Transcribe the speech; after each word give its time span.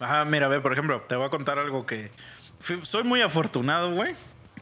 Ajá, 0.00 0.24
mira, 0.24 0.46
a 0.46 0.48
ver, 0.48 0.62
por 0.62 0.72
ejemplo, 0.72 1.00
te 1.02 1.16
voy 1.16 1.26
a 1.26 1.30
contar 1.30 1.58
algo 1.58 1.84
que... 1.86 2.10
fui- 2.60 2.84
soy 2.84 3.02
muy 3.04 3.20
afortunado, 3.20 3.92
güey. 3.92 4.14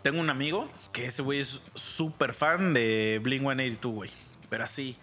Tengo 0.03 0.21
un 0.21 0.31
amigo 0.31 0.71
que 0.93 1.07
ese 1.07 1.23
güey 1.23 1.41
es 1.41 1.61
súper 1.75 2.33
fan 2.35 2.73
de 2.75 3.21
Blink-182, 3.23 3.91
güey. 3.93 4.11
Pero 4.49 4.65
así, 4.65 4.97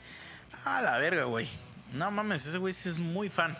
a 0.66 0.82
la 0.82 0.98
verga, 0.98 1.26
güey. 1.26 1.48
No 1.94 2.10
mames, 2.10 2.46
ese 2.48 2.58
güey 2.58 2.74
sí 2.74 2.90
es 2.90 2.98
muy 2.98 3.30
fan. 3.30 3.56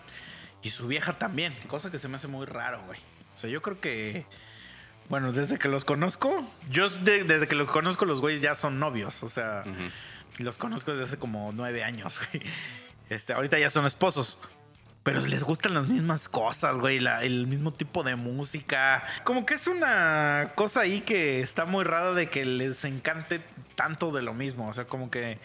Y 0.62 0.70
su 0.70 0.86
vieja 0.88 1.12
también, 1.12 1.54
cosa 1.68 1.90
que 1.90 1.98
se 1.98 2.08
me 2.08 2.16
hace 2.16 2.26
muy 2.26 2.46
raro, 2.46 2.82
güey. 2.86 2.98
O 3.34 3.36
sea, 3.36 3.50
yo 3.50 3.62
creo 3.62 3.80
que... 3.80 4.26
Bueno, 5.10 5.32
desde 5.32 5.58
que 5.58 5.68
los 5.68 5.84
conozco, 5.84 6.48
yo 6.70 6.88
de- 6.88 7.24
desde 7.24 7.46
que 7.46 7.54
los 7.54 7.70
conozco 7.70 8.06
los 8.06 8.22
güeyes 8.22 8.40
ya 8.40 8.54
son 8.54 8.78
novios, 8.80 9.22
o 9.22 9.28
sea, 9.28 9.62
los 10.38 10.56
conozco 10.56 10.92
desde 10.92 11.04
hace 11.04 11.18
como 11.18 11.50
nueve 11.52 11.84
años, 11.84 12.18
güey. 12.32 12.42
Este, 13.10 13.34
ahorita 13.34 13.58
ya 13.58 13.68
son 13.68 13.84
esposos. 13.84 14.38
Pero 15.04 15.20
les 15.20 15.44
gustan 15.44 15.74
las 15.74 15.86
mismas 15.86 16.28
cosas, 16.28 16.78
güey. 16.78 16.98
la- 16.98 17.22
el 17.22 17.46
mismo 17.46 17.72
tipo 17.72 18.02
de 18.02 18.16
música. 18.16 19.04
Como 19.24 19.44
que 19.46 19.54
es 19.54 19.66
una 19.66 20.50
cosa 20.54 20.80
ahí 20.80 21.02
que 21.02 21.40
está 21.40 21.66
muy 21.66 21.84
rara 21.84 22.12
de 22.14 22.28
que 22.30 22.44
les 22.44 22.84
encante 22.84 23.40
tanto 23.76 24.10
de 24.12 24.22
lo 24.22 24.34
mismo. 24.34 24.66
O 24.66 24.72
sea, 24.72 24.86
como 24.86 25.10
que. 25.10 25.38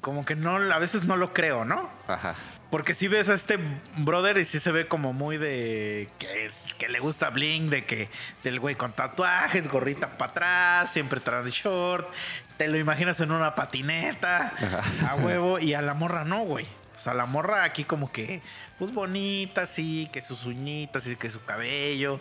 Como 0.00 0.24
que 0.26 0.36
no, 0.36 0.56
a 0.56 0.78
veces 0.78 1.04
no 1.04 1.16
lo 1.16 1.32
creo, 1.32 1.64
¿no? 1.64 1.88
Ajá. 2.08 2.34
Porque 2.70 2.94
si 2.94 3.08
ves 3.08 3.30
a 3.30 3.34
este 3.34 3.58
brother 3.96 4.36
y 4.36 4.44
sí 4.44 4.58
se 4.58 4.70
ve 4.70 4.84
como 4.86 5.14
muy 5.14 5.38
de 5.38 6.10
que, 6.18 6.44
es- 6.46 6.66
que 6.76 6.88
le 6.90 6.98
gusta 6.98 7.30
Blink, 7.30 7.70
de 7.70 7.86
que 7.86 8.10
del 8.42 8.60
güey 8.60 8.74
con 8.74 8.92
tatuajes, 8.92 9.66
gorrita 9.68 10.18
para 10.18 10.30
atrás, 10.32 10.92
siempre 10.92 11.20
trae 11.20 11.48
short, 11.50 12.06
te 12.58 12.68
lo 12.68 12.76
imaginas 12.76 13.18
en 13.20 13.30
una 13.32 13.54
patineta, 13.54 14.52
Ajá. 14.58 15.10
a 15.10 15.14
huevo, 15.14 15.58
y 15.60 15.72
a 15.72 15.80
la 15.80 15.94
morra 15.94 16.24
no, 16.24 16.40
güey. 16.40 16.66
O 16.94 16.98
sea, 16.98 17.14
la 17.14 17.26
morra 17.26 17.64
aquí 17.64 17.84
como 17.84 18.10
que, 18.12 18.40
pues 18.78 18.92
bonita, 18.92 19.66
sí, 19.66 20.08
que 20.12 20.20
sus 20.20 20.44
uñitas 20.46 21.06
y 21.06 21.16
que 21.16 21.30
su 21.30 21.44
cabello, 21.44 22.20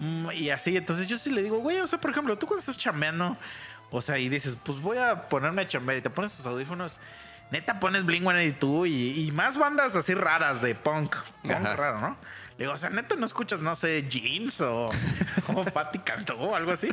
mm, 0.00 0.32
y 0.32 0.50
así. 0.50 0.76
Entonces 0.76 1.06
yo 1.06 1.16
sí 1.16 1.30
le 1.30 1.42
digo, 1.42 1.58
güey, 1.58 1.80
o 1.80 1.86
sea, 1.86 2.00
por 2.00 2.10
ejemplo, 2.10 2.36
tú 2.38 2.46
cuando 2.46 2.60
estás 2.60 2.78
chambeando, 2.78 3.36
o 3.90 4.02
sea, 4.02 4.18
y 4.18 4.28
dices, 4.28 4.56
pues 4.64 4.80
voy 4.80 4.98
a 4.98 5.28
ponerme 5.28 5.62
a 5.62 5.68
chambear 5.68 5.98
y 5.98 6.02
te 6.02 6.10
pones 6.10 6.36
tus 6.36 6.46
audífonos, 6.46 6.98
neta 7.50 7.80
pones 7.80 8.04
Blink 8.04 8.22
182 8.22 8.88
y, 8.88 9.26
y 9.26 9.32
más 9.32 9.56
bandas 9.56 9.96
así 9.96 10.14
raras 10.14 10.60
de 10.62 10.74
punk. 10.74 11.16
Punk 11.42 11.52
Ajá. 11.52 11.76
raro, 11.76 12.00
¿no? 12.00 12.16
Le 12.58 12.64
digo, 12.64 12.72
o 12.72 12.76
sea, 12.76 12.90
neta 12.90 13.16
no 13.16 13.26
escuchas, 13.26 13.60
no 13.60 13.74
sé, 13.74 14.06
Jeans 14.08 14.60
o, 14.60 14.90
o 15.54 15.64
Patti 15.64 15.98
Cantó 16.00 16.36
o 16.38 16.54
algo 16.54 16.72
así. 16.72 16.90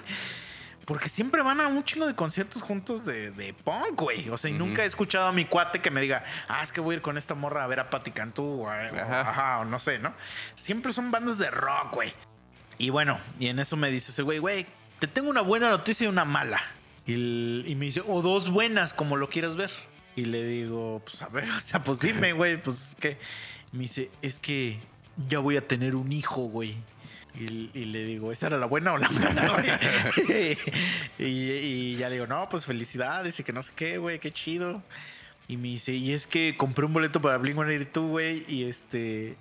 Porque 0.87 1.09
siempre 1.09 1.41
van 1.41 1.59
a 1.59 1.67
un 1.67 1.83
chingo 1.83 2.07
de 2.07 2.15
conciertos 2.15 2.61
juntos 2.61 3.03
de, 3.03 3.29
de 3.31 3.53
punk, 3.53 3.99
güey. 3.99 4.29
O 4.29 4.37
sea, 4.37 4.49
y 4.49 4.53
nunca 4.53 4.83
he 4.83 4.85
escuchado 4.85 5.27
a 5.27 5.33
mi 5.33 5.43
cuate 5.43 5.81
que 5.81 5.91
me 5.91 5.99
diga, 5.99 6.23
ah, 6.47 6.63
es 6.63 6.71
que 6.71 6.79
voy 6.79 6.93
a 6.93 6.95
ir 6.95 7.01
con 7.01 7.17
esta 7.17 7.35
morra 7.35 7.65
a 7.65 7.67
ver 7.67 7.81
a 7.81 7.89
Patti 7.89 8.11
Cantú 8.11 8.63
o, 8.63 8.69
a- 8.69 8.89
o- 8.89 8.95
Ajá. 8.97 9.19
ajá, 9.29 9.59
o 9.59 9.65
no 9.65 9.79
sé, 9.79 9.99
¿no? 9.99 10.13
Siempre 10.55 10.93
son 10.93 11.11
bandas 11.11 11.37
de 11.39 11.51
rock, 11.51 11.93
güey. 11.93 12.13
Y 12.77 12.89
bueno, 12.89 13.19
y 13.37 13.47
en 13.47 13.59
eso 13.59 13.75
me 13.75 13.91
dice 13.91 14.11
ese 14.11 14.21
güey, 14.23 14.39
güey, 14.39 14.65
te 14.99 15.07
tengo 15.07 15.29
una 15.29 15.41
buena 15.41 15.69
noticia 15.69 16.05
y 16.05 16.07
una 16.07 16.23
mala. 16.23 16.61
Y, 17.05 17.13
el- 17.15 17.65
y 17.67 17.75
me 17.75 17.85
dice, 17.87 18.01
o 18.07 18.21
dos 18.21 18.49
buenas, 18.49 18.93
como 18.93 19.17
lo 19.17 19.27
quieras 19.27 19.57
ver. 19.57 19.71
Y 20.15 20.23
le 20.23 20.43
digo, 20.45 21.01
pues 21.05 21.21
a 21.21 21.27
ver, 21.27 21.49
o 21.51 21.59
sea, 21.59 21.81
pues 21.81 21.99
dime, 21.99 22.31
güey, 22.31 22.61
pues 22.61 22.95
que. 22.99 23.17
Me 23.73 23.79
dice, 23.81 24.09
es 24.21 24.39
que 24.39 24.79
ya 25.27 25.39
voy 25.39 25.57
a 25.57 25.67
tener 25.67 25.95
un 25.97 26.13
hijo, 26.13 26.43
güey. 26.43 26.77
Y, 27.39 27.69
y 27.73 27.85
le 27.85 28.03
digo, 28.03 28.31
¿esa 28.31 28.47
era 28.47 28.57
la 28.57 28.65
buena 28.65 28.93
o 28.93 28.97
la 28.97 29.09
mala, 29.09 29.61
güey? 30.25 30.57
y, 31.19 31.23
y 31.23 31.95
ya 31.97 32.09
le 32.09 32.15
digo, 32.15 32.27
no, 32.27 32.47
pues 32.49 32.65
felicidades 32.65 33.39
y 33.39 33.43
que 33.43 33.53
no 33.53 33.61
sé 33.61 33.71
qué, 33.75 33.97
güey, 33.97 34.19
qué 34.19 34.31
chido. 34.31 34.81
Y 35.47 35.57
me 35.57 35.69
dice, 35.69 35.93
y 35.93 36.13
es 36.13 36.27
que 36.27 36.55
compré 36.57 36.85
un 36.85 36.93
boleto 36.93 37.21
para 37.21 37.37
Blink 37.37 37.55
182, 37.55 38.09
güey, 38.09 38.45
y 38.47 38.65
este. 38.65 39.37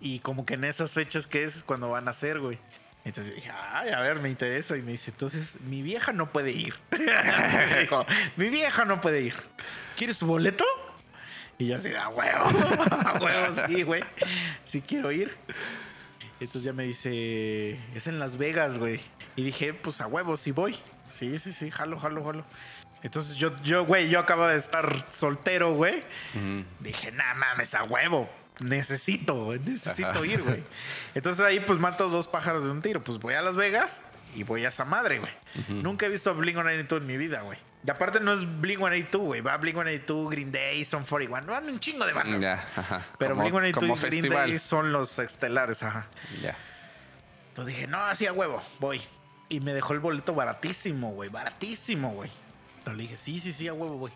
Y 0.00 0.18
como 0.18 0.44
que 0.44 0.54
en 0.54 0.64
esas 0.64 0.92
fechas 0.92 1.26
que 1.26 1.44
es 1.44 1.62
cuando 1.62 1.88
van 1.88 2.08
a 2.08 2.12
ser, 2.12 2.40
güey. 2.40 2.58
Entonces 3.04 3.34
dije, 3.34 3.50
ay, 3.72 3.90
a 3.90 4.00
ver, 4.00 4.18
me 4.18 4.28
interesa. 4.28 4.76
Y 4.76 4.82
me 4.82 4.92
dice, 4.92 5.12
entonces, 5.12 5.58
mi 5.60 5.80
vieja 5.80 6.12
no 6.12 6.30
puede 6.32 6.50
ir. 6.50 6.74
Me 6.90 7.80
dijo, 7.80 8.04
mi 8.36 8.50
vieja 8.50 8.84
no 8.84 9.00
puede 9.00 9.22
ir. 9.22 9.34
¿Quieres 9.96 10.16
su 10.16 10.26
boleto? 10.26 10.64
Y 11.56 11.68
yo 11.68 11.76
así, 11.76 11.94
a 11.94 12.08
huevo, 12.08 12.44
a 12.90 13.18
huevo, 13.18 13.66
sí, 13.66 13.82
güey. 13.82 14.02
Sí 14.64 14.82
quiero 14.82 15.12
ir. 15.12 15.34
Entonces 16.38 16.64
ya 16.64 16.72
me 16.72 16.84
dice, 16.84 17.78
es 17.94 18.06
en 18.06 18.18
Las 18.18 18.36
Vegas, 18.36 18.78
güey. 18.78 19.00
Y 19.36 19.42
dije, 19.42 19.72
pues 19.74 20.00
a 20.00 20.06
huevo, 20.06 20.36
sí 20.36 20.50
voy. 20.50 20.76
Sí, 21.08 21.38
sí, 21.38 21.52
sí, 21.52 21.70
jalo, 21.70 21.98
jalo, 21.98 22.24
jalo. 22.24 22.44
Entonces 23.02 23.36
yo, 23.36 23.56
yo, 23.62 23.84
güey, 23.86 24.08
yo 24.08 24.18
acabo 24.18 24.46
de 24.46 24.56
estar 24.56 25.06
soltero, 25.10 25.74
güey. 25.74 26.02
Dije, 26.80 27.12
nah 27.12 27.34
mames, 27.34 27.74
a 27.74 27.84
huevo. 27.84 28.28
Necesito, 28.58 29.54
necesito 29.54 30.08
Ajá. 30.08 30.26
ir, 30.26 30.42
güey. 30.42 30.62
Entonces 31.14 31.44
ahí 31.44 31.60
pues 31.60 31.78
mato 31.78 32.08
dos 32.08 32.26
pájaros 32.26 32.64
de 32.64 32.70
un 32.70 32.80
tiro. 32.82 33.02
Pues 33.04 33.18
voy 33.18 33.34
a 33.34 33.42
Las 33.42 33.56
Vegas 33.56 34.02
y 34.34 34.42
voy 34.44 34.64
a 34.64 34.68
esa 34.68 34.84
madre, 34.84 35.18
güey. 35.18 35.32
Nunca 35.68 36.06
he 36.06 36.08
visto 36.08 36.30
a 36.30 36.32
Blink 36.32 36.56
182 36.56 37.00
en 37.02 37.06
mi 37.06 37.16
vida, 37.16 37.42
güey. 37.42 37.58
Y 37.86 37.90
aparte 37.90 38.18
no 38.18 38.32
es 38.32 38.40
Blink 38.60 38.78
182, 38.78 39.24
güey. 39.24 39.40
Va 39.40 39.56
Blink 39.58 39.76
182, 39.76 40.30
Green 40.30 40.50
Day, 40.50 40.84
Son 40.84 41.04
41. 41.04 41.46
Van 41.46 41.68
un 41.68 41.78
chingo 41.78 42.04
de 42.04 42.12
bandas. 42.12 42.42
Ya, 42.42 42.68
ajá. 42.74 43.06
Pero 43.18 43.34
Como- 43.36 43.42
Blink 43.48 43.52
182 43.54 44.00
como 44.00 44.06
y 44.14 44.20
Green. 44.20 44.32
Day 44.50 44.58
son 44.58 44.92
los 44.92 45.18
estelares, 45.18 45.82
ajá. 45.82 46.06
Ya. 46.42 46.56
Entonces 47.48 47.74
dije, 47.74 47.86
no, 47.86 47.98
así 47.98 48.26
a 48.26 48.32
huevo, 48.32 48.62
voy. 48.80 49.00
Y 49.48 49.60
me 49.60 49.72
dejó 49.72 49.92
el 49.92 50.00
boleto 50.00 50.34
baratísimo, 50.34 51.12
güey, 51.12 51.30
baratísimo, 51.30 52.10
güey. 52.10 52.30
Entonces 52.78 52.96
le 52.96 53.02
dije, 53.04 53.16
sí, 53.16 53.38
sí, 53.38 53.52
sí, 53.52 53.68
a 53.68 53.72
huevo, 53.72 53.96
güey. 53.96 54.12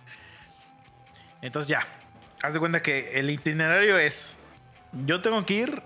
Entonces 1.41 1.69
ya, 1.69 1.87
haz 2.43 2.53
de 2.53 2.59
cuenta 2.59 2.83
que 2.83 3.19
el 3.19 3.31
itinerario 3.31 3.99
es, 3.99 4.37
yo 5.07 5.23
tengo 5.23 5.47
que 5.47 5.55
ir 5.55 5.83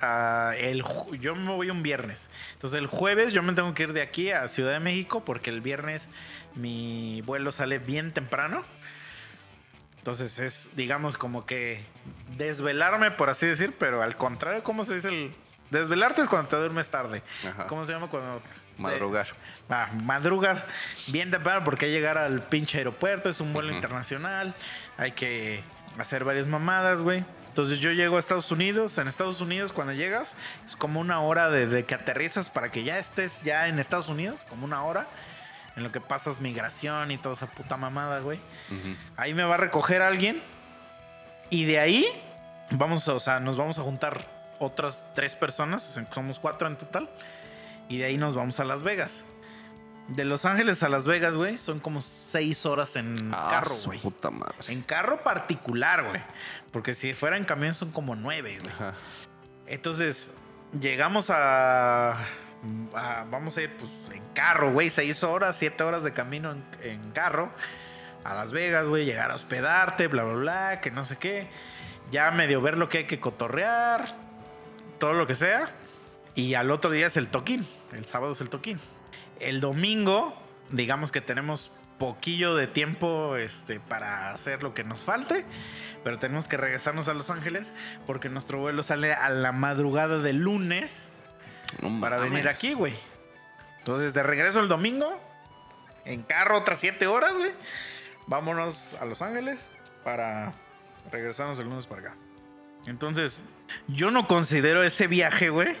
a 0.00 0.52
el, 0.58 0.84
yo 1.18 1.34
me 1.34 1.52
voy 1.52 1.70
un 1.70 1.82
viernes. 1.82 2.28
Entonces 2.52 2.78
el 2.78 2.86
jueves 2.86 3.32
yo 3.32 3.42
me 3.42 3.52
tengo 3.54 3.72
que 3.74 3.84
ir 3.84 3.92
de 3.92 4.02
aquí 4.02 4.30
a 4.30 4.46
Ciudad 4.46 4.72
de 4.72 4.80
México 4.80 5.24
porque 5.24 5.50
el 5.50 5.60
viernes 5.62 6.08
mi 6.56 7.22
vuelo 7.22 7.52
sale 7.52 7.78
bien 7.78 8.12
temprano. 8.12 8.62
Entonces 9.98 10.38
es, 10.38 10.68
digamos, 10.76 11.16
como 11.16 11.44
que 11.44 11.82
desvelarme, 12.36 13.10
por 13.10 13.30
así 13.30 13.46
decir, 13.46 13.74
pero 13.78 14.02
al 14.02 14.16
contrario, 14.16 14.62
¿cómo 14.62 14.84
se 14.84 14.94
dice 14.94 15.08
el...? 15.08 15.32
Desvelarte 15.70 16.22
es 16.22 16.28
cuando 16.28 16.48
te 16.48 16.56
duermes 16.56 16.90
tarde. 16.90 17.22
Ajá. 17.44 17.66
¿Cómo 17.66 17.84
se 17.84 17.92
llama 17.92 18.08
cuando... 18.08 18.40
Madrugar. 18.78 19.26
Ah, 19.70 19.88
madrugas 19.94 20.64
bien 21.08 21.30
temprano 21.30 21.64
porque 21.64 21.86
hay 21.86 21.92
que 21.92 21.96
llegar 21.96 22.18
al 22.18 22.42
pinche 22.42 22.78
aeropuerto, 22.78 23.30
es 23.30 23.40
un 23.40 23.54
vuelo 23.54 23.72
internacional, 23.72 24.54
hay 24.98 25.12
que 25.12 25.64
hacer 25.98 26.24
varias 26.24 26.46
mamadas, 26.46 27.00
güey. 27.00 27.24
Entonces 27.48 27.78
yo 27.78 27.90
llego 27.90 28.16
a 28.16 28.18
Estados 28.18 28.52
Unidos, 28.52 28.98
en 28.98 29.08
Estados 29.08 29.40
Unidos 29.40 29.72
cuando 29.72 29.94
llegas 29.94 30.36
es 30.66 30.76
como 30.76 31.00
una 31.00 31.20
hora 31.20 31.48
desde 31.48 31.84
que 31.84 31.94
aterrizas 31.94 32.50
para 32.50 32.68
que 32.68 32.84
ya 32.84 32.98
estés 32.98 33.42
ya 33.44 33.66
en 33.68 33.78
Estados 33.78 34.10
Unidos, 34.10 34.44
como 34.46 34.66
una 34.66 34.84
hora 34.84 35.06
en 35.76 35.82
lo 35.82 35.92
que 35.92 36.00
pasas 36.00 36.40
migración 36.40 37.10
y 37.10 37.18
toda 37.18 37.34
esa 37.34 37.46
puta 37.46 37.76
mamada, 37.76 38.20
güey. 38.20 38.38
Ahí 39.16 39.34
me 39.34 39.44
va 39.44 39.54
a 39.54 39.58
recoger 39.58 40.02
alguien 40.02 40.42
y 41.50 41.64
de 41.64 41.78
ahí 41.78 42.06
vamos, 42.70 43.06
a- 43.08 43.14
o 43.14 43.20
sea, 43.20 43.38
nos 43.40 43.56
vamos 43.56 43.78
a 43.78 43.82
juntar 43.82 44.20
otras 44.58 45.04
tres 45.14 45.36
personas, 45.36 45.88
o 45.88 45.92
sea, 45.92 46.06
somos 46.12 46.38
cuatro 46.40 46.66
en 46.66 46.76
total, 46.78 47.08
y 47.88 47.98
de 47.98 48.06
ahí 48.06 48.16
nos 48.16 48.34
vamos 48.34 48.58
a 48.58 48.64
Las 48.64 48.82
Vegas. 48.82 49.24
De 50.08 50.24
Los 50.24 50.44
Ángeles 50.44 50.82
a 50.82 50.88
Las 50.88 51.06
Vegas, 51.06 51.36
güey, 51.36 51.58
son 51.58 51.78
como 51.80 52.00
seis 52.00 52.64
horas 52.64 52.96
en 52.96 53.30
Ah, 53.34 53.48
carro, 53.50 53.74
güey. 53.84 53.98
puta 54.00 54.30
madre. 54.30 54.54
En 54.68 54.82
carro 54.82 55.22
particular, 55.22 56.04
güey. 56.08 56.20
Porque 56.72 56.94
si 56.94 57.12
fuera 57.12 57.36
en 57.36 57.44
camión 57.44 57.74
son 57.74 57.90
como 57.92 58.14
nueve, 58.16 58.58
güey. 58.62 58.72
Entonces, 59.66 60.30
llegamos 60.80 61.28
a, 61.28 62.16
a- 62.94 63.24
Vamos 63.30 63.56
a 63.56 63.62
ir, 63.62 63.76
pues, 63.76 63.90
en 64.14 64.22
carro, 64.34 64.72
güey. 64.72 64.90
Seis 64.90 65.22
horas, 65.24 65.56
siete 65.56 65.84
horas 65.84 66.02
de 66.04 66.12
camino 66.12 66.52
en, 66.52 66.64
en 66.82 67.10
carro. 67.12 67.50
A 68.24 68.34
Las 68.34 68.52
Vegas, 68.52 68.88
güey. 68.88 69.04
Llegar 69.04 69.30
a 69.30 69.34
hospedarte, 69.34 70.08
bla, 70.08 70.24
bla, 70.24 70.34
bla, 70.34 70.80
que 70.80 70.90
no 70.90 71.02
sé 71.02 71.16
qué. 71.16 71.48
Ya 72.10 72.30
medio 72.30 72.60
ver 72.60 72.76
lo 72.78 72.88
que 72.88 72.98
hay 72.98 73.04
que 73.04 73.20
cotorrear. 73.20 74.16
Todo 74.98 75.12
lo 75.14 75.26
que 75.26 75.34
sea. 75.34 75.70
Y 76.34 76.54
al 76.54 76.70
otro 76.70 76.90
día 76.90 77.06
es 77.06 77.16
el 77.16 77.28
toquín. 77.28 77.66
El 77.92 78.04
sábado 78.04 78.32
es 78.32 78.40
el 78.40 78.48
toquín. 78.50 78.80
El 79.40 79.60
domingo, 79.60 80.34
digamos 80.70 81.12
que 81.12 81.20
tenemos 81.20 81.70
poquillo 81.98 82.54
de 82.54 82.66
tiempo 82.66 83.36
este, 83.36 83.80
para 83.80 84.30
hacer 84.32 84.62
lo 84.62 84.74
que 84.74 84.84
nos 84.84 85.02
falte. 85.02 85.44
Pero 86.04 86.18
tenemos 86.18 86.46
que 86.48 86.56
regresarnos 86.56 87.08
a 87.08 87.14
Los 87.14 87.30
Ángeles 87.30 87.72
porque 88.06 88.28
nuestro 88.28 88.58
vuelo 88.58 88.82
sale 88.82 89.12
a 89.14 89.28
la 89.30 89.52
madrugada 89.52 90.18
del 90.18 90.38
lunes 90.38 91.10
No 91.82 92.00
para 92.00 92.18
venir 92.18 92.48
aquí, 92.48 92.74
güey. 92.74 92.94
Entonces, 93.78 94.14
de 94.14 94.22
regreso 94.22 94.60
el 94.60 94.68
domingo, 94.68 95.20
en 96.04 96.22
carro 96.22 96.58
otras 96.58 96.78
7 96.80 97.06
horas, 97.06 97.36
güey. 97.36 97.52
Vámonos 98.26 98.94
a 99.00 99.04
Los 99.04 99.22
Ángeles 99.22 99.68
para 100.02 100.52
regresarnos 101.12 101.58
el 101.58 101.66
lunes 101.66 101.86
para 101.86 102.02
acá. 102.02 102.14
Entonces, 102.86 103.40
yo 103.88 104.10
no 104.10 104.26
considero 104.26 104.82
ese 104.82 105.06
viaje, 105.06 105.50
güey, 105.50 105.76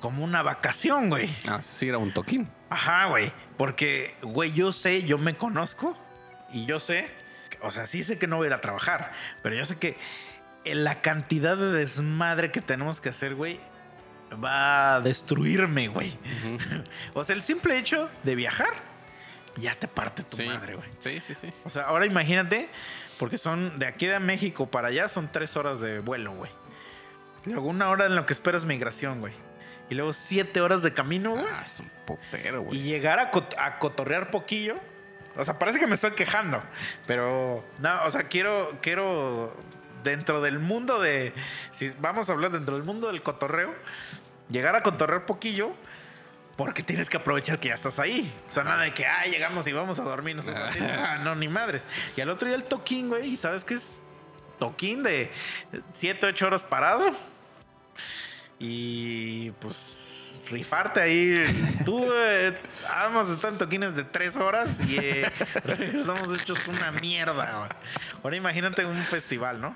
como 0.00 0.24
una 0.24 0.42
vacación, 0.42 1.08
güey. 1.08 1.34
Ah, 1.48 1.62
sí, 1.62 1.88
era 1.88 1.98
un 1.98 2.12
toquín. 2.12 2.48
Ajá, 2.70 3.06
güey. 3.06 3.32
Porque, 3.56 4.14
güey, 4.22 4.52
yo 4.52 4.72
sé, 4.72 5.02
yo 5.02 5.18
me 5.18 5.36
conozco 5.36 5.96
y 6.52 6.66
yo 6.66 6.80
sé, 6.80 7.06
o 7.60 7.70
sea, 7.70 7.86
sí 7.86 8.04
sé 8.04 8.18
que 8.18 8.26
no 8.26 8.36
voy 8.36 8.46
a 8.46 8.48
ir 8.48 8.54
a 8.54 8.60
trabajar, 8.60 9.12
pero 9.42 9.54
yo 9.54 9.64
sé 9.64 9.78
que 9.78 9.96
la 10.64 11.00
cantidad 11.00 11.56
de 11.56 11.72
desmadre 11.72 12.50
que 12.50 12.60
tenemos 12.60 13.00
que 13.00 13.08
hacer, 13.08 13.34
güey, 13.34 13.60
va 14.42 14.96
a 14.96 15.00
destruirme, 15.00 15.88
güey. 15.88 16.16
O 17.14 17.24
sea, 17.24 17.34
el 17.36 17.42
simple 17.42 17.78
hecho 17.78 18.08
de 18.22 18.34
viajar 18.34 18.70
ya 19.56 19.74
te 19.74 19.86
parte 19.88 20.22
tu 20.22 20.36
Sí. 20.36 20.44
madre, 20.44 20.74
güey. 20.76 20.88
Sí, 21.00 21.20
sí, 21.20 21.34
sí. 21.34 21.52
O 21.64 21.70
sea, 21.70 21.82
ahora 21.82 22.06
imagínate, 22.06 22.68
porque 23.18 23.36
son 23.38 23.78
de 23.78 23.86
aquí 23.86 24.06
de 24.06 24.18
México 24.18 24.66
para 24.70 24.88
allá 24.88 25.08
son 25.08 25.30
tres 25.30 25.56
horas 25.56 25.80
de 25.80 25.98
vuelo, 25.98 26.32
güey. 26.32 26.50
Luego 27.44 27.68
una 27.68 27.88
hora 27.90 28.06
en 28.06 28.14
lo 28.16 28.24
que 28.24 28.32
esperas 28.32 28.64
migración, 28.64 29.20
güey. 29.20 29.34
Y 29.90 29.94
luego 29.94 30.12
siete 30.12 30.60
horas 30.60 30.82
de 30.82 30.94
camino, 30.94 31.32
güey. 31.32 31.44
Ah, 31.52 31.64
es 31.66 31.80
un 31.80 31.90
potero, 32.06 32.62
y 32.62 32.64
güey. 32.64 32.82
llegar 32.82 33.18
a, 33.18 33.30
cot- 33.30 33.54
a 33.58 33.78
cotorrear 33.78 34.30
poquillo. 34.30 34.74
O 35.36 35.44
sea, 35.44 35.58
parece 35.58 35.78
que 35.78 35.86
me 35.86 35.94
estoy 35.96 36.12
quejando. 36.12 36.60
Pero, 37.06 37.66
no, 37.80 38.04
o 38.04 38.10
sea, 38.10 38.24
quiero, 38.24 38.72
quiero, 38.80 39.54
dentro 40.04 40.40
del 40.40 40.58
mundo 40.60 41.00
de, 41.00 41.32
si 41.72 41.90
vamos 42.00 42.30
a 42.30 42.32
hablar 42.32 42.52
dentro 42.52 42.76
del 42.76 42.84
mundo 42.84 43.08
del 43.08 43.22
cotorreo, 43.22 43.74
llegar 44.52 44.76
a 44.76 44.82
cotorrear 44.82 45.26
poquillo. 45.26 45.72
Porque 46.56 46.82
tienes 46.82 47.08
que 47.08 47.16
aprovechar 47.16 47.58
que 47.58 47.68
ya 47.68 47.74
estás 47.74 47.98
ahí. 47.98 48.30
O 48.46 48.50
sea, 48.50 48.62
nada 48.62 48.82
de 48.82 48.92
que, 48.92 49.06
ah, 49.06 49.24
llegamos 49.24 49.66
y 49.66 49.72
vamos 49.72 49.98
a 49.98 50.02
dormirnos 50.02 50.46
un 50.48 50.54
ratito. 50.54 50.84
Ah, 50.98 51.18
no, 51.18 51.34
ni 51.34 51.48
madres. 51.48 51.86
Y 52.14 52.20
al 52.20 52.28
otro 52.28 52.46
día 52.46 52.56
el 52.56 52.64
toquín, 52.64 53.08
güey. 53.08 53.30
¿Y 53.30 53.36
sabes 53.38 53.64
qué 53.64 53.74
es? 53.74 54.02
Toquín 54.58 55.02
de 55.02 55.30
7, 55.94 56.26
8 56.26 56.46
horas 56.46 56.62
parado. 56.62 57.16
Y 58.58 59.50
pues 59.52 60.40
rifarte 60.50 61.00
ahí. 61.00 61.42
Tú, 61.84 62.06
eh, 62.14 62.56
vamos 62.86 63.30
a 63.30 63.32
estar 63.32 63.52
en 63.52 63.58
toquines 63.58 63.96
de 63.96 64.04
3 64.04 64.36
horas 64.36 64.80
y 64.86 64.98
eh, 64.98 65.30
regresamos 65.64 66.32
hechos 66.38 66.68
una 66.68 66.92
mierda. 66.92 67.58
güey. 67.58 67.70
Ahora 68.22 68.36
imagínate 68.36 68.84
un 68.84 69.02
festival, 69.04 69.60
¿no? 69.60 69.74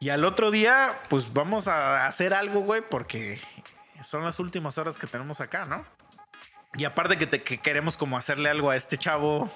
Y 0.00 0.08
al 0.08 0.24
otro 0.24 0.50
día, 0.50 0.98
pues 1.08 1.32
vamos 1.32 1.68
a 1.68 2.06
hacer 2.06 2.32
algo, 2.34 2.60
güey, 2.60 2.80
porque 2.80 3.38
son 4.02 4.24
las 4.24 4.38
últimas 4.38 4.78
horas 4.78 4.96
que 4.96 5.06
tenemos 5.06 5.40
acá, 5.42 5.66
¿no? 5.66 5.84
Y 6.74 6.84
aparte 6.84 7.18
que, 7.18 7.26
te- 7.26 7.42
que 7.42 7.58
queremos 7.58 7.96
como 7.98 8.16
hacerle 8.16 8.48
algo 8.48 8.70
a 8.70 8.76
este 8.76 8.96
chavo, 8.96 9.50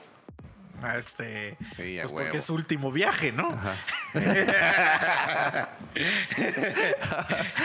a 0.82 0.98
este... 0.98 1.56
Sí, 1.74 1.98
a 1.98 2.02
Pues 2.02 2.12
porque 2.12 2.36
es 2.38 2.44
su 2.44 2.54
último 2.54 2.92
viaje, 2.92 3.32
¿no? 3.32 3.48
Ajá. 3.50 3.74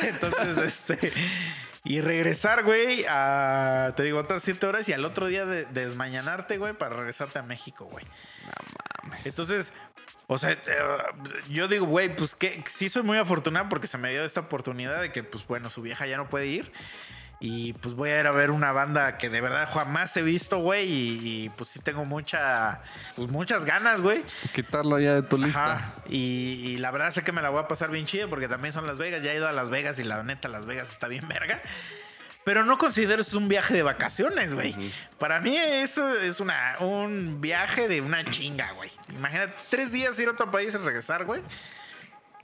Entonces, 0.04 0.58
este. 0.58 1.12
Y 1.84 2.02
regresar, 2.02 2.64
güey, 2.64 3.06
a. 3.10 3.94
Te 3.96 4.04
digo, 4.04 4.20
otras 4.20 4.44
siete 4.44 4.66
horas 4.68 4.88
y 4.90 4.94
al 4.94 5.06
otro 5.06 5.28
día 5.28 5.46
de, 5.46 5.66
desmañanarte, 5.66 6.58
güey, 6.58 6.74
para 6.74 6.96
regresarte 6.96 7.40
a 7.40 7.44
México, 7.44 7.86
güey. 7.86 8.06
No 8.06 8.52
mames. 9.04 9.26
Entonces, 9.26 9.72
o 10.32 10.38
sea, 10.38 10.52
eh, 10.52 10.60
yo 11.50 11.68
digo, 11.68 11.88
güey, 11.88 12.16
pues 12.16 12.36
que 12.36 12.64
sí 12.68 12.88
soy 12.88 13.02
muy 13.02 13.18
afortunado 13.18 13.68
porque 13.68 13.88
se 13.88 13.98
me 13.98 14.12
dio 14.12 14.24
esta 14.24 14.42
oportunidad 14.42 15.02
de 15.02 15.12
que, 15.12 15.24
pues 15.24 15.46
bueno, 15.48 15.72
su 15.72 15.82
vieja 15.82 16.06
ya 16.06 16.18
no 16.18 16.30
puede 16.30 16.46
ir. 16.46 16.72
Y 17.40 17.74
pues 17.74 17.96
voy 17.96 18.12
a 18.12 18.20
ir 18.20 18.28
a 18.28 18.32
ver 18.32 18.52
una 18.52 18.72
banda 18.72 19.18
que 19.18 19.30
de 19.30 19.42
verdad 19.42 19.68
jamás 19.74 20.16
he 20.18 20.22
visto, 20.22 20.60
güey. 20.60 20.88
Y, 20.88 21.20
y, 21.24 21.50
pues 21.50 21.70
sí 21.70 21.80
tengo 21.80 22.06
mucha, 22.06 22.82
pues 23.16 23.32
muchas 23.32 23.66
ganas, 23.66 24.02
güey. 24.02 24.24
Quitarlo 24.54 25.00
ya 25.00 25.16
de 25.16 25.24
tu 25.24 25.40
lista. 25.40 25.74
Ajá. 25.74 25.94
Y, 26.08 26.62
y 26.64 26.78
la 26.78 26.92
verdad 26.92 27.10
sé 27.10 27.24
que 27.24 27.32
me 27.32 27.42
la 27.42 27.50
voy 27.50 27.62
a 27.62 27.68
pasar 27.68 27.90
bien 27.90 28.06
chido 28.06 28.30
porque 28.30 28.48
también 28.48 28.72
son 28.72 28.86
Las 28.86 29.00
Vegas. 29.00 29.24
Ya 29.24 29.32
he 29.32 29.38
ido 29.38 29.48
a 29.48 29.52
Las 29.52 29.72
Vegas 29.72 29.98
y 29.98 30.04
la 30.04 30.22
neta 30.22 30.48
Las 30.48 30.68
Vegas 30.68 30.92
está 30.92 31.08
bien 31.08 31.28
verga. 31.28 31.60
Pero 32.44 32.64
no 32.66 32.78
considero 32.78 33.22
eso 33.22 33.38
un 33.38 33.48
viaje 33.48 33.74
de 33.74 33.84
vacaciones, 33.84 34.54
güey. 34.54 34.76
Para 35.18 35.40
mí 35.40 35.56
eso 35.58 36.14
es 36.20 36.40
una, 36.40 36.78
un 36.80 37.42
viaje 37.42 37.88
de 37.88 38.02
una 38.02 38.24
chinga, 38.32 38.72
güey. 38.72 38.90
Imagínate, 39.10 39.54
tres 39.70 39.92
días 39.92 40.18
ir 40.20 40.30
a 40.30 40.32
otro 40.32 40.50
país 40.50 40.74
y 40.74 40.78
regresar, 40.78 41.26
güey. 41.26 41.42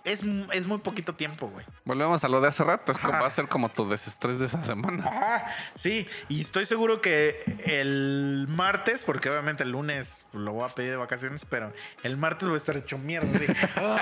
Es, 0.05 0.21
es 0.53 0.67
muy 0.67 0.77
poquito 0.77 1.15
tiempo, 1.15 1.47
güey. 1.49 1.65
Volvemos 1.83 2.23
a 2.23 2.29
lo 2.29 2.39
de 2.39 2.47
hace 2.47 2.63
rato. 2.63 2.91
Es 2.91 2.99
como, 2.99 3.13
va 3.13 3.25
a 3.25 3.29
ser 3.31 3.47
como 3.47 3.69
tu 3.69 3.89
desestrés 3.89 4.37
de 4.39 4.45
esa 4.45 4.63
semana. 4.63 5.03
Ajá, 5.07 5.45
sí. 5.73 6.07
Y 6.29 6.41
estoy 6.41 6.65
seguro 6.65 7.01
que 7.01 7.41
el 7.65 8.45
martes, 8.47 9.03
porque 9.03 9.29
obviamente 9.31 9.63
el 9.63 9.71
lunes 9.71 10.25
lo 10.31 10.53
voy 10.53 10.69
a 10.69 10.73
pedir 10.75 10.91
de 10.91 10.97
vacaciones, 10.97 11.43
pero 11.49 11.73
el 12.03 12.17
martes 12.17 12.47
voy 12.47 12.53
a 12.55 12.57
estar 12.57 12.77
hecho 12.77 12.97
mierda. 12.99 13.27
de, 13.39 13.55
"Ah, 13.77 13.97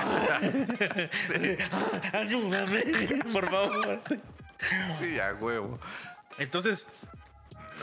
ah, 2.12 2.18
ayúdame, 2.18 2.82
por 3.32 3.48
favor. 3.50 4.00
Sí, 4.98 5.18
a 5.18 5.32
huevo. 5.34 5.78
Entonces, 6.38 6.86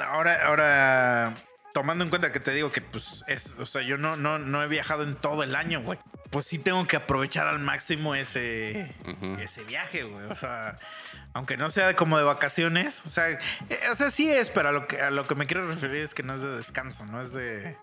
ahora, 0.08 0.46
ahora, 0.46 1.34
tomando 1.74 2.04
en 2.04 2.10
cuenta 2.10 2.32
que 2.32 2.40
te 2.40 2.52
digo 2.52 2.72
que, 2.72 2.82
pues, 2.82 3.24
es, 3.28 3.56
o 3.60 3.66
sea, 3.66 3.82
yo 3.82 3.98
no, 3.98 4.16
no, 4.16 4.40
no 4.40 4.64
he 4.64 4.68
viajado 4.68 5.04
en 5.04 5.16
todo 5.16 5.44
el 5.44 5.56
año, 5.56 5.82
güey. 5.82 6.00
Pues 6.30 6.46
sí 6.46 6.60
tengo 6.60 6.86
que 6.88 6.96
aprovechar 6.96 7.48
al 7.48 7.60
máximo 7.60 8.16
ese, 8.16 8.96
ese 9.40 9.64
viaje, 9.66 10.04
güey. 10.04 10.26
O 10.28 10.36
sea, 10.36 10.76
aunque 11.34 11.58
no 11.58 11.70
sea 11.70 11.96
como 11.96 12.18
de 12.18 12.24
vacaciones, 12.24 13.02
o 13.06 13.10
sea, 13.10 13.30
eh, 13.32 13.40
o 13.92 13.96
sea, 13.96 14.12
sí 14.12 14.30
es, 14.30 14.50
pero 14.50 14.70
a 14.70 14.72
lo 14.72 14.88
que, 14.88 15.02
a 15.02 15.12
lo 15.12 15.28
que 15.28 15.36
me 15.36 15.46
quiero 15.46 15.68
referir 15.68 16.04
es 16.04 16.14
que 16.14 16.24
no 16.24 16.36
es 16.36 16.42
de 16.42 16.56
descanso, 16.56 17.06
no 17.06 17.22
es 17.22 17.34
de. 17.34 17.78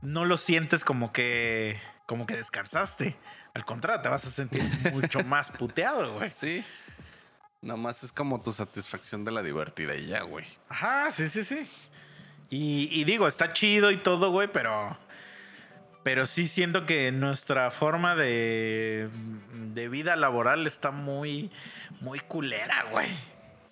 No 0.00 0.24
lo 0.24 0.36
sientes 0.38 0.82
como 0.82 1.12
que. 1.12 1.80
como 2.06 2.26
que 2.26 2.36
descansaste. 2.36 3.16
Al 3.54 3.64
contrario, 3.64 4.02
te 4.02 4.08
vas 4.08 4.24
a 4.24 4.30
sentir 4.30 4.62
mucho 4.92 5.20
más 5.24 5.50
puteado, 5.50 6.14
güey. 6.14 6.30
Sí. 6.30 6.64
Nomás 7.60 8.02
es 8.02 8.12
como 8.12 8.42
tu 8.42 8.52
satisfacción 8.52 9.24
de 9.24 9.30
la 9.30 9.42
divertida 9.42 9.94
y 9.94 10.08
ya, 10.08 10.22
güey. 10.22 10.46
Ajá, 10.68 11.12
sí, 11.12 11.28
sí, 11.28 11.44
sí. 11.44 11.70
Y, 12.52 12.90
y 12.92 13.04
digo, 13.04 13.28
está 13.28 13.54
chido 13.54 13.90
y 13.90 13.96
todo, 13.96 14.30
güey, 14.30 14.46
pero. 14.46 14.98
Pero 16.02 16.26
sí 16.26 16.48
siento 16.48 16.84
que 16.84 17.10
nuestra 17.10 17.70
forma 17.70 18.14
de, 18.14 19.08
de 19.72 19.88
vida 19.88 20.16
laboral 20.16 20.66
está 20.66 20.90
muy, 20.90 21.50
muy 22.00 22.18
culera, 22.20 22.84
güey. 22.90 23.08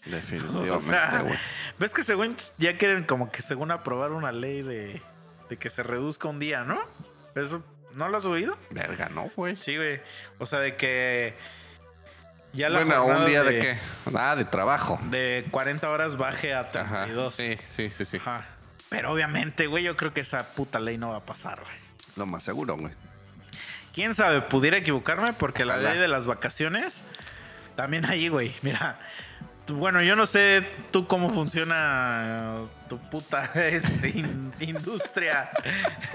Definitivamente, 0.07 0.71
O 0.77 0.81
sea, 0.81 1.21
güey. 1.21 1.39
¿Ves 1.79 1.93
que 1.93 2.05
según 2.05 2.37
ya 2.57 2.79
quieren 2.79 3.05
como 3.05 3.31
que 3.31 3.43
según 3.43 3.71
aprobar 3.71 4.13
una 4.13 4.33
ley 4.33 4.63
de, 4.63 5.03
de 5.51 5.57
que 5.59 5.69
se 5.69 5.83
reduzca 5.83 6.29
un 6.29 6.39
día, 6.39 6.65
¿no? 6.65 6.81
¿Eso 7.35 7.63
no 7.97 8.09
lo 8.09 8.17
has 8.17 8.25
oído? 8.25 8.57
Verga, 8.71 9.11
no, 9.11 9.31
güey. 9.37 9.57
Sí, 9.57 9.77
güey. 9.77 10.01
O 10.39 10.47
sea, 10.47 10.61
de 10.61 10.77
que 10.77 11.35
ya 12.55 12.71
la 12.71 12.83
Bueno, 12.83 13.05
un 13.05 13.27
día 13.27 13.43
de, 13.43 13.61
qué? 13.61 13.79
Ah, 14.15 14.37
de 14.37 14.47
trabajo. 14.47 14.99
De 15.11 15.45
40 15.51 15.91
horas 15.91 16.17
baje 16.17 16.55
a 16.55 16.61
Ajá. 16.61 17.05
32. 17.05 17.35
Sí, 17.35 17.59
sí, 17.67 17.91
sí, 17.91 18.05
sí. 18.07 18.17
Ajá. 18.17 18.47
Pero 18.91 19.13
obviamente, 19.13 19.67
güey, 19.67 19.85
yo 19.85 19.97
creo 19.97 20.13
que 20.13 20.21
esa 20.21 20.53
puta 20.55 20.79
ley 20.79 20.99
no 20.99 21.11
va 21.11 21.17
a 21.17 21.25
pasar, 21.25 21.61
güey. 21.61 21.75
Lo 22.17 22.27
más 22.27 22.43
seguro, 22.43 22.77
güey. 22.77 22.93
¿Quién 23.95 24.15
sabe? 24.15 24.43
Pudiera 24.43 24.77
equivocarme 24.77 25.33
porque 25.33 25.65
la 25.65 25.79
ley 25.79 25.97
de 25.99 26.09
las 26.09 26.27
vacaciones 26.27 27.01
también 27.77 28.05
ahí, 28.05 28.29
güey. 28.29 28.53
Mira, 28.63 28.99
tú- 29.67 29.77
bueno, 29.77 30.03
yo 30.03 30.17
no 30.17 30.27
sé 30.27 30.69
tú 30.91 31.07
cómo 31.07 31.33
funciona 31.33 32.59
tu 32.89 32.99
puta 32.99 33.51
este, 33.55 34.11
in- 34.11 34.53
industria. 34.61 35.51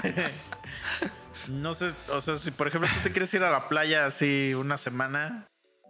no 1.48 1.74
sé, 1.74 1.94
o 2.10 2.22
sea, 2.22 2.38
si 2.38 2.52
por 2.52 2.68
ejemplo 2.68 2.90
tú 2.94 3.00
te 3.04 3.12
quieres 3.12 3.34
ir 3.34 3.44
a 3.44 3.52
la 3.52 3.68
playa 3.68 4.06
así 4.06 4.54
una 4.54 4.78
semana, 4.78 5.46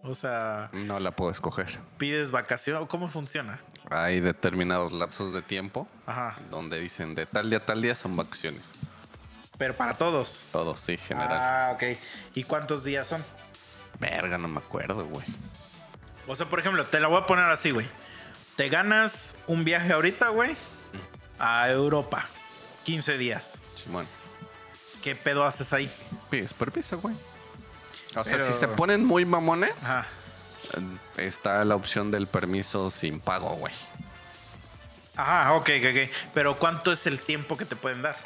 o 0.08 0.16
sea, 0.16 0.70
No 0.74 1.00
la 1.00 1.12
puedo 1.12 1.32
escoger. 1.32 1.80
pides 1.98 2.32
vacación, 2.32 2.86
¿cómo 2.88 3.10
funciona? 3.10 3.60
Hay 3.90 4.20
determinados 4.20 4.92
lapsos 4.92 5.34
de 5.34 5.42
tiempo 5.42 5.88
Ajá, 6.06 6.38
donde 6.50 6.80
dicen 6.80 7.14
de 7.16 7.26
tal 7.26 7.50
día 7.50 7.60
a 7.60 7.62
tal 7.66 7.82
día 7.82 7.96
son 7.96 8.16
vacaciones. 8.16 8.80
pero 9.58 9.74
para 9.76 9.94
todos. 9.96 10.46
Todo, 10.52 10.78
sí, 10.78 10.98
general. 10.98 11.38
Ah, 11.40 11.72
ok. 11.76 11.98
¿Y 12.36 12.44
cuántos 12.44 12.84
días 12.84 13.08
son? 13.08 13.24
Verga, 14.00 14.38
no 14.38 14.48
me 14.48 14.58
acuerdo, 14.60 15.06
güey. 15.06 15.26
O 16.28 16.36
sea, 16.36 16.48
por 16.50 16.60
ejemplo, 16.60 16.84
te 16.86 17.00
la 17.00 17.08
voy 17.08 17.22
a 17.22 17.26
poner 17.28 17.46
así, 17.46 17.72
güey. 17.72 17.88
Te 18.56 18.68
ganas 18.70 19.36
un 19.48 19.64
viaje 19.64 19.94
ahorita, 19.94 20.30
güey, 20.30 20.56
a 21.40 21.70
Europa. 21.70 22.26
15 22.86 23.18
días. 23.18 23.58
Simón. 23.76 24.08
¿Qué 25.04 25.16
pedo 25.16 25.46
haces 25.46 25.72
ahí? 25.74 25.90
Pides 26.30 26.54
permiso, 26.54 26.98
güey. 27.00 27.16
O 28.16 28.24
sea, 28.24 28.40
si 28.40 28.54
se 28.54 28.68
ponen 28.68 29.06
muy 29.06 29.26
mamones, 29.26 29.76
Ajá. 29.84 30.08
está 31.18 31.64
la 31.66 31.76
opción 31.76 32.12
del 32.12 32.28
permiso 32.28 32.92
sin 32.92 33.20
pago, 33.20 33.56
güey. 33.56 33.74
Ajá, 35.16 35.54
ok, 35.54 35.70
ok, 35.80 35.86
ok. 35.92 36.12
Pero 36.34 36.58
¿cuánto 36.58 36.92
es 36.92 37.08
el 37.08 37.20
tiempo 37.20 37.58
que 37.58 37.66
te 37.66 37.76
pueden 37.76 38.02
dar? 38.02 38.18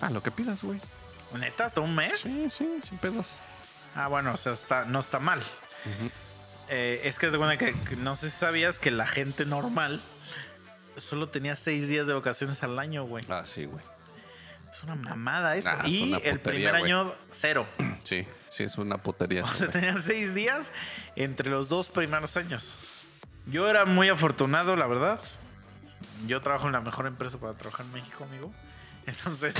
Ah, 0.00 0.10
lo 0.10 0.22
que 0.22 0.30
pidas, 0.30 0.62
güey. 0.62 0.80
¿Neta? 1.34 1.64
¿Hasta 1.66 1.80
un 1.80 1.94
mes? 1.94 2.20
Sí, 2.20 2.48
sí, 2.50 2.80
sin 2.86 2.98
pedos. 2.98 3.26
Ah, 3.94 4.08
bueno, 4.08 4.34
o 4.34 4.36
sea, 4.36 4.52
está, 4.52 4.84
no 4.84 5.00
está 5.00 5.18
mal. 5.18 5.38
Ujú. 5.40 6.10
Eh, 6.68 7.02
es 7.04 7.18
que 7.18 7.26
es 7.26 7.36
cuenta 7.36 7.58
que 7.58 7.74
que 7.74 7.96
no 7.96 8.16
sé 8.16 8.30
si 8.30 8.38
sabías 8.38 8.78
que 8.78 8.90
la 8.90 9.06
gente 9.06 9.44
normal 9.44 10.00
solo 10.96 11.28
tenía 11.28 11.56
seis 11.56 11.88
días 11.88 12.06
de 12.06 12.14
vacaciones 12.14 12.62
al 12.62 12.78
año, 12.78 13.04
güey. 13.04 13.24
Ah, 13.28 13.44
sí, 13.52 13.64
güey. 13.64 13.84
Es 14.84 14.90
una 14.90 14.96
mamada 14.96 15.56
eso. 15.56 15.70
Ah, 15.70 15.82
es 15.84 15.90
y 15.90 16.12
el 16.12 16.20
putería, 16.38 16.42
primer 16.42 16.70
güey. 16.80 16.84
año, 16.92 17.12
cero. 17.30 17.66
Sí, 18.04 18.26
sí, 18.50 18.64
es 18.64 18.76
una 18.76 18.98
putería. 18.98 19.44
O 19.44 19.46
sea, 19.46 19.70
tenían 19.70 20.02
seis 20.02 20.34
días 20.34 20.70
entre 21.16 21.48
los 21.48 21.70
dos 21.70 21.88
primeros 21.88 22.36
años. 22.36 22.76
Yo 23.46 23.70
era 23.70 23.86
muy 23.86 24.10
afortunado, 24.10 24.76
la 24.76 24.86
verdad. 24.86 25.18
Yo 26.26 26.38
trabajo 26.42 26.66
en 26.66 26.72
la 26.74 26.82
mejor 26.82 27.06
empresa 27.06 27.38
para 27.38 27.54
trabajar 27.54 27.86
en 27.86 27.92
México, 27.92 28.24
amigo. 28.24 28.52
Entonces, 29.06 29.54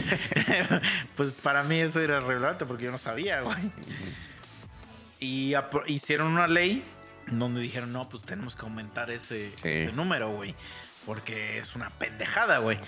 pues 1.16 1.32
para 1.32 1.62
mí 1.62 1.80
eso 1.80 2.02
era 2.02 2.20
relevante 2.20 2.66
porque 2.66 2.84
yo 2.84 2.90
no 2.90 2.98
sabía, 2.98 3.40
güey. 3.40 3.56
Y 5.20 5.54
hicieron 5.86 6.26
una 6.28 6.46
ley 6.46 6.84
donde 7.26 7.62
dijeron, 7.62 7.92
no, 7.92 8.06
pues 8.10 8.24
tenemos 8.24 8.54
que 8.56 8.62
aumentar 8.62 9.10
ese, 9.10 9.52
Sí. 9.56 9.68
ese 9.68 9.92
número, 9.92 10.28
güey. 10.32 10.54
Porque 11.06 11.58
es 11.58 11.74
una 11.74 11.90
pendejada, 11.90 12.58
güey. 12.58 12.78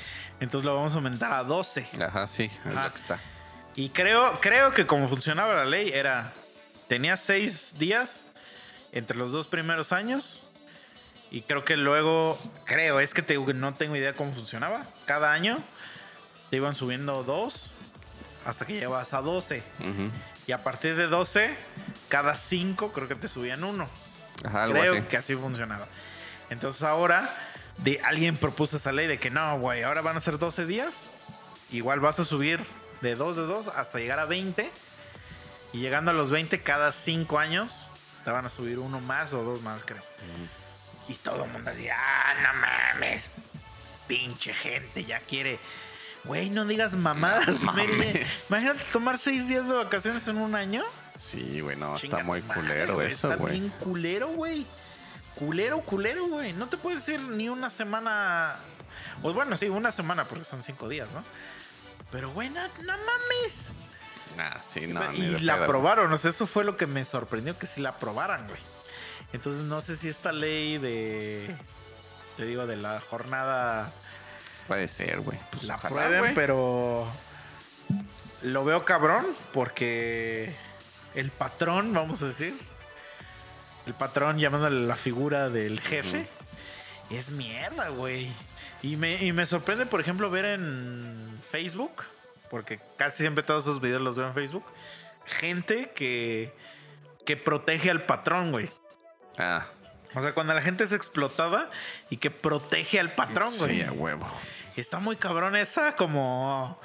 Entonces 0.41 0.65
lo 0.65 0.75
vamos 0.75 0.93
a 0.93 0.97
aumentar 0.97 1.33
a 1.33 1.43
12. 1.45 1.87
Ajá, 2.01 2.27
sí, 2.27 2.45
es 2.45 2.73
Ajá. 2.73 2.85
lo 2.85 2.91
que 2.93 2.99
está. 2.99 3.21
Y 3.75 3.91
creo, 3.91 4.33
creo 4.41 4.73
que 4.73 4.87
como 4.87 5.09
funcionaba 5.09 5.55
la 5.55 5.65
ley 5.67 5.91
era, 5.93 6.33
tenías 6.89 7.21
seis 7.21 7.79
días 7.79 8.25
entre 8.93 9.17
los 9.17 9.33
dos 9.33 9.47
primeros 9.47 9.93
años. 9.93 10.43
Y 11.31 11.43
creo 11.43 11.65
que 11.65 11.77
luego, 11.77 12.39
creo, 12.65 13.01
es 13.01 13.13
que 13.13 13.21
te 13.21 13.37
no 13.37 13.75
tengo 13.75 13.97
idea 13.97 14.15
cómo 14.15 14.33
funcionaba. 14.33 14.87
Cada 15.05 15.33
año 15.33 15.59
te 16.51 16.57
iban 16.57 16.75
subiendo 16.75 17.23
dos 17.25 17.73
hasta 18.47 18.65
que 18.65 18.75
llegabas 18.75 19.13
a 19.13 19.21
12. 19.21 19.63
Ujú. 19.81 20.11
Y 20.47 20.53
a 20.53 20.63
partir 20.63 20.97
de 20.97 21.09
12, 21.09 21.55
cada 22.09 22.37
5 22.37 22.93
creo 22.93 23.09
que 23.09 23.17
te 23.17 23.29
subían 23.29 23.65
uno. 23.65 23.89
Ajá, 24.45 24.65
algo 24.65 24.79
creo 24.79 24.93
así. 24.95 25.03
que 25.03 25.17
así 25.17 25.35
funcionaba. 25.35 25.87
Entonces 26.49 26.83
ahora 26.83 27.35
de, 27.79 28.01
alguien 28.05 28.37
propuso 28.37 28.77
esa 28.77 28.93
ley 28.93 29.07
de 29.07 29.19
que 29.19 29.31
no, 29.31 29.59
güey, 29.59 29.83
ahora 29.83 30.01
van 30.01 30.17
a 30.17 30.21
ser 30.21 30.39
12 30.39 30.67
días. 30.67 31.11
Igual 31.71 32.01
vas 32.01 32.19
a 32.19 32.25
subir 32.25 32.61
de 33.01 33.15
2 33.15 33.37
de 33.37 33.43
2 33.43 33.69
hasta 33.69 33.99
llegar 33.99 34.19
a 34.19 34.25
20. 34.25 34.71
Y 35.73 35.79
llegando 35.79 36.11
a 36.11 36.15
los 36.15 36.31
20, 36.31 36.61
cada 36.63 36.93
5 36.93 37.39
años 37.39 37.89
te 38.25 38.31
van 38.31 38.47
a 38.47 38.49
subir 38.49 38.79
uno 38.79 39.01
más 39.01 39.33
o 39.33 39.45
dos 39.45 39.63
más, 39.63 39.85
creo. 39.85 40.03
Y 41.09 41.15
todo 41.15 41.45
el 41.45 41.51
mundo 41.51 41.71
decía, 41.71 41.97
ah, 41.97 42.35
no 42.43 42.61
mames. 42.61 43.31
Pinche 44.09 44.53
gente, 44.53 45.05
ya 45.05 45.21
quiere. 45.21 45.61
Güey, 46.25 46.51
no 46.51 46.65
digas 46.65 46.95
mamadas, 46.95 47.63
No 47.63 47.73
Mary. 47.73 48.27
Imagínate 48.49 48.85
tomar 48.93 49.17
seis 49.17 49.47
días 49.47 49.69
de 49.69 49.75
vacaciones 49.75 50.27
en 50.27 50.39
un 50.39 50.57
año. 50.57 50.83
Sí, 51.17 51.61
güey, 51.61 51.77
no, 51.77 51.97
Chinga 51.97 52.17
está 52.19 52.27
muy 52.27 52.43
madre, 52.43 52.61
culero 52.61 52.95
güey, 52.95 53.09
eso, 53.09 53.31
Está 53.31 53.41
güey. 53.41 53.61
bien 53.61 53.73
culero, 53.79 54.29
güey. 54.29 54.67
Culero, 55.37 55.81
culero, 55.81 56.27
güey. 56.27 56.53
No 56.53 56.67
te 56.69 56.77
puedes 56.77 57.09
ir 57.09 57.21
ni 57.21 57.49
una 57.49 57.71
semana. 57.71 58.57
Pues 59.23 59.35
bueno, 59.35 59.57
sí, 59.57 59.69
una 59.69 59.93
semana 59.93 60.25
porque 60.25 60.45
son 60.45 60.63
cinco 60.63 60.89
días, 60.89 61.09
¿no? 61.13 61.23
Pero, 62.11 62.33
güey, 62.33 62.51
no, 62.51 62.63
no 62.83 62.95
mames. 62.97 63.69
Ah, 64.39 64.61
sí, 64.63 64.87
no, 64.87 65.13
y 65.15 65.23
de 65.23 65.41
la 65.41 65.65
aprobaron, 65.65 66.13
o 66.13 66.19
sea, 66.19 66.31
eso 66.31 66.47
fue 66.47 66.63
lo 66.63 66.77
que 66.77 66.87
me 66.87 67.05
sorprendió 67.05 67.59
que 67.59 67.67
sí 67.67 67.81
la 67.81 67.91
aprobaran, 67.91 68.47
güey. 68.47 68.61
Entonces 69.33 69.65
no 69.65 69.81
sé 69.81 69.97
si 69.97 70.09
esta 70.09 70.33
ley 70.33 70.79
de. 70.79 71.55
Te 72.37 72.45
digo, 72.45 72.67
de 72.67 72.77
la 72.77 73.01
jornada 73.01 73.91
Puede 74.67 74.89
ser, 74.89 75.21
güey. 75.21 75.39
Pues 75.51 75.63
la 75.65 75.79
prueben, 75.79 76.35
pero 76.35 77.07
lo 78.43 78.65
veo 78.65 78.85
cabrón 78.85 79.25
porque 79.53 80.53
el 81.15 81.31
patrón, 81.31 81.93
vamos 81.93 82.23
a 82.23 82.27
decir, 82.27 82.59
el 83.87 83.95
patrón 83.95 84.39
llamándole 84.39 84.87
la 84.87 84.97
figura 84.97 85.49
del 85.49 85.81
jefe, 85.81 86.27
es 87.11 87.31
mierda, 87.31 87.89
güey. 87.89 88.29
Y 88.83 88.97
me, 88.97 89.25
y 89.25 89.33
me 89.33 89.47
sorprende, 89.47 89.87
por 89.87 90.01
ejemplo, 90.01 90.31
ver 90.31 90.45
en 90.45 91.41
Facebook, 91.51 92.03
porque 92.51 92.79
casi 92.97 93.19
siempre 93.19 93.43
todos 93.43 93.65
esos 93.65 93.81
videos 93.81 94.03
los 94.03 94.17
veo 94.17 94.27
en 94.29 94.35
Facebook, 94.35 94.65
gente 95.25 95.91
que, 95.95 96.53
que 97.25 97.37
protege 97.37 97.91
al 97.91 98.03
patrón, 98.05 98.53
güey. 98.53 98.71
Ah, 99.39 99.67
O 100.15 100.21
sea, 100.23 100.35
cuando 100.35 100.55
la 100.55 100.63
gente 100.63 100.85
es 100.85 100.93
explotada 100.93 101.71
y 102.11 102.17
que 102.19 102.31
protege 102.31 103.01
al 103.01 103.13
patrón, 103.13 103.53
güey. 103.59 103.77
sí, 103.77 103.83
a 103.83 103.93
huevo. 103.93 104.27
Está 104.77 104.99
muy 104.99 105.17
cabrón 105.17 105.57
esa 105.57 105.97
como 105.97 106.79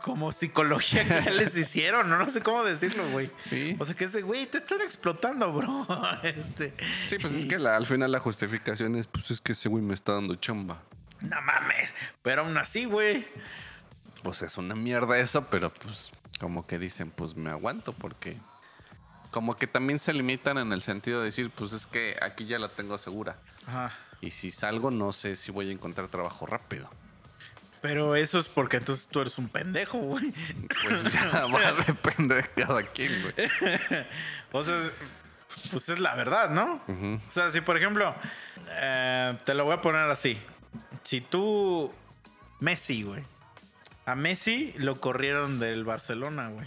como 0.00 0.32
psicología 0.32 1.02
que 1.04 1.24
ya 1.24 1.30
les 1.30 1.56
hicieron, 1.56 2.08
no, 2.08 2.18
no 2.18 2.28
sé 2.28 2.40
cómo 2.42 2.64
decirlo, 2.64 3.08
güey. 3.10 3.30
Sí. 3.38 3.76
O 3.78 3.84
sea, 3.84 3.94
que 3.94 4.04
ese 4.04 4.22
güey 4.22 4.46
te 4.46 4.58
están 4.58 4.80
explotando, 4.80 5.52
bro. 5.52 5.86
Este, 6.22 6.74
Sí, 7.08 7.18
pues 7.18 7.32
es 7.34 7.46
que 7.46 7.58
la- 7.58 7.76
al 7.76 7.86
final 7.86 8.10
la 8.12 8.18
justificación 8.20 8.96
es, 8.96 9.06
pues 9.06 9.30
es 9.30 9.40
que 9.40 9.52
ese 9.52 9.68
güey 9.68 9.82
me 9.82 9.94
está 9.94 10.14
dando 10.14 10.34
chamba. 10.36 10.82
no 11.20 11.40
mames, 11.42 11.94
pero 12.22 12.42
aún 12.42 12.56
así, 12.56 12.84
güey. 12.86 13.24
Pues 14.22 14.42
es 14.42 14.56
una 14.58 14.74
mierda 14.74 15.18
eso, 15.18 15.46
pero 15.48 15.70
pues 15.70 16.10
como 16.38 16.66
que 16.66 16.78
dicen, 16.78 17.10
pues 17.10 17.36
me 17.36 17.50
aguanto 17.50 17.92
porque 17.92 18.36
como 19.30 19.54
que 19.56 19.66
también 19.66 19.98
se 19.98 20.12
limitan 20.12 20.58
en 20.58 20.72
el 20.72 20.82
sentido 20.82 21.20
de 21.20 21.26
decir, 21.26 21.50
pues 21.50 21.72
es 21.72 21.86
que 21.86 22.16
aquí 22.20 22.46
ya 22.46 22.58
la 22.58 22.68
tengo 22.68 22.98
segura. 22.98 23.36
Ajá. 23.66 23.92
Y 24.20 24.32
si 24.32 24.50
salgo, 24.50 24.90
no 24.90 25.12
sé 25.12 25.36
si 25.36 25.50
voy 25.52 25.68
a 25.70 25.72
encontrar 25.72 26.08
trabajo 26.08 26.44
rápido. 26.46 26.90
Pero 27.80 28.14
eso 28.14 28.38
es 28.38 28.46
porque 28.46 28.76
entonces 28.76 29.06
tú 29.08 29.20
eres 29.22 29.38
un 29.38 29.48
pendejo, 29.48 29.98
güey. 29.98 30.32
Pues 30.82 31.12
ya 31.12 31.46
va 31.46 31.68
a 31.68 31.72
depender 31.72 32.50
de 32.54 32.62
cada 32.64 32.82
quien, 32.82 33.22
güey. 33.22 33.34
O 34.52 34.62
sea, 34.64 34.78
es- 34.80 34.92
pues 35.70 35.88
es 35.88 35.98
la 35.98 36.14
verdad, 36.14 36.50
¿no? 36.50 36.80
O 37.28 37.30
sea, 37.32 37.50
si 37.50 37.60
por 37.60 37.76
ejemplo, 37.76 38.14
eh, 38.72 39.36
te 39.44 39.52
lo 39.54 39.64
voy 39.64 39.74
a 39.74 39.80
poner 39.80 40.08
así. 40.10 40.38
Si 41.02 41.20
tú, 41.20 41.92
Messi, 42.60 43.02
güey. 43.02 43.22
A 44.06 44.14
Messi 44.14 44.72
lo 44.76 45.00
corrieron 45.00 45.58
del 45.58 45.84
Barcelona, 45.84 46.48
güey. 46.48 46.66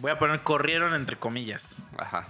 Voy 0.00 0.10
a 0.12 0.18
poner 0.18 0.42
corrieron 0.42 0.94
entre 0.94 1.16
comillas. 1.16 1.76
Ajá. 1.98 2.28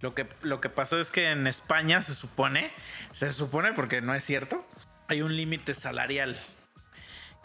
Lo 0.00 0.12
que, 0.12 0.28
lo 0.42 0.60
que 0.60 0.68
pasó 0.68 1.00
es 1.00 1.10
que 1.10 1.30
en 1.30 1.46
España 1.48 2.00
se 2.02 2.14
supone, 2.14 2.70
se 3.12 3.32
supone 3.32 3.72
porque 3.72 4.00
no 4.00 4.14
es 4.14 4.24
cierto, 4.24 4.64
hay 5.08 5.22
un 5.22 5.36
límite 5.36 5.74
salarial. 5.74 6.40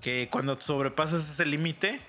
Que 0.02 0.30
cuando 0.32 0.60
sobrepasas 0.62 1.30
ese 1.30 1.46
límite, 1.46 2.00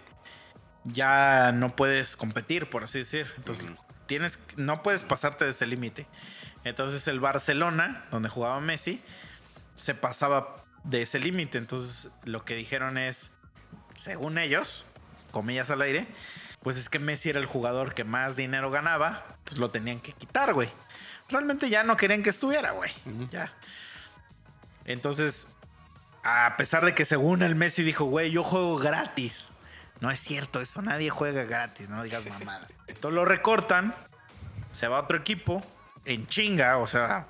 ya 0.85 1.53
no 1.53 1.75
puedes 1.75 2.17
competir, 2.17 2.69
por 2.69 2.85
así 2.85 2.99
decir. 2.99 3.27
Entonces, 3.37 3.65
tienes, 4.07 4.39
no 4.57 4.83
puedes 4.83 5.03
pasarte 5.03 5.45
de 5.45 5.53
ese 5.53 5.67
límite. 5.67 6.07
Entonces, 6.65 7.07
el 7.09 7.21
Barcelona, 7.21 8.05
donde 8.11 8.29
jugaba 8.29 8.61
Messi, 8.61 9.03
se 9.77 9.95
pasaba 9.95 10.55
de 10.85 11.03
ese 11.03 11.19
límite. 11.19 11.59
Entonces, 11.59 12.11
lo 12.25 12.45
que 12.45 12.55
dijeron 12.55 12.99
es, 12.99 13.31
según 13.97 14.39
ellos, 14.39 14.85
comillas 15.31 15.71
al 15.71 15.83
aire, 15.83 16.07
pues 16.63 16.77
es 16.77 16.89
que 16.89 16.99
Messi 16.99 17.31
era 17.31 17.39
el 17.39 17.47
jugador 17.47 17.95
que 17.95 18.05
más 18.05 18.37
dinero 18.37 18.71
ganaba, 18.71 19.25
pues 19.45 19.59
lo 19.59 19.71
tenían 19.71 20.01
que 20.01 20.13
quitar, 20.13 20.55
güey. 20.55 20.69
Realmente 21.29 21.69
ya 21.69 21.85
no 21.85 21.97
querían 21.97 22.23
que 22.23 22.31
estuviera, 22.31 22.73
güey. 22.73 22.91
Ya. 23.31 23.53
Entonces, 24.85 25.47
a 26.29 26.57
pesar 26.57 26.85
de 26.85 26.95
que 26.95 27.05
según 27.05 27.43
el 27.43 27.55
Messi 27.55 27.83
dijo, 27.83 28.05
güey, 28.05 28.31
yo 28.31 28.43
juego 28.43 28.77
gratis. 28.77 29.51
No 30.01 30.11
es 30.11 30.21
cierto 30.21 30.61
eso, 30.61 30.81
nadie 30.83 31.11
juega 31.11 31.45
gratis, 31.45 31.89
no 31.89 32.03
digas 32.03 32.25
mamadas. 32.27 32.71
Entonces 32.87 33.15
lo 33.15 33.25
recortan, 33.25 33.95
se 34.71 34.87
va 34.87 34.99
a 34.99 35.03
otro 35.03 35.17
equipo, 35.17 35.63
en 36.05 36.27
chinga, 36.27 36.79
o 36.79 36.87
sea, 36.87 37.27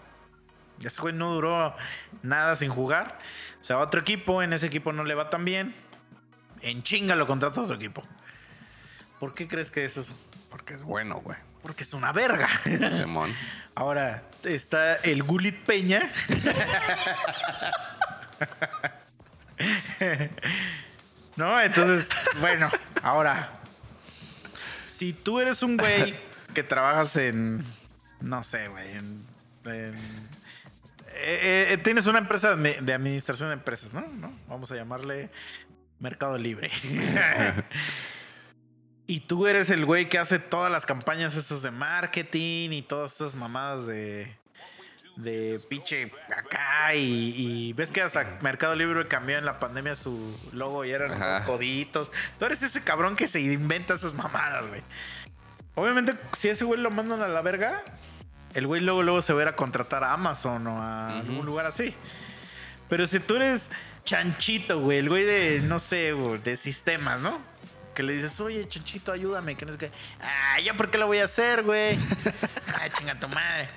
ese 0.87 1.01
güey 1.01 1.15
no 1.15 1.33
duró 1.33 1.75
nada 2.23 2.57
sin 2.57 2.71
jugar. 2.71 3.19
Se 3.61 3.73
va 3.75 3.81
a 3.81 3.85
otro 3.85 4.01
equipo, 4.01 4.43
en 4.43 4.53
ese 4.53 4.67
equipo 4.67 4.93
no 4.93 5.05
le 5.05 5.15
va 5.15 5.31
tan 5.31 5.45
bien. 5.45 5.75
En 6.61 6.83
chinga 6.83 7.15
lo 7.17 7.27
contrata 7.27 7.61
a 7.61 7.65
otro 7.65 7.77
equipo. 7.77 8.03
¿Por 9.19 9.35
qué 9.35 9.49
crees 9.49 9.71
que 9.71 9.85
es 9.85 9.97
eso? 9.97 10.15
Porque 10.51 10.75
es 10.75 10.83
bueno, 10.83 11.21
güey. 11.21 11.39
Porque 11.63 11.83
es 11.83 11.93
una 11.93 12.13
verga. 12.13 12.49
Simón. 12.97 13.35
Ahora 13.75 14.23
está 14.45 14.97
el 14.97 15.23
Gulit 15.23 15.57
Peña. 15.65 16.13
no, 21.37 21.61
entonces, 21.61 22.09
bueno, 22.41 22.69
ahora, 23.03 23.51
si 24.89 25.13
tú 25.13 25.41
eres 25.41 25.63
un 25.63 25.77
güey 25.77 26.15
que 26.55 26.63
trabajas 26.63 27.17
en, 27.17 27.65
no 28.21 28.45
sé, 28.45 28.69
güey, 28.69 28.89
eh, 29.67 29.93
eh, 31.15 31.79
tienes 31.83 32.07
una 32.07 32.21
empresa 32.21 32.55
de 32.55 32.81
de 32.81 32.95
administración 32.95 33.49
de 33.49 33.55
empresas, 33.55 33.93
¿no? 33.93 34.07
¿no? 34.07 34.33
Vamos 34.49 34.71
a 34.73 34.77
llamarle 34.77 35.31
Mercado 35.99 36.39
Libre. 36.39 36.71
Y 39.11 39.21
tú 39.21 39.47
eres 39.47 39.71
el 39.71 39.87
güey 39.87 40.11
que 40.11 40.19
hace 40.19 40.39
todas 40.39 40.71
las 40.71 40.85
campañas 40.85 41.35
estas 41.35 41.63
de 41.63 41.71
marketing 41.71 42.73
y 42.73 42.83
todas 42.83 43.13
estas 43.13 43.35
mamadas 43.35 43.87
de. 43.87 44.38
De 45.19 45.61
pinche 45.69 46.13
acá. 46.37 46.95
Y, 46.95 47.35
y 47.37 47.73
ves 47.73 47.91
que 47.91 48.03
hasta 48.03 48.39
Mercado 48.41 48.77
Libre 48.77 49.09
cambió 49.09 49.37
en 49.37 49.45
la 49.45 49.59
pandemia 49.59 49.97
su 49.97 50.39
logo 50.53 50.85
y 50.85 50.93
eran 50.93 51.13
Ajá. 51.13 51.33
los 51.39 51.43
coditos. 51.43 52.13
Tú 52.39 52.45
eres 52.45 52.63
ese 52.63 52.83
cabrón 52.85 53.17
que 53.17 53.27
se 53.27 53.41
inventa 53.41 53.95
esas 53.95 54.15
mamadas, 54.15 54.69
güey. 54.69 54.81
Obviamente, 55.75 56.15
si 56.37 56.49
ese 56.49 56.65
güey 56.65 56.81
lo 56.81 56.91
mandan 56.93 57.21
a 57.23 57.27
la 57.29 57.41
verga, 57.43 57.83
el 58.55 58.69
güey 58.69 58.81
luego, 58.81 59.03
luego 59.03 59.21
se 59.21 59.33
va 59.33 59.41
a 59.41 59.43
ir 59.43 59.49
a 59.49 59.57
contratar 59.57 60.05
a 60.05 60.13
Amazon 60.13 60.65
o 60.69 60.81
a 60.81 61.09
Ujú. 61.09 61.19
algún 61.31 61.47
lugar 61.47 61.67
así. 61.67 61.95
Pero 62.89 63.07
si 63.09 63.19
tú 63.19 63.37
eres 63.37 63.71
chanchito, 64.05 64.79
güey, 64.81 64.99
el 64.99 65.09
güey 65.09 65.25
de, 65.25 65.61
no 65.65 65.81
sé, 65.81 66.13
güey, 66.13 66.39
de 66.39 66.57
sistemas, 66.57 67.21
¿no? 67.21 67.41
Que 67.97 68.05
le 68.05 68.13
dices, 68.13 68.39
oye, 68.39 68.69
chanchito, 68.69 69.11
ayúdame, 69.11 69.57
que 69.57 69.67
no 69.67 69.73
sé 69.73 69.79
qué. 69.79 69.91
Ah, 70.21 70.61
¿ya 70.61 70.75
por 70.75 70.91
qué 70.93 70.99
lo 70.99 71.09
voy 71.09 71.19
a 71.19 71.25
hacer, 71.25 71.65
güey? 71.65 71.99
ah, 72.75 72.89
chinga 72.97 73.19
tu 73.19 73.27
madre. 73.29 73.69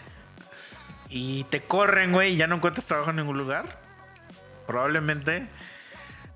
Y 1.14 1.44
te 1.46 1.62
corren, 1.62 2.14
güey, 2.14 2.34
y 2.34 2.38
ya 2.38 2.48
no 2.48 2.56
encuentras 2.56 2.86
trabajo 2.86 3.10
en 3.10 3.18
ningún 3.18 3.38
lugar. 3.38 3.78
Probablemente 4.66 5.46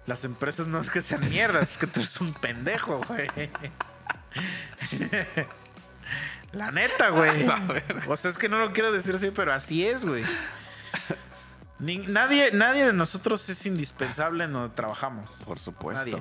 las 0.05 0.25
empresas 0.25 0.67
no 0.67 0.81
es 0.81 0.89
que 0.89 1.01
sean 1.01 1.27
mierdas, 1.29 1.71
es 1.71 1.77
que 1.77 1.87
tú 1.87 2.01
eres 2.01 2.19
un 2.19 2.33
pendejo, 2.33 3.01
güey. 3.07 3.29
La 6.51 6.71
neta, 6.71 7.09
güey. 7.09 7.45
O 8.07 8.17
sea, 8.17 8.31
es 8.31 8.37
que 8.37 8.49
no 8.49 8.59
lo 8.59 8.71
quiero 8.73 8.91
decir 8.91 9.15
así, 9.15 9.31
pero 9.31 9.53
así 9.53 9.87
es, 9.87 10.05
güey. 10.05 10.23
Ni- 11.79 11.97
nadie, 12.07 12.51
nadie 12.51 12.85
de 12.85 12.93
nosotros 12.93 13.47
es 13.49 13.65
indispensable 13.65 14.43
en 14.43 14.53
donde 14.53 14.75
trabajamos. 14.75 15.41
Por 15.45 15.59
supuesto. 15.59 16.03
Nadie. 16.05 16.17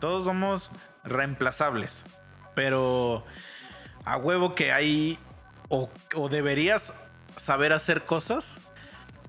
Todos 0.00 0.24
somos 0.24 0.70
reemplazables. 1.04 2.04
Pero 2.54 3.24
a 4.04 4.16
huevo 4.16 4.54
que 4.54 4.72
hay. 4.72 5.18
O, 5.68 5.88
o 6.16 6.28
deberías 6.28 6.92
saber 7.40 7.72
hacer 7.72 8.04
cosas 8.04 8.56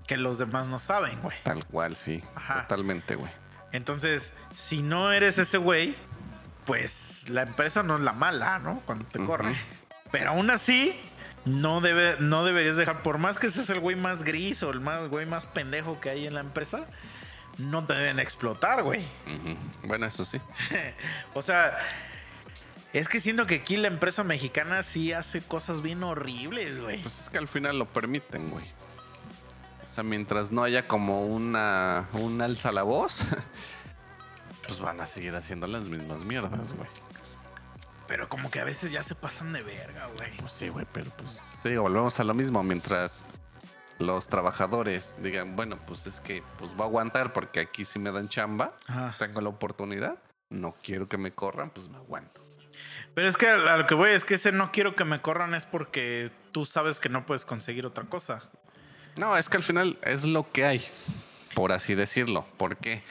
que 0.07 0.17
los 0.17 0.37
demás 0.37 0.67
no 0.67 0.79
saben, 0.79 1.19
güey. 1.21 1.37
Tal 1.43 1.65
cual, 1.65 1.95
sí. 1.95 2.23
Ajá. 2.35 2.63
Totalmente, 2.63 3.15
güey. 3.15 3.31
Entonces, 3.71 4.33
si 4.55 4.81
no 4.81 5.11
eres 5.11 5.37
ese 5.37 5.57
güey, 5.57 5.95
pues 6.65 7.27
la 7.29 7.43
empresa 7.43 7.83
no 7.83 7.95
es 7.95 8.01
la 8.01 8.13
mala, 8.13 8.59
¿no? 8.59 8.81
Cuando 8.85 9.05
te 9.05 9.19
Ujú. 9.19 9.27
corre. 9.27 9.55
Pero 10.11 10.31
aún 10.31 10.49
así, 10.49 10.99
no, 11.45 11.79
debe, 11.81 12.17
no 12.19 12.43
deberías 12.43 12.75
dejar, 12.75 13.01
por 13.01 13.17
más 13.17 13.39
que 13.39 13.49
seas 13.49 13.69
el 13.69 13.79
güey 13.79 13.95
más 13.95 14.23
gris 14.23 14.61
o 14.63 14.69
el 14.71 14.81
más, 14.81 15.07
güey 15.07 15.25
más 15.25 15.45
pendejo 15.45 16.01
que 16.01 16.09
hay 16.09 16.27
en 16.27 16.33
la 16.33 16.41
empresa, 16.41 16.81
no 17.57 17.85
te 17.85 17.93
deben 17.93 18.19
explotar, 18.19 18.83
güey. 18.83 19.05
Bueno, 19.85 20.05
eso 20.05 20.25
sí. 20.25 20.41
O 21.33 21.41
sea, 21.41 21.77
es 22.93 23.07
que 23.07 23.19
siento 23.19 23.45
que 23.47 23.55
aquí 23.55 23.77
la 23.77 23.87
empresa 23.87 24.23
mexicana 24.23 24.83
sí 24.83 25.13
hace 25.13 25.41
cosas 25.41 25.81
bien 25.81 26.03
horribles, 26.03 26.79
güey. 26.79 27.01
Pues 27.01 27.21
es 27.21 27.29
que 27.29 27.37
al 27.37 27.47
final 27.47 27.79
lo 27.79 27.85
permiten, 27.85 28.49
güey. 28.49 28.65
O 29.83 29.87
sea, 29.87 30.03
mientras 30.03 30.51
no 30.51 30.63
haya 30.63 30.87
como 30.87 31.25
una 31.25 32.07
un 32.13 32.41
alza 32.41 32.69
a 32.69 32.71
la 32.71 32.83
voz, 32.83 33.21
pues 34.67 34.79
van 34.79 35.01
a 35.01 35.05
seguir 35.05 35.35
haciendo 35.35 35.67
las 35.67 35.83
mismas 35.85 36.23
mierdas, 36.25 36.73
güey. 36.73 36.89
Pero 38.07 38.27
como 38.27 38.51
que 38.51 38.59
a 38.59 38.65
veces 38.65 38.91
ya 38.91 39.03
se 39.03 39.15
pasan 39.15 39.53
de 39.53 39.61
verga, 39.63 40.07
güey. 40.17 40.35
Pues 40.37 40.51
sí, 40.51 40.67
güey, 40.69 40.85
pero 40.91 41.09
pues 41.11 41.39
te 41.63 41.69
digo, 41.69 41.83
volvemos 41.83 42.19
a 42.19 42.23
lo 42.25 42.33
mismo. 42.33 42.61
Mientras 42.61 43.23
los 43.99 44.27
trabajadores 44.27 45.15
digan, 45.21 45.55
bueno, 45.55 45.77
pues 45.85 46.07
es 46.07 46.19
que 46.19 46.43
pues 46.57 46.73
voy 46.73 46.83
a 46.83 46.87
aguantar 46.87 47.31
porque 47.31 47.61
aquí 47.61 47.85
sí 47.85 47.99
me 47.99 48.11
dan 48.11 48.27
chamba, 48.27 48.75
Ajá. 48.87 49.15
tengo 49.17 49.39
la 49.41 49.49
oportunidad, 49.49 50.17
no 50.49 50.75
quiero 50.83 51.07
que 51.07 51.17
me 51.17 51.31
corran, 51.31 51.69
pues 51.69 51.87
me 51.87 51.97
aguanto. 51.97 52.41
Pero 53.13 53.27
es 53.27 53.35
que 53.37 53.47
a 53.47 53.77
lo 53.77 53.87
que 53.87 53.93
voy 53.95 54.11
es 54.11 54.23
que 54.23 54.35
ese 54.35 54.51
no 54.51 54.71
quiero 54.71 54.95
que 54.95 55.03
me 55.03 55.21
corran 55.21 55.53
es 55.53 55.65
porque 55.65 56.31
tú 56.51 56.65
sabes 56.65 56.99
que 56.99 57.09
no 57.09 57.25
puedes 57.25 57.43
conseguir 57.45 57.85
otra 57.85 58.05
cosa. 58.05 58.41
No, 59.17 59.35
es 59.35 59.49
que 59.49 59.57
al 59.57 59.63
final 59.63 59.97
es 60.03 60.23
lo 60.23 60.49
que 60.51 60.65
hay, 60.65 60.85
por 61.53 61.71
así 61.73 61.93
decirlo. 61.95 62.45
¿Por 62.57 62.77
qué? 62.77 63.03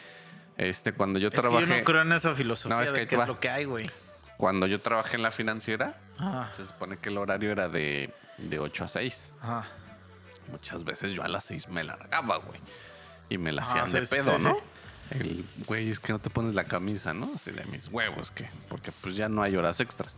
Este, 0.56 0.92
cuando 0.92 1.18
yo 1.18 1.28
Es 1.28 1.34
que 1.34 1.40
trabajé, 1.40 1.66
yo 1.66 1.76
no 1.76 1.84
creo 1.84 2.02
en 2.02 2.12
esa 2.12 2.34
filosofía 2.34 2.76
No, 2.76 2.82
es 2.82 2.92
que 2.92 3.04
de 3.06 3.16
es 3.16 3.28
lo 3.28 3.38
que 3.40 3.48
hay, 3.50 3.64
güey. 3.66 3.90
cuando 4.38 4.66
yo 4.66 4.80
trabajé 4.80 5.16
en 5.16 5.22
la 5.22 5.30
financiera, 5.30 5.94
Ajá. 6.18 6.50
se 6.54 6.66
supone 6.66 6.96
que 6.98 7.10
el 7.10 7.18
horario 7.18 7.50
era 7.52 7.68
de, 7.68 8.12
de 8.38 8.58
8 8.58 8.84
a 8.84 8.88
6. 8.88 9.34
Ajá. 9.42 9.64
Muchas 10.50 10.82
veces 10.84 11.12
yo 11.12 11.22
a 11.22 11.28
las 11.28 11.44
6 11.44 11.68
me 11.68 11.84
largaba, 11.84 12.36
güey. 12.38 12.58
Y 13.28 13.38
me 13.38 13.52
la 13.52 13.62
Ah, 13.62 13.66
hacían 13.68 13.88
sí, 13.90 13.98
de 13.98 14.04
sí, 14.06 14.16
pedo, 14.16 14.38
sí, 14.38 14.44
¿no? 14.44 14.56
El 15.10 15.44
güey, 15.66 15.90
es 15.90 15.98
que 15.98 16.12
no 16.12 16.18
te 16.18 16.30
pones 16.30 16.54
la 16.54 16.64
camisa, 16.64 17.12
¿no? 17.12 17.30
Así 17.34 17.50
de 17.50 17.64
mis 17.64 17.88
huevos, 17.88 18.30
que 18.30 18.48
porque 18.68 18.92
pues 18.92 19.16
ya 19.16 19.28
no 19.28 19.42
hay 19.42 19.56
horas 19.56 19.80
extras. 19.80 20.14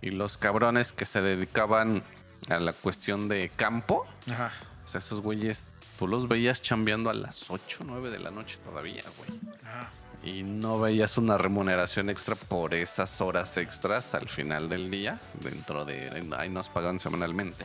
Y 0.00 0.10
los 0.10 0.38
cabrones 0.38 0.92
que 0.92 1.04
se 1.04 1.20
dedicaban 1.20 2.02
a 2.48 2.58
la 2.58 2.72
cuestión 2.72 3.28
de 3.28 3.50
campo, 3.54 4.06
Ajá. 4.30 4.52
o 4.84 4.88
sea, 4.88 5.00
esos 5.00 5.20
güeyes, 5.20 5.64
tú 5.98 6.06
los 6.06 6.28
veías 6.28 6.62
chambeando 6.62 7.10
a 7.10 7.14
las 7.14 7.50
8, 7.50 7.80
9 7.84 8.10
de 8.10 8.18
la 8.18 8.30
noche 8.30 8.58
todavía, 8.64 9.02
güey. 9.18 9.40
Ajá. 9.64 9.90
Y 10.24 10.42
no 10.42 10.80
veías 10.80 11.16
una 11.16 11.38
remuneración 11.38 12.10
extra 12.10 12.34
por 12.34 12.74
esas 12.74 13.20
horas 13.20 13.56
extras 13.56 14.14
al 14.14 14.28
final 14.28 14.68
del 14.68 14.90
día, 14.90 15.20
dentro 15.34 15.84
de... 15.84 16.26
Ahí 16.36 16.48
nos 16.48 16.68
pagan 16.68 16.98
semanalmente. 16.98 17.64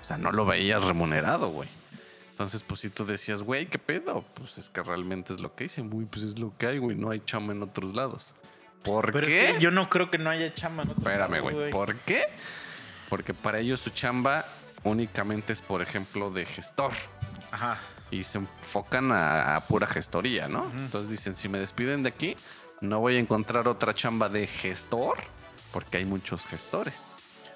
O 0.00 0.04
sea, 0.04 0.16
no 0.18 0.32
lo 0.32 0.44
veías 0.44 0.82
remunerado, 0.82 1.48
güey. 1.48 1.68
Entonces, 2.34 2.64
pues 2.64 2.80
si 2.80 2.90
tú 2.90 3.06
decías, 3.06 3.42
güey, 3.42 3.66
¿qué 3.66 3.78
pedo? 3.78 4.24
Pues 4.34 4.58
es 4.58 4.68
que 4.68 4.82
realmente 4.82 5.32
es 5.32 5.38
lo 5.38 5.54
que 5.54 5.64
dicen, 5.64 5.88
güey, 5.88 6.04
pues 6.04 6.24
es 6.24 6.36
lo 6.36 6.52
que 6.58 6.66
hay, 6.66 6.78
güey, 6.78 6.96
no 6.96 7.10
hay 7.10 7.20
chamba 7.20 7.52
en 7.52 7.62
otros 7.62 7.94
lados. 7.94 8.34
¿Por 8.82 9.12
Pero 9.12 9.28
qué? 9.28 9.50
es 9.50 9.54
que 9.54 9.60
yo 9.60 9.70
no 9.70 9.88
creo 9.88 10.10
que 10.10 10.18
no 10.18 10.30
haya 10.30 10.52
chamba 10.52 10.82
en 10.82 10.90
otro 10.90 11.02
Espérame, 11.08 11.30
lado, 11.30 11.42
güey. 11.56 11.70
¿Por 11.70 11.94
qué? 12.00 12.24
Porque 13.08 13.34
para 13.34 13.60
ellos 13.60 13.78
su 13.78 13.90
chamba 13.90 14.44
únicamente 14.82 15.52
es, 15.52 15.62
por 15.62 15.80
ejemplo, 15.80 16.32
de 16.32 16.44
gestor. 16.44 16.90
Ajá. 17.52 17.78
Y 18.10 18.24
se 18.24 18.38
enfocan 18.38 19.12
a, 19.12 19.54
a 19.54 19.60
pura 19.60 19.86
gestoría, 19.86 20.48
¿no? 20.48 20.72
Entonces 20.76 21.12
dicen, 21.12 21.36
si 21.36 21.48
me 21.48 21.60
despiden 21.60 22.02
de 22.02 22.08
aquí, 22.08 22.34
no 22.80 22.98
voy 22.98 23.14
a 23.14 23.20
encontrar 23.20 23.68
otra 23.68 23.94
chamba 23.94 24.28
de 24.28 24.48
gestor, 24.48 25.18
porque 25.72 25.98
hay 25.98 26.04
muchos 26.04 26.44
gestores. 26.46 26.94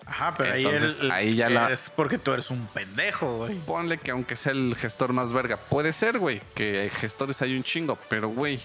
Ajá, 0.08 0.34
pero 0.38 0.54
ahí, 0.54 0.64
el- 0.64 1.10
ahí 1.10 1.34
ya 1.36 1.50
la- 1.50 1.70
es 1.70 1.90
porque 1.90 2.16
tú 2.18 2.32
eres 2.32 2.50
un 2.50 2.66
pendejo, 2.68 3.36
güey. 3.38 3.58
Ponle 3.58 3.98
que 3.98 4.10
aunque 4.10 4.36
sea 4.36 4.52
el 4.52 4.74
gestor 4.74 5.12
más 5.12 5.32
verga, 5.32 5.56
puede 5.58 5.92
ser, 5.92 6.18
güey, 6.18 6.40
que 6.54 6.90
gestores 6.98 7.42
hay 7.42 7.54
un 7.56 7.62
chingo, 7.62 7.98
pero, 8.08 8.28
güey, 8.28 8.58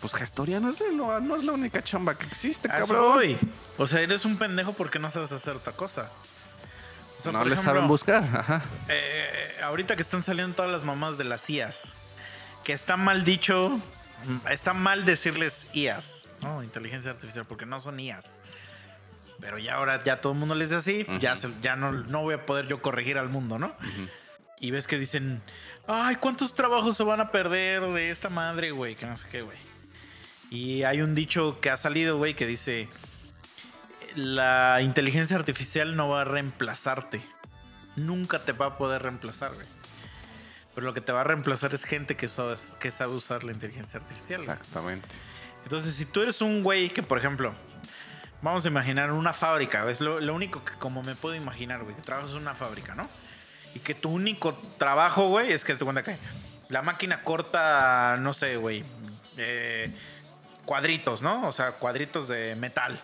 pues 0.00 0.14
gestoría 0.14 0.60
no 0.60 0.70
es, 0.70 0.78
la, 0.80 1.18
no 1.20 1.36
es 1.36 1.44
la 1.44 1.52
única 1.52 1.82
chamba 1.82 2.14
que 2.14 2.24
existe, 2.26 2.68
eso 2.68 2.86
cabrón. 2.86 3.14
voy. 3.14 3.38
O 3.78 3.86
sea, 3.86 4.00
eres 4.00 4.24
un 4.24 4.38
pendejo 4.38 4.72
porque 4.72 4.98
no 5.00 5.10
sabes 5.10 5.32
hacer 5.32 5.56
otra 5.56 5.72
cosa. 5.72 6.08
O 7.18 7.22
sea, 7.22 7.32
no 7.32 7.44
le 7.44 7.56
saben 7.56 7.86
buscar, 7.88 8.22
ajá. 8.22 8.62
eh, 8.88 9.56
ahorita 9.64 9.94
que 9.96 10.02
están 10.02 10.22
saliendo 10.22 10.54
todas 10.54 10.70
las 10.70 10.84
mamás 10.84 11.18
de 11.18 11.24
las 11.24 11.50
IAS, 11.50 11.92
que 12.64 12.72
está 12.72 12.96
mal 12.96 13.24
dicho, 13.24 13.70
mm, 14.24 14.46
está 14.50 14.72
mal 14.72 15.04
decirles 15.04 15.66
IAS, 15.74 16.28
¿no? 16.40 16.62
Inteligencia 16.62 17.10
artificial, 17.10 17.44
porque 17.44 17.66
no 17.66 17.78
son 17.80 18.00
IAS. 18.00 18.38
Pero 19.40 19.58
ya 19.58 19.74
ahora 19.74 20.02
ya 20.04 20.20
todo 20.20 20.32
el 20.34 20.38
mundo 20.38 20.54
les 20.54 20.70
dice 20.70 20.76
así, 20.76 21.06
ya, 21.20 21.34
se- 21.36 21.52
ya 21.62 21.76
no, 21.76 21.92
no 21.92 22.22
voy 22.22 22.34
a 22.34 22.44
poder 22.46 22.66
yo 22.66 22.82
corregir 22.82 23.16
al 23.18 23.28
mundo, 23.28 23.58
¿no? 23.58 23.74
Y 24.60 24.70
ves 24.70 24.86
que 24.86 24.98
dicen, 24.98 25.40
ay, 25.88 26.16
¿cuántos 26.16 26.52
trabajos 26.54 26.96
se 26.96 27.02
van 27.04 27.20
a 27.20 27.30
perder 27.32 27.80
de 27.82 28.10
esta 28.10 28.28
madre, 28.28 28.70
güey? 28.72 28.94
Que 28.96 29.06
no 29.06 29.16
sé 29.16 29.28
qué, 29.30 29.40
güey. 29.42 29.56
Y 30.50 30.82
hay 30.82 31.00
un 31.00 31.14
dicho 31.14 31.58
que 31.60 31.70
ha 31.70 31.76
salido, 31.76 32.18
güey, 32.18 32.34
que 32.34 32.46
dice, 32.46 32.88
la 34.16 34.80
inteligencia 34.82 35.36
artificial 35.36 35.96
no 35.96 36.08
va 36.08 36.22
a 36.22 36.24
reemplazarte. 36.24 37.20
Nunca 37.96 38.40
te 38.44 38.52
va 38.52 38.66
a 38.66 38.76
poder 38.78 39.02
reemplazar, 39.02 39.52
güey. 39.54 39.66
Pero 40.74 40.86
lo 40.86 40.94
que 40.94 41.00
te 41.00 41.12
va 41.12 41.20
a 41.22 41.24
reemplazar 41.24 41.74
es 41.74 41.84
gente 41.84 42.16
que, 42.16 42.28
sabes- 42.28 42.76
que 42.80 42.90
sabe 42.90 43.12
usar 43.14 43.44
la 43.44 43.52
inteligencia 43.52 44.00
artificial. 44.00 44.42
güey. 44.44 44.50
Exactamente. 44.56 45.08
Entonces, 45.64 45.94
si 45.94 46.04
tú 46.06 46.22
eres 46.22 46.40
un 46.40 46.62
güey 46.62 46.88
que, 46.90 47.02
por 47.02 47.18
ejemplo, 47.18 47.54
vamos 48.42 48.64
a 48.64 48.68
imaginar 48.68 49.12
una 49.12 49.32
fábrica, 49.32 49.88
es 49.90 50.00
lo, 50.00 50.16
único 50.34 50.64
que 50.64 50.72
como 50.74 51.02
me 51.02 51.14
puedo 51.14 51.34
imaginar, 51.34 51.82
güey, 51.82 51.94
que 51.94 52.02
trabajas 52.02 52.32
en 52.32 52.38
una 52.38 52.54
fábrica, 52.54 52.94
¿no? 52.94 53.08
Y 53.74 53.80
que 53.80 53.94
tu 53.94 54.10
único 54.10 54.54
trabajo, 54.78 55.28
güey, 55.28 55.52
es 55.52 55.64
que 55.64 55.74
te 55.74 55.84
cuenta 55.84 56.02
que 56.02 56.16
la 56.68 56.82
máquina 56.82 57.22
corta, 57.22 58.16
no 58.18 58.32
sé, 58.32 58.56
güey, 58.56 58.84
eh, 59.36 59.92
cuadritos, 60.64 61.22
¿no? 61.22 61.46
O 61.46 61.52
sea, 61.52 61.72
cuadritos 61.72 62.28
de 62.28 62.54
metal. 62.56 63.00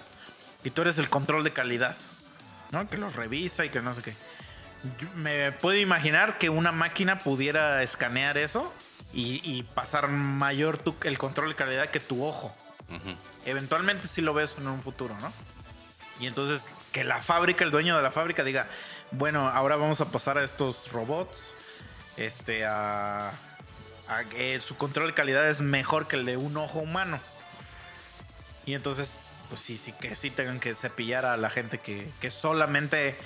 Y 0.64 0.70
tú 0.70 0.82
eres 0.82 0.98
el 0.98 1.08
control 1.08 1.44
de 1.44 1.52
calidad, 1.52 1.96
¿no? 2.72 2.88
Que 2.88 2.96
los 2.96 3.14
revisa 3.14 3.64
y 3.64 3.68
que 3.68 3.80
no 3.80 3.94
sé 3.94 4.02
qué. 4.02 4.14
Me 5.16 5.52
puedo 5.52 5.78
imaginar 5.78 6.38
que 6.38 6.48
una 6.50 6.72
máquina 6.72 7.20
pudiera 7.20 7.82
escanear 7.82 8.38
eso 8.38 8.72
y, 9.12 9.40
y 9.44 9.62
pasar 9.62 10.08
mayor 10.08 10.78
tu- 10.78 10.96
el 11.04 11.18
control 11.18 11.50
de 11.50 11.54
calidad 11.54 11.90
que 11.90 12.00
tu 12.00 12.24
ojo. 12.24 12.54
Eventualmente 13.44 14.08
sí 14.08 14.22
lo 14.22 14.34
ves 14.34 14.54
en 14.58 14.66
un 14.68 14.82
futuro, 14.82 15.16
¿no? 15.20 15.32
Y 16.20 16.26
entonces 16.26 16.66
que 16.92 17.04
la 17.04 17.20
fábrica, 17.20 17.64
el 17.64 17.70
dueño 17.70 17.96
de 17.96 18.02
la 18.02 18.10
fábrica 18.10 18.42
diga, 18.42 18.66
bueno, 19.10 19.48
ahora 19.48 19.76
vamos 19.76 20.00
a 20.00 20.06
pasar 20.06 20.38
a 20.38 20.44
estos 20.44 20.90
robots, 20.92 21.52
este, 22.16 22.64
a, 22.64 23.32
a 24.08 24.24
que 24.30 24.60
su 24.60 24.76
control 24.76 25.08
de 25.08 25.14
calidad 25.14 25.48
es 25.48 25.60
mejor 25.60 26.08
que 26.08 26.16
el 26.16 26.24
de 26.24 26.36
un 26.36 26.56
ojo 26.56 26.78
humano. 26.78 27.20
Y 28.64 28.74
entonces, 28.74 29.12
pues 29.48 29.60
sí, 29.60 29.78
sí 29.78 29.92
que 29.92 30.16
sí 30.16 30.30
tengan 30.30 30.58
que 30.58 30.74
cepillar 30.74 31.24
a 31.26 31.36
la 31.36 31.50
gente 31.50 31.78
que, 31.78 32.10
que 32.20 32.30
solamente 32.30 33.16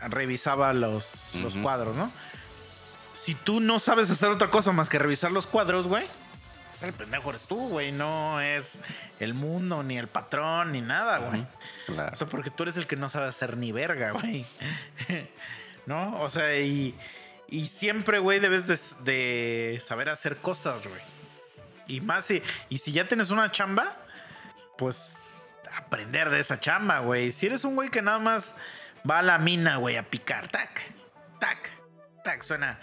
revisaba 0.00 0.72
los, 0.72 1.34
los 1.36 1.56
cuadros, 1.56 1.96
¿no? 1.96 2.10
Si 3.14 3.34
tú 3.34 3.60
no 3.60 3.78
sabes 3.78 4.10
hacer 4.10 4.30
otra 4.30 4.50
cosa 4.50 4.72
más 4.72 4.88
que 4.88 4.98
revisar 4.98 5.30
los 5.30 5.46
cuadros, 5.46 5.86
güey, 5.86 6.06
el 6.82 6.92
pendejo 6.92 7.30
eres 7.30 7.44
tú, 7.44 7.68
güey. 7.68 7.92
No 7.92 8.40
es 8.40 8.78
el 9.18 9.34
mundo, 9.34 9.82
ni 9.82 9.98
el 9.98 10.08
patrón, 10.08 10.72
ni 10.72 10.80
nada, 10.80 11.18
güey. 11.18 11.46
Claro. 11.86 12.12
O 12.12 12.16
sea, 12.16 12.26
porque 12.26 12.50
tú 12.50 12.62
eres 12.64 12.76
el 12.76 12.86
que 12.86 12.96
no 12.96 13.08
sabe 13.08 13.26
hacer 13.26 13.56
ni 13.56 13.72
verga, 13.72 14.12
güey. 14.12 14.46
¿No? 15.86 16.20
O 16.20 16.30
sea, 16.30 16.58
y, 16.58 16.94
y 17.48 17.68
siempre, 17.68 18.18
güey, 18.18 18.38
debes 18.40 18.66
de, 18.66 18.78
de 19.04 19.80
saber 19.80 20.08
hacer 20.08 20.36
cosas, 20.36 20.86
güey. 20.86 21.02
Y 21.86 22.00
más 22.00 22.26
si, 22.26 22.42
y 22.68 22.78
si 22.78 22.92
ya 22.92 23.08
tienes 23.08 23.30
una 23.30 23.50
chamba, 23.50 23.96
pues 24.78 25.54
aprender 25.76 26.30
de 26.30 26.40
esa 26.40 26.60
chamba, 26.60 27.00
güey. 27.00 27.32
Si 27.32 27.46
eres 27.46 27.64
un 27.64 27.74
güey 27.74 27.90
que 27.90 28.02
nada 28.02 28.18
más 28.18 28.54
va 29.08 29.18
a 29.18 29.22
la 29.22 29.38
mina, 29.38 29.76
güey, 29.76 29.96
a 29.96 30.04
picar, 30.04 30.48
tac, 30.48 30.82
tac, 31.40 31.70
tac, 32.22 32.42
suena. 32.42 32.78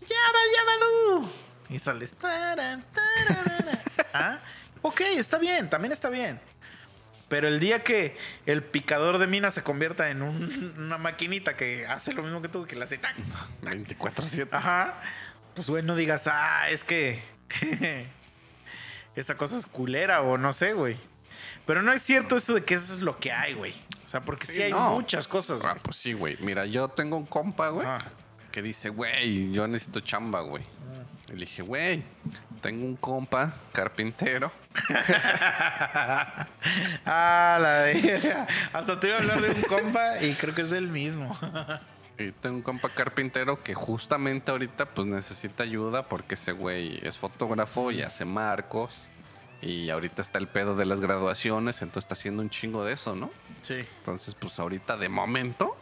Yaba, 0.00 0.38
yabadú. 0.56 1.45
Y 1.68 1.78
sales. 1.78 2.12
taran, 2.14 2.82
tararara. 2.92 3.80
¿Ah? 4.14 4.38
Ok, 4.82 5.00
está 5.00 5.38
bien, 5.38 5.68
también 5.68 5.92
está 5.92 6.08
bien. 6.08 6.40
Pero 7.28 7.48
el 7.48 7.58
día 7.58 7.82
que 7.82 8.16
el 8.46 8.62
picador 8.62 9.18
de 9.18 9.26
minas 9.26 9.52
se 9.54 9.62
convierta 9.64 10.10
en 10.10 10.22
un- 10.22 10.74
una 10.78 10.96
maquinita 10.96 11.56
que 11.56 11.84
hace 11.86 12.12
lo 12.12 12.22
mismo 12.22 12.40
que 12.40 12.48
tú, 12.48 12.66
que 12.66 12.76
le 12.76 12.84
hace 12.84 12.98
tac, 12.98 13.16
24-7. 13.62 14.48
Ajá. 14.52 14.94
Pues, 15.54 15.68
güey, 15.68 15.82
no 15.82 15.96
digas, 15.96 16.28
ah, 16.28 16.70
es 16.70 16.84
que. 16.84 17.20
esta 19.16 19.36
cosa 19.36 19.56
es 19.56 19.66
culera 19.66 20.20
o 20.22 20.38
no 20.38 20.52
sé, 20.52 20.72
güey. 20.72 20.96
Pero 21.66 21.82
no 21.82 21.92
es 21.92 22.02
cierto 22.02 22.36
eso 22.36 22.54
de 22.54 22.62
que 22.64 22.74
eso 22.74 22.92
es 22.94 23.00
lo 23.00 23.18
que 23.18 23.32
hay, 23.32 23.54
güey. 23.54 23.74
O 24.04 24.08
sea, 24.08 24.20
porque 24.20 24.46
sí, 24.46 24.52
Sí, 24.54 24.62
hay 24.62 24.70
no. 24.70 24.90
muchas 24.92 25.26
cosas. 25.26 25.62
Ah, 25.64 25.70
güey. 25.72 25.82
pues 25.82 25.96
sí, 25.96 26.12
güey. 26.12 26.36
Mira, 26.40 26.64
yo 26.66 26.88
tengo 26.88 27.16
un 27.16 27.26
compa, 27.26 27.70
güey, 27.70 27.86
que 28.52 28.62
dice, 28.62 28.88
güey, 28.90 29.50
yo 29.50 29.66
necesito 29.66 29.98
chamba, 30.00 30.42
güey. 30.42 30.64
Y 31.28 31.32
le 31.32 31.40
dije, 31.40 31.62
güey, 31.62 32.04
tengo 32.60 32.86
un 32.86 32.96
compa 32.96 33.54
carpintero. 33.72 34.52
ah, 37.04 37.58
la 37.60 37.80
verga. 37.84 38.46
Hasta 38.72 39.00
te 39.00 39.08
iba 39.08 39.16
a 39.16 39.20
hablar 39.20 39.40
de 39.40 39.50
un 39.50 39.62
compa 39.62 40.22
y 40.22 40.34
creo 40.34 40.54
que 40.54 40.62
es 40.62 40.72
el 40.72 40.88
mismo. 40.88 41.36
Y 42.18 42.30
tengo 42.30 42.56
un 42.56 42.62
compa 42.62 42.90
carpintero 42.90 43.62
que 43.62 43.74
justamente 43.74 44.50
ahorita 44.50 44.86
pues 44.86 45.06
necesita 45.06 45.64
ayuda 45.64 46.08
porque 46.08 46.34
ese 46.34 46.52
güey 46.52 46.98
es 47.02 47.18
fotógrafo 47.18 47.90
y 47.90 48.02
hace 48.02 48.24
marcos. 48.24 49.08
Y 49.62 49.90
ahorita 49.90 50.22
está 50.22 50.38
el 50.38 50.48
pedo 50.48 50.76
de 50.76 50.86
las 50.86 51.00
graduaciones, 51.00 51.82
entonces 51.82 52.04
está 52.04 52.14
haciendo 52.14 52.42
un 52.42 52.50
chingo 52.50 52.84
de 52.84 52.92
eso, 52.92 53.16
¿no? 53.16 53.30
sí. 53.62 53.84
Entonces, 53.98 54.34
pues 54.34 54.58
ahorita 54.60 54.96
de 54.96 55.08
momento, 55.08 55.76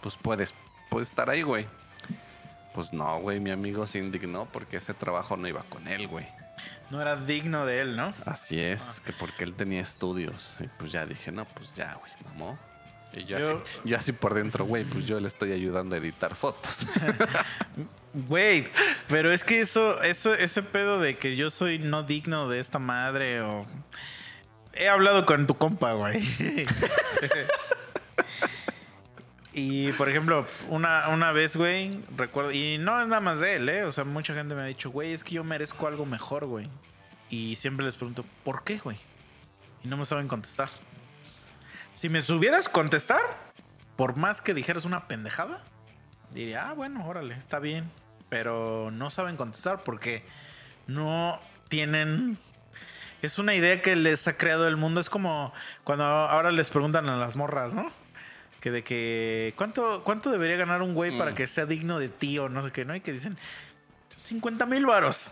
pues 0.00 0.16
puedes, 0.16 0.54
puedes 0.88 1.10
estar 1.10 1.28
ahí, 1.28 1.42
güey. 1.42 1.66
Pues 2.78 2.92
no, 2.92 3.18
güey, 3.18 3.40
mi 3.40 3.50
amigo 3.50 3.88
se 3.88 3.98
indignó 3.98 4.46
porque 4.52 4.76
ese 4.76 4.94
trabajo 4.94 5.36
no 5.36 5.48
iba 5.48 5.64
con 5.64 5.88
él, 5.88 6.06
güey. 6.06 6.28
No 6.90 7.02
era 7.02 7.16
digno 7.16 7.66
de 7.66 7.80
él, 7.80 7.96
¿no? 7.96 8.14
Así 8.24 8.60
es, 8.60 9.02
que 9.04 9.12
porque 9.12 9.42
él 9.42 9.54
tenía 9.54 9.80
estudios. 9.80 10.58
Y 10.60 10.68
pues 10.78 10.92
ya 10.92 11.04
dije, 11.04 11.32
no, 11.32 11.44
pues 11.44 11.74
ya, 11.74 11.94
güey, 11.94 12.12
mamó. 12.26 12.56
Y 13.12 13.24
yo, 13.24 13.36
Yo- 13.40 13.56
así, 13.56 13.64
yo 13.84 13.96
así 13.96 14.12
por 14.12 14.32
dentro, 14.32 14.64
güey, 14.64 14.84
pues 14.84 15.06
yo 15.06 15.18
le 15.18 15.26
estoy 15.26 15.50
ayudando 15.50 15.96
a 15.96 15.98
editar 15.98 16.36
fotos. 16.36 16.86
Güey, 18.14 18.68
pero 19.08 19.32
es 19.32 19.42
que 19.42 19.60
eso, 19.60 20.00
eso, 20.02 20.34
ese 20.34 20.62
pedo 20.62 20.98
de 20.98 21.16
que 21.18 21.34
yo 21.34 21.50
soy 21.50 21.80
no 21.80 22.04
digno 22.04 22.48
de 22.48 22.60
esta 22.60 22.78
madre 22.78 23.40
o. 23.40 23.66
He 24.72 24.88
hablado 24.88 25.26
con 25.26 25.48
tu 25.48 25.58
compa, 25.58 25.94
güey. 25.94 26.22
y 29.58 29.92
por 29.92 30.08
ejemplo, 30.08 30.46
una, 30.68 31.08
una 31.08 31.32
vez, 31.32 31.56
güey, 31.56 32.00
recuerdo. 32.16 32.52
Y 32.52 32.78
no 32.78 33.00
es 33.00 33.08
nada 33.08 33.20
más 33.20 33.40
de 33.40 33.56
él, 33.56 33.68
¿eh? 33.68 33.84
O 33.84 33.92
sea, 33.92 34.04
mucha 34.04 34.34
gente 34.34 34.54
me 34.54 34.62
ha 34.62 34.66
dicho, 34.66 34.90
güey, 34.90 35.12
es 35.12 35.24
que 35.24 35.34
yo 35.34 35.44
merezco 35.44 35.86
algo 35.86 36.06
mejor, 36.06 36.46
güey. 36.46 36.68
Y 37.28 37.56
siempre 37.56 37.84
les 37.84 37.96
pregunto, 37.96 38.24
¿por 38.44 38.64
qué, 38.64 38.78
güey? 38.78 38.96
Y 39.84 39.88
no 39.88 39.96
me 39.96 40.06
saben 40.06 40.28
contestar. 40.28 40.70
Si 41.94 42.08
me 42.08 42.22
supieras 42.22 42.68
contestar, 42.68 43.20
por 43.96 44.16
más 44.16 44.40
que 44.40 44.54
dijeras 44.54 44.84
una 44.84 45.08
pendejada, 45.08 45.62
diría, 46.30 46.68
ah, 46.68 46.72
bueno, 46.74 47.06
órale, 47.06 47.34
está 47.34 47.58
bien. 47.58 47.90
Pero 48.28 48.90
no 48.90 49.10
saben 49.10 49.36
contestar 49.36 49.82
porque 49.82 50.24
no 50.86 51.40
tienen. 51.68 52.38
Es 53.22 53.38
una 53.38 53.54
idea 53.54 53.82
que 53.82 53.96
les 53.96 54.28
ha 54.28 54.36
creado 54.36 54.68
el 54.68 54.76
mundo. 54.76 55.00
Es 55.00 55.10
como 55.10 55.52
cuando 55.84 56.04
ahora 56.04 56.52
les 56.52 56.70
preguntan 56.70 57.08
a 57.08 57.16
las 57.16 57.34
morras, 57.36 57.74
¿no? 57.74 57.90
Que 58.60 58.70
de 58.70 58.82
que. 58.82 59.54
¿Cuánto, 59.56 60.02
cuánto 60.04 60.30
debería 60.30 60.56
ganar 60.56 60.82
un 60.82 60.94
güey 60.94 61.16
para 61.16 61.30
Mm. 61.30 61.34
que 61.34 61.46
sea 61.46 61.64
digno 61.66 61.98
de 61.98 62.08
ti 62.08 62.38
o 62.38 62.48
no 62.48 62.62
sé 62.62 62.72
qué, 62.72 62.84
¿no? 62.84 62.94
Y 62.96 63.00
que 63.00 63.12
dicen 63.12 63.38
50 64.16 64.66
mil 64.66 64.84
varos. 64.86 65.30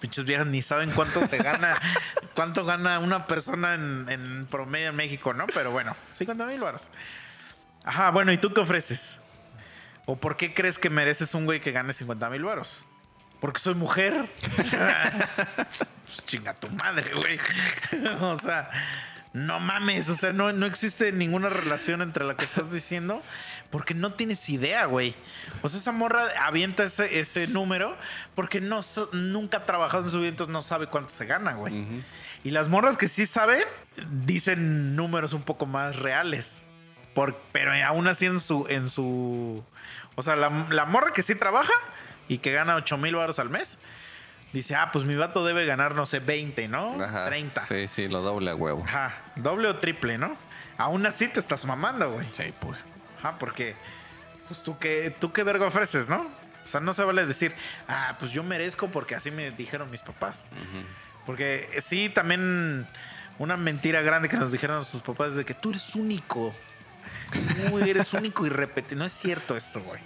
Pinches 0.00 0.24
viejas 0.24 0.46
ni 0.46 0.62
saben 0.62 0.90
cuánto 0.92 1.26
se 1.28 1.36
gana, 1.36 1.76
cuánto 2.34 2.64
gana 2.64 2.98
una 2.98 3.26
persona 3.26 3.74
en, 3.74 4.06
en 4.08 4.46
promedio 4.46 4.88
en 4.88 4.96
México, 4.96 5.34
¿no? 5.34 5.46
Pero 5.48 5.70
bueno, 5.70 5.94
50 6.14 6.46
mil 6.46 6.60
varos. 6.60 6.88
Ajá, 7.84 8.10
bueno, 8.10 8.32
¿y 8.32 8.38
tú 8.38 8.52
qué 8.54 8.60
ofreces? 8.60 9.18
¿O 10.06 10.16
por 10.16 10.36
qué 10.36 10.54
crees 10.54 10.78
que 10.78 10.88
mereces 10.90 11.34
un 11.34 11.44
güey 11.44 11.60
que 11.60 11.72
gane 11.72 11.92
50 11.92 12.30
mil 12.30 12.42
varos? 12.44 12.84
Porque 13.40 13.60
soy 13.60 13.74
mujer. 13.74 14.28
Chinga 16.26 16.54
tu 16.54 16.68
madre, 16.70 17.12
güey. 17.14 17.38
o 18.20 18.36
sea, 18.36 18.70
no 19.36 19.60
mames. 19.60 20.08
O 20.08 20.14
sea, 20.14 20.32
no, 20.32 20.52
no 20.52 20.64
existe 20.64 21.12
ninguna 21.12 21.50
relación 21.50 22.00
entre 22.00 22.24
la 22.24 22.36
que 22.36 22.44
estás 22.44 22.72
diciendo. 22.72 23.22
Porque 23.70 23.94
no 23.94 24.10
tienes 24.10 24.48
idea, 24.48 24.86
güey. 24.86 25.14
O 25.60 25.68
sea, 25.68 25.78
esa 25.78 25.92
morra 25.92 26.28
avienta 26.40 26.84
ese, 26.84 27.20
ese 27.20 27.46
número 27.46 27.96
porque 28.34 28.60
no, 28.60 28.80
nunca 29.12 29.58
ha 29.58 29.64
trabajado 29.64 30.04
en 30.04 30.10
su 30.10 30.18
vida, 30.18 30.28
entonces 30.28 30.52
no 30.52 30.62
sabe 30.62 30.86
cuánto 30.86 31.10
se 31.10 31.26
gana, 31.26 31.52
güey. 31.52 32.02
Y 32.44 32.50
las 32.50 32.68
morras 32.68 32.96
que 32.96 33.08
sí 33.08 33.26
saben, 33.26 33.64
dicen 34.24 34.96
números 34.96 35.32
un 35.32 35.42
poco 35.42 35.66
más 35.66 35.96
reales. 35.96 36.62
Por, 37.14 37.36
pero 37.52 37.72
aún 37.84 38.08
así 38.08 38.26
en 38.26 38.40
su, 38.40 38.66
en 38.68 38.88
su. 38.88 39.62
O 40.14 40.22
sea, 40.22 40.36
la, 40.36 40.66
la 40.70 40.86
morra 40.86 41.12
que 41.12 41.22
sí 41.22 41.34
trabaja 41.34 41.72
y 42.28 42.38
que 42.38 42.52
gana 42.52 42.76
8 42.76 42.96
mil 42.98 43.16
baros 43.16 43.38
al 43.38 43.50
mes, 43.50 43.78
dice, 44.56 44.74
ah, 44.74 44.90
pues 44.92 45.04
mi 45.04 45.14
vato 45.14 45.44
debe 45.44 45.66
ganar, 45.66 45.94
no 45.94 46.06
sé, 46.06 46.20
20, 46.20 46.68
¿no? 46.68 47.02
Ajá. 47.02 47.26
30. 47.26 47.64
Sí, 47.66 47.88
sí, 47.88 48.08
lo 48.08 48.22
doble 48.22 48.50
a 48.50 48.54
huevo. 48.54 48.82
Ajá. 48.84 49.14
Doble 49.36 49.68
o 49.68 49.76
triple, 49.76 50.18
¿no? 50.18 50.36
Aún 50.78 51.06
así 51.06 51.28
te 51.28 51.40
estás 51.40 51.64
mamando, 51.64 52.12
güey. 52.12 52.26
Sí, 52.32 52.44
pues. 52.60 52.84
Ajá, 53.18 53.38
porque. 53.38 53.74
Pues 54.48 54.62
tú 54.62 54.78
qué, 54.78 55.14
tú 55.18 55.32
qué 55.32 55.42
verga 55.42 55.66
ofreces, 55.66 56.08
¿no? 56.08 56.18
O 56.18 56.68
sea, 56.68 56.80
no 56.80 56.94
se 56.94 57.02
vale 57.02 57.26
decir, 57.26 57.54
ah, 57.88 58.16
pues 58.18 58.30
yo 58.30 58.42
merezco 58.42 58.88
porque 58.88 59.14
así 59.14 59.30
me 59.30 59.50
dijeron 59.50 59.90
mis 59.90 60.02
papás. 60.02 60.46
Ujú. 60.52 60.84
Porque 61.24 61.68
eh, 61.72 61.80
sí, 61.80 62.08
también 62.08 62.86
una 63.38 63.56
mentira 63.56 64.02
grande 64.02 64.28
que 64.28 64.36
nos 64.36 64.52
dijeron 64.52 64.84
sus 64.84 65.02
papás 65.02 65.30
es 65.30 65.36
de 65.36 65.44
que 65.44 65.54
tú 65.54 65.70
eres 65.70 65.94
único. 65.94 66.54
Tú 67.32 67.78
eres 67.78 68.12
único 68.14 68.46
y 68.46 68.48
repetido. 68.48 69.00
No 69.00 69.04
es 69.04 69.12
cierto 69.12 69.56
eso, 69.56 69.80
güey. 69.80 70.00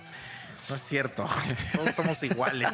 No 0.71 0.77
es 0.77 0.83
cierto. 0.83 1.29
Todos 1.75 1.95
somos 1.95 2.23
iguales. 2.23 2.71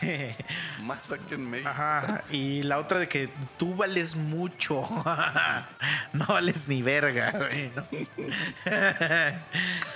Más 0.82 1.12
aquí 1.12 1.34
en 1.34 1.50
México. 1.50 1.68
Ajá. 1.68 2.22
Y 2.30 2.62
la 2.62 2.78
otra 2.78 2.98
de 2.98 3.06
que 3.08 3.28
tú 3.58 3.76
vales 3.76 4.16
mucho. 4.16 4.88
No 6.12 6.26
vales 6.26 6.66
ni 6.66 6.82
verga, 6.82 7.30
güey. 7.30 7.70
¿no? 7.76 7.84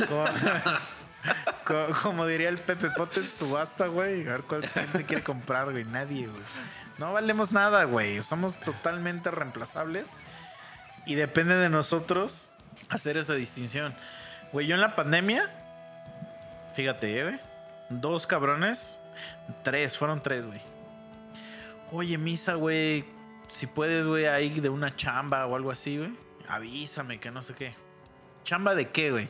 Como, 0.06 0.24
co- 1.64 1.88
como 2.02 2.26
diría 2.26 2.48
el 2.48 2.58
Pepe 2.58 2.90
Pote 2.90 3.20
en 3.20 3.26
subasta, 3.26 3.86
güey. 3.86 4.26
A 4.28 4.32
ver 4.32 4.42
cuál 4.42 4.68
gente 4.68 5.04
quiere 5.04 5.22
comprar, 5.24 5.70
güey. 5.72 5.84
Nadie, 5.84 6.26
güey. 6.28 6.42
No 6.98 7.12
valemos 7.12 7.50
nada, 7.52 7.84
güey. 7.84 8.22
Somos 8.22 8.54
totalmente 8.60 9.30
reemplazables. 9.30 10.08
Y 11.06 11.14
depende 11.16 11.56
de 11.56 11.68
nosotros 11.68 12.48
hacer 12.90 13.16
esa 13.16 13.34
distinción. 13.34 13.94
Güey, 14.52 14.66
yo 14.66 14.74
en 14.76 14.80
la 14.80 14.94
pandemia, 14.94 15.50
fíjate, 16.74 17.28
eh. 17.28 17.40
Dos 17.90 18.26
cabrones. 18.26 18.98
Tres, 19.62 19.96
fueron 19.96 20.20
tres, 20.20 20.46
güey. 20.46 20.60
Oye, 21.92 22.18
misa, 22.18 22.54
güey. 22.54 23.04
Si 23.50 23.66
puedes, 23.66 24.06
güey, 24.06 24.26
ahí 24.26 24.60
de 24.60 24.68
una 24.68 24.94
chamba 24.96 25.46
o 25.46 25.54
algo 25.56 25.70
así, 25.70 25.98
güey. 25.98 26.12
Avísame, 26.48 27.20
que 27.20 27.30
no 27.30 27.42
sé 27.42 27.54
qué. 27.54 27.74
¿Chamba 28.42 28.74
de 28.74 28.90
qué, 28.90 29.10
güey? 29.10 29.28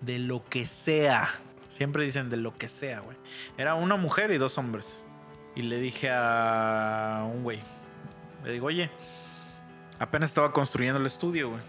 De 0.00 0.18
lo 0.18 0.44
que 0.44 0.66
sea. 0.66 1.30
Siempre 1.68 2.04
dicen 2.04 2.30
de 2.30 2.36
lo 2.36 2.54
que 2.54 2.68
sea, 2.68 3.00
güey. 3.00 3.16
Era 3.58 3.74
una 3.74 3.96
mujer 3.96 4.30
y 4.30 4.38
dos 4.38 4.58
hombres. 4.58 5.06
Y 5.54 5.62
le 5.62 5.78
dije 5.78 6.10
a 6.10 7.20
un 7.22 7.42
güey. 7.42 7.60
Le 8.44 8.52
digo, 8.52 8.66
oye, 8.66 8.90
apenas 9.98 10.30
estaba 10.30 10.52
construyendo 10.52 11.00
el 11.00 11.06
estudio, 11.06 11.50
güey. 11.50 11.62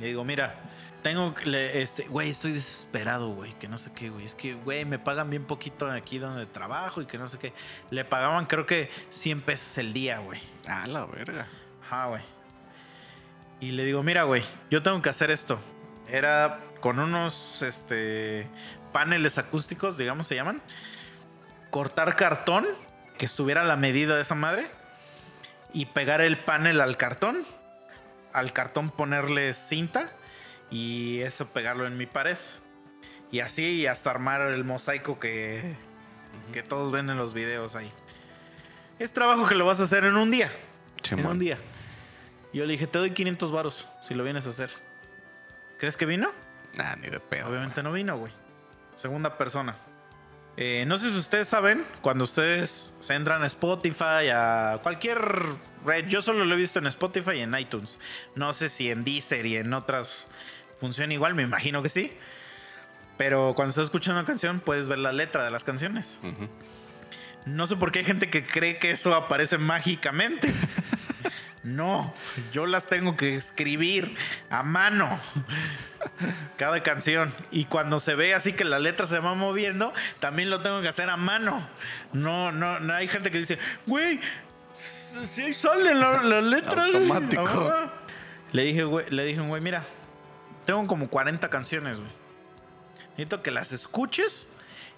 Le 0.00 0.06
digo, 0.06 0.24
mira, 0.24 0.54
tengo, 1.02 1.34
este, 1.44 2.04
güey, 2.08 2.30
estoy 2.30 2.52
desesperado, 2.52 3.28
güey, 3.28 3.52
que 3.54 3.68
no 3.68 3.78
sé 3.78 3.92
qué, 3.92 4.10
güey. 4.10 4.24
Es 4.24 4.34
que, 4.34 4.54
güey, 4.54 4.84
me 4.84 4.98
pagan 4.98 5.30
bien 5.30 5.44
poquito 5.44 5.90
aquí 5.90 6.18
donde 6.18 6.46
trabajo 6.46 7.00
y 7.00 7.06
que 7.06 7.18
no 7.18 7.28
sé 7.28 7.38
qué. 7.38 7.52
Le 7.90 8.04
pagaban, 8.04 8.46
creo 8.46 8.66
que 8.66 8.90
100 9.10 9.42
pesos 9.42 9.78
el 9.78 9.92
día, 9.92 10.18
güey. 10.18 10.40
Ah, 10.66 10.86
la 10.86 11.06
verga. 11.06 11.46
Ajá, 11.84 12.06
güey. 12.06 12.22
Y 13.60 13.70
le 13.72 13.84
digo, 13.84 14.02
mira, 14.02 14.24
güey, 14.24 14.42
yo 14.70 14.82
tengo 14.82 15.00
que 15.02 15.08
hacer 15.08 15.30
esto. 15.30 15.58
Era 16.08 16.60
con 16.80 16.98
unos, 16.98 17.62
este, 17.62 18.48
paneles 18.92 19.38
acústicos, 19.38 19.96
digamos, 19.98 20.26
se 20.26 20.34
llaman. 20.34 20.60
Cortar 21.70 22.16
cartón, 22.16 22.66
que 23.16 23.26
estuviera 23.26 23.62
a 23.62 23.64
la 23.64 23.76
medida 23.76 24.16
de 24.16 24.22
esa 24.22 24.34
madre. 24.34 24.70
Y 25.72 25.86
pegar 25.86 26.20
el 26.20 26.38
panel 26.38 26.80
al 26.80 26.96
cartón. 26.96 27.46
Al 28.32 28.52
cartón 28.52 28.90
ponerle 28.90 29.54
cinta. 29.54 30.12
Y 30.70 31.20
eso 31.20 31.46
pegarlo 31.46 31.86
en 31.86 31.96
mi 31.96 32.06
pared. 32.06 32.36
Y 33.30 33.40
así 33.40 33.86
hasta 33.86 34.10
armar 34.10 34.40
el 34.40 34.64
mosaico 34.64 35.18
que, 35.18 35.74
que 36.52 36.62
todos 36.62 36.90
ven 36.90 37.10
en 37.10 37.16
los 37.16 37.34
videos 37.34 37.76
ahí. 37.76 37.90
Es 38.98 39.12
trabajo 39.12 39.46
que 39.46 39.54
lo 39.54 39.64
vas 39.64 39.80
a 39.80 39.84
hacer 39.84 40.04
en 40.04 40.16
un 40.16 40.30
día. 40.30 40.50
En 41.10 41.24
un 41.24 41.38
día. 41.38 41.58
Y 42.52 42.58
yo 42.58 42.64
le 42.64 42.72
dije, 42.72 42.86
te 42.86 42.98
doy 42.98 43.12
500 43.12 43.52
varos 43.52 43.86
si 44.06 44.14
lo 44.14 44.24
vienes 44.24 44.46
a 44.46 44.50
hacer. 44.50 44.70
¿Crees 45.78 45.96
que 45.96 46.06
vino? 46.06 46.32
Ah, 46.78 46.96
ni 47.00 47.08
de 47.08 47.20
pedo. 47.20 47.48
Obviamente 47.48 47.82
no 47.82 47.92
vino, 47.92 48.16
güey. 48.18 48.32
Segunda 48.94 49.36
persona. 49.38 49.76
Eh, 50.56 50.84
no 50.88 50.98
sé 50.98 51.12
si 51.12 51.16
ustedes 51.16 51.46
saben, 51.46 51.86
cuando 52.00 52.24
ustedes 52.24 52.92
se 52.98 53.14
entran 53.14 53.44
a 53.44 53.46
Spotify, 53.46 54.28
a 54.34 54.80
cualquier 54.82 55.20
red, 55.86 56.08
yo 56.08 56.20
solo 56.20 56.44
lo 56.44 56.54
he 56.54 56.58
visto 56.58 56.80
en 56.80 56.88
Spotify 56.88 57.36
y 57.36 57.40
en 57.42 57.56
iTunes. 57.56 58.00
No 58.34 58.52
sé 58.52 58.68
si 58.68 58.90
en 58.90 59.04
Deezer 59.04 59.46
y 59.46 59.56
en 59.56 59.72
otras 59.72 60.26
funciona 60.80 61.12
igual, 61.14 61.34
me 61.34 61.42
imagino 61.42 61.82
que 61.82 61.88
sí. 61.88 62.10
Pero 63.16 63.52
cuando 63.54 63.70
estás 63.70 63.84
escuchando 63.84 64.20
una 64.20 64.26
canción, 64.26 64.60
puedes 64.60 64.88
ver 64.88 64.98
la 64.98 65.12
letra 65.12 65.44
de 65.44 65.50
las 65.50 65.64
canciones. 65.64 66.20
No 67.46 67.66
sé 67.66 67.76
por 67.76 67.90
qué 67.90 68.00
hay 68.00 68.04
gente 68.04 68.30
que 68.30 68.44
cree 68.44 68.78
que 68.78 68.90
eso 68.90 69.14
aparece 69.14 69.58
mágicamente. 69.58 70.52
No, 71.64 72.14
yo 72.52 72.66
las 72.66 72.86
tengo 72.86 73.16
que 73.16 73.34
escribir 73.34 74.16
a 74.48 74.62
mano. 74.62 75.20
Cada 76.56 76.82
canción. 76.82 77.34
Y 77.50 77.66
cuando 77.66 78.00
se 78.00 78.14
ve 78.14 78.32
así 78.32 78.52
que 78.52 78.64
la 78.64 78.78
letra 78.78 79.06
se 79.06 79.18
va 79.18 79.34
moviendo, 79.34 79.92
también 80.20 80.50
lo 80.50 80.62
tengo 80.62 80.80
que 80.80 80.88
hacer 80.88 81.10
a 81.10 81.16
mano. 81.16 81.68
No, 82.12 82.52
no, 82.52 82.80
no 82.80 82.94
hay 82.94 83.08
gente 83.08 83.30
que 83.30 83.38
dice, 83.38 83.58
güey, 83.86 84.20
sí 85.26 85.52
sale 85.52 85.94
la, 85.94 86.22
la 86.22 86.40
letra. 86.40 86.84
Automático. 86.86 87.90
Le 88.52 88.62
dije, 88.62 88.84
güey, 88.84 89.06
le 89.10 89.24
dije, 89.24 89.40
güey, 89.40 89.60
mira, 89.60 89.84
tengo 90.68 90.86
como 90.86 91.08
40 91.08 91.48
canciones, 91.48 91.98
güey. 91.98 92.12
Necesito 93.12 93.42
que 93.42 93.50
las 93.50 93.72
escuches, 93.72 94.48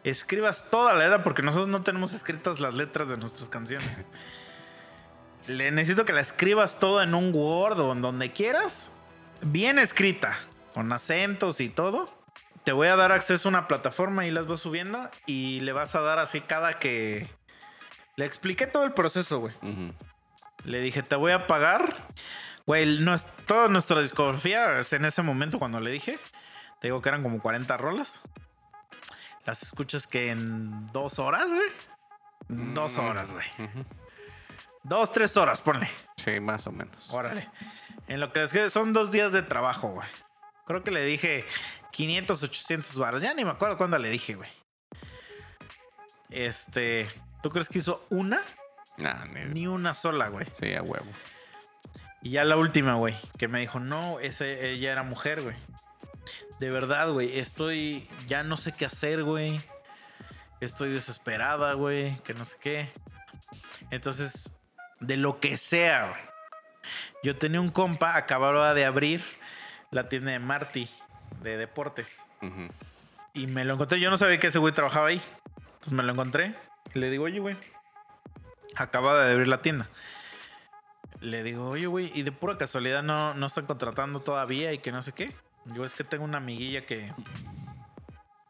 escribas 0.02 0.64
toda 0.68 0.94
la 0.94 1.04
letra, 1.04 1.22
porque 1.22 1.42
nosotros 1.42 1.68
no 1.68 1.84
tenemos 1.84 2.12
escritas 2.12 2.58
las 2.58 2.74
letras 2.74 3.08
de 3.08 3.16
nuestras 3.16 3.48
canciones. 3.48 4.04
Le 5.46 5.70
necesito 5.70 6.04
que 6.04 6.12
la 6.12 6.22
escribas 6.22 6.80
toda 6.80 7.04
en 7.04 7.14
un 7.14 7.32
Word 7.32 7.78
o 7.78 7.92
en 7.92 8.02
donde 8.02 8.32
quieras, 8.32 8.90
bien 9.42 9.78
escrita, 9.78 10.36
con 10.74 10.92
acentos 10.92 11.60
y 11.60 11.68
todo. 11.68 12.12
Te 12.64 12.72
voy 12.72 12.88
a 12.88 12.96
dar 12.96 13.12
acceso 13.12 13.46
a 13.46 13.50
una 13.50 13.68
plataforma 13.68 14.26
y 14.26 14.32
las 14.32 14.48
vas 14.48 14.58
subiendo 14.58 15.08
y 15.26 15.60
le 15.60 15.70
vas 15.70 15.94
a 15.94 16.00
dar 16.00 16.18
así 16.18 16.40
cada 16.40 16.80
que... 16.80 17.30
Le 18.16 18.24
expliqué 18.24 18.66
todo 18.66 18.82
el 18.82 18.92
proceso, 18.92 19.38
güey. 19.38 19.54
Le 20.64 20.80
dije, 20.80 21.04
te 21.04 21.14
voy 21.14 21.30
a 21.30 21.46
pagar. 21.46 22.08
Güey, 22.70 23.00
no, 23.00 23.18
toda 23.48 23.66
nuestra 23.66 24.00
discografía, 24.00 24.80
en 24.92 25.04
ese 25.04 25.22
momento 25.22 25.58
cuando 25.58 25.80
le 25.80 25.90
dije, 25.90 26.20
te 26.80 26.86
digo 26.86 27.02
que 27.02 27.08
eran 27.08 27.24
como 27.24 27.42
40 27.42 27.76
rolas. 27.76 28.20
Las 29.44 29.64
escuchas 29.64 30.06
que 30.06 30.30
en 30.30 30.86
dos 30.92 31.18
horas, 31.18 31.48
güey. 31.48 31.68
Dos 32.48 32.96
Mm. 32.96 33.00
horas, 33.00 33.32
güey. 33.32 33.44
Dos, 34.84 35.12
tres 35.12 35.36
horas, 35.36 35.60
ponle. 35.62 35.90
Sí, 36.24 36.38
más 36.38 36.64
o 36.68 36.70
menos. 36.70 37.10
Órale. 37.12 37.48
En 38.06 38.20
lo 38.20 38.32
que 38.32 38.44
es 38.44 38.52
que 38.52 38.70
son 38.70 38.92
dos 38.92 39.10
días 39.10 39.32
de 39.32 39.42
trabajo, 39.42 39.88
güey. 39.88 40.06
Creo 40.64 40.84
que 40.84 40.92
le 40.92 41.04
dije 41.04 41.44
500, 41.90 42.40
800 42.44 42.96
baros. 42.96 43.20
Ya 43.20 43.34
ni 43.34 43.44
me 43.44 43.50
acuerdo 43.50 43.78
cuándo 43.78 43.98
le 43.98 44.10
dije, 44.10 44.36
güey. 44.36 44.50
Este, 46.28 47.08
¿tú 47.42 47.50
crees 47.50 47.68
que 47.68 47.80
hizo 47.80 48.06
una? 48.10 48.40
Nah, 48.96 49.24
ni- 49.24 49.46
Ni 49.46 49.66
una 49.66 49.92
sola, 49.92 50.28
güey. 50.28 50.46
Sí, 50.52 50.72
a 50.72 50.82
huevo. 50.84 51.10
Y 52.22 52.30
ya 52.30 52.44
la 52.44 52.56
última, 52.56 52.94
güey, 52.94 53.14
que 53.38 53.48
me 53.48 53.60
dijo, 53.60 53.80
no, 53.80 54.20
ese, 54.20 54.70
ella 54.70 54.92
era 54.92 55.02
mujer, 55.02 55.42
güey. 55.42 55.56
De 56.58 56.70
verdad, 56.70 57.10
güey, 57.10 57.38
estoy, 57.38 58.08
ya 58.26 58.42
no 58.42 58.56
sé 58.56 58.72
qué 58.72 58.84
hacer, 58.84 59.24
güey. 59.24 59.60
Estoy 60.60 60.90
desesperada, 60.90 61.72
güey, 61.72 62.18
que 62.22 62.34
no 62.34 62.44
sé 62.44 62.56
qué. 62.60 62.90
Entonces, 63.90 64.52
de 65.00 65.16
lo 65.16 65.40
que 65.40 65.56
sea, 65.56 66.08
güey. 66.08 66.20
Yo 67.22 67.36
tenía 67.36 67.60
un 67.60 67.70
compa, 67.70 68.16
acababa 68.16 68.74
de 68.74 68.84
abrir 68.84 69.24
la 69.90 70.08
tienda 70.08 70.32
de 70.32 70.38
Marty, 70.38 70.88
de 71.42 71.56
deportes. 71.56 72.22
Y 73.32 73.46
me 73.46 73.64
lo 73.64 73.74
encontré, 73.74 74.00
yo 74.00 74.10
no 74.10 74.16
sabía 74.18 74.38
que 74.38 74.48
ese 74.48 74.58
güey 74.58 74.74
trabajaba 74.74 75.08
ahí. 75.08 75.22
Entonces 75.74 75.92
me 75.92 76.02
lo 76.02 76.12
encontré. 76.12 76.54
Y 76.94 76.98
le 76.98 77.10
digo, 77.10 77.24
oye, 77.24 77.38
güey, 77.38 77.56
acaba 78.76 79.24
de 79.24 79.32
abrir 79.32 79.48
la 79.48 79.62
tienda. 79.62 79.88
Le 81.20 81.42
digo, 81.42 81.68
oye, 81.68 81.86
güey, 81.86 82.10
y 82.14 82.22
de 82.22 82.32
pura 82.32 82.56
casualidad 82.56 83.02
no, 83.02 83.34
no 83.34 83.46
están 83.46 83.66
contratando 83.66 84.20
todavía 84.20 84.72
y 84.72 84.78
que 84.78 84.92
no 84.92 85.02
sé 85.02 85.12
qué. 85.12 85.34
Yo 85.66 85.84
es 85.84 85.94
que 85.94 86.04
tengo 86.04 86.24
una 86.24 86.38
amiguilla 86.38 86.86
que, 86.86 87.12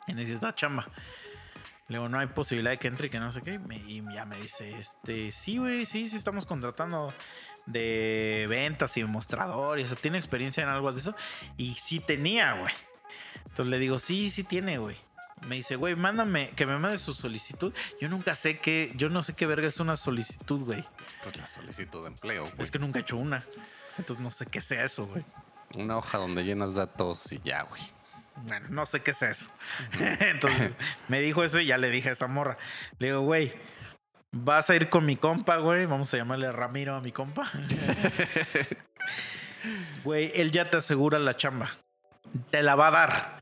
necesita 0.06 0.54
chamba. 0.54 0.86
Le 1.88 1.98
digo, 1.98 2.08
no 2.08 2.18
hay 2.18 2.28
posibilidad 2.28 2.70
de 2.70 2.76
que 2.76 2.88
entre 2.88 3.08
y 3.08 3.10
que 3.10 3.18
no 3.18 3.32
sé 3.32 3.42
qué. 3.42 3.60
Y 3.86 4.02
ya 4.14 4.24
me 4.24 4.36
dice, 4.36 4.70
este, 4.78 5.32
sí, 5.32 5.58
güey, 5.58 5.86
sí, 5.86 6.08
sí 6.08 6.16
estamos 6.16 6.46
contratando 6.46 7.12
de 7.66 8.46
ventas 8.48 8.96
y 8.96 9.04
mostrador. 9.04 9.78
Y 9.78 9.82
eso, 9.82 9.96
tiene 9.96 10.18
experiencia 10.18 10.62
en 10.62 10.68
algo 10.68 10.92
de 10.92 10.98
eso. 10.98 11.16
Y 11.56 11.74
sí 11.74 11.98
tenía, 11.98 12.54
güey. 12.54 12.72
Entonces 13.46 13.66
le 13.66 13.78
digo, 13.78 13.98
sí, 13.98 14.30
sí 14.30 14.44
tiene, 14.44 14.78
güey. 14.78 14.96
Me 15.46 15.56
dice, 15.56 15.76
güey, 15.76 15.96
mándame, 15.96 16.50
que 16.50 16.66
me 16.66 16.78
mande 16.78 16.98
su 16.98 17.14
solicitud. 17.14 17.72
Yo 18.00 18.08
nunca 18.08 18.34
sé 18.34 18.58
qué, 18.58 18.92
yo 18.96 19.08
no 19.08 19.22
sé 19.22 19.34
qué 19.34 19.46
verga 19.46 19.68
es 19.68 19.80
una 19.80 19.96
solicitud, 19.96 20.60
güey. 20.60 20.84
Pues 21.22 21.36
la 21.36 21.46
solicitud 21.46 22.02
de 22.02 22.08
empleo, 22.08 22.42
güey. 22.44 22.62
Es 22.62 22.70
que 22.70 22.78
nunca 22.78 22.98
he 22.98 23.02
hecho 23.02 23.16
una. 23.16 23.44
Entonces 23.98 24.22
no 24.22 24.30
sé 24.30 24.46
qué 24.46 24.60
sea 24.60 24.84
eso, 24.84 25.06
güey. 25.06 25.24
Una 25.74 25.96
hoja 25.98 26.18
donde 26.18 26.44
llenas 26.44 26.74
datos 26.74 27.32
y 27.32 27.40
ya, 27.42 27.62
güey. 27.62 27.82
Bueno, 28.42 28.66
no 28.70 28.86
sé 28.86 29.00
qué 29.02 29.12
sea 29.12 29.30
eso. 29.30 29.46
Entonces 30.20 30.76
me 31.08 31.20
dijo 31.20 31.44
eso 31.44 31.60
y 31.60 31.66
ya 31.66 31.78
le 31.78 31.90
dije 31.90 32.10
a 32.10 32.12
esa 32.12 32.26
morra. 32.26 32.58
Le 32.98 33.08
digo, 33.08 33.20
güey, 33.20 33.52
vas 34.32 34.70
a 34.70 34.76
ir 34.76 34.88
con 34.88 35.04
mi 35.06 35.16
compa, 35.16 35.56
güey. 35.56 35.86
Vamos 35.86 36.12
a 36.12 36.16
llamarle 36.16 36.50
Ramiro 36.52 36.94
a 36.94 37.00
mi 37.00 37.12
compa. 37.12 37.50
Güey, 40.04 40.32
él 40.34 40.52
ya 40.52 40.70
te 40.70 40.78
asegura 40.78 41.18
la 41.18 41.36
chamba. 41.36 41.70
Te 42.50 42.62
la 42.62 42.76
va 42.76 42.88
a 42.88 42.90
dar. 42.90 43.40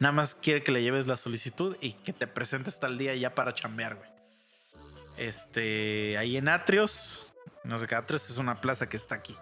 Nada 0.00 0.12
más 0.12 0.34
quiere 0.34 0.62
que 0.62 0.72
le 0.72 0.82
lleves 0.82 1.06
la 1.06 1.16
solicitud 1.16 1.76
y 1.80 1.92
que 1.92 2.12
te 2.12 2.26
presentes 2.26 2.78
tal 2.78 2.98
día 2.98 3.14
ya 3.14 3.30
para 3.30 3.54
chambear, 3.54 3.96
güey. 3.96 4.10
Este, 5.16 6.16
ahí 6.16 6.36
en 6.36 6.48
Atrios. 6.48 7.26
No 7.64 7.78
sé 7.78 7.86
qué, 7.86 7.96
Atrios 7.96 8.30
es 8.30 8.38
una 8.38 8.60
plaza 8.60 8.88
que 8.88 8.96
está 8.96 9.16
aquí. 9.16 9.34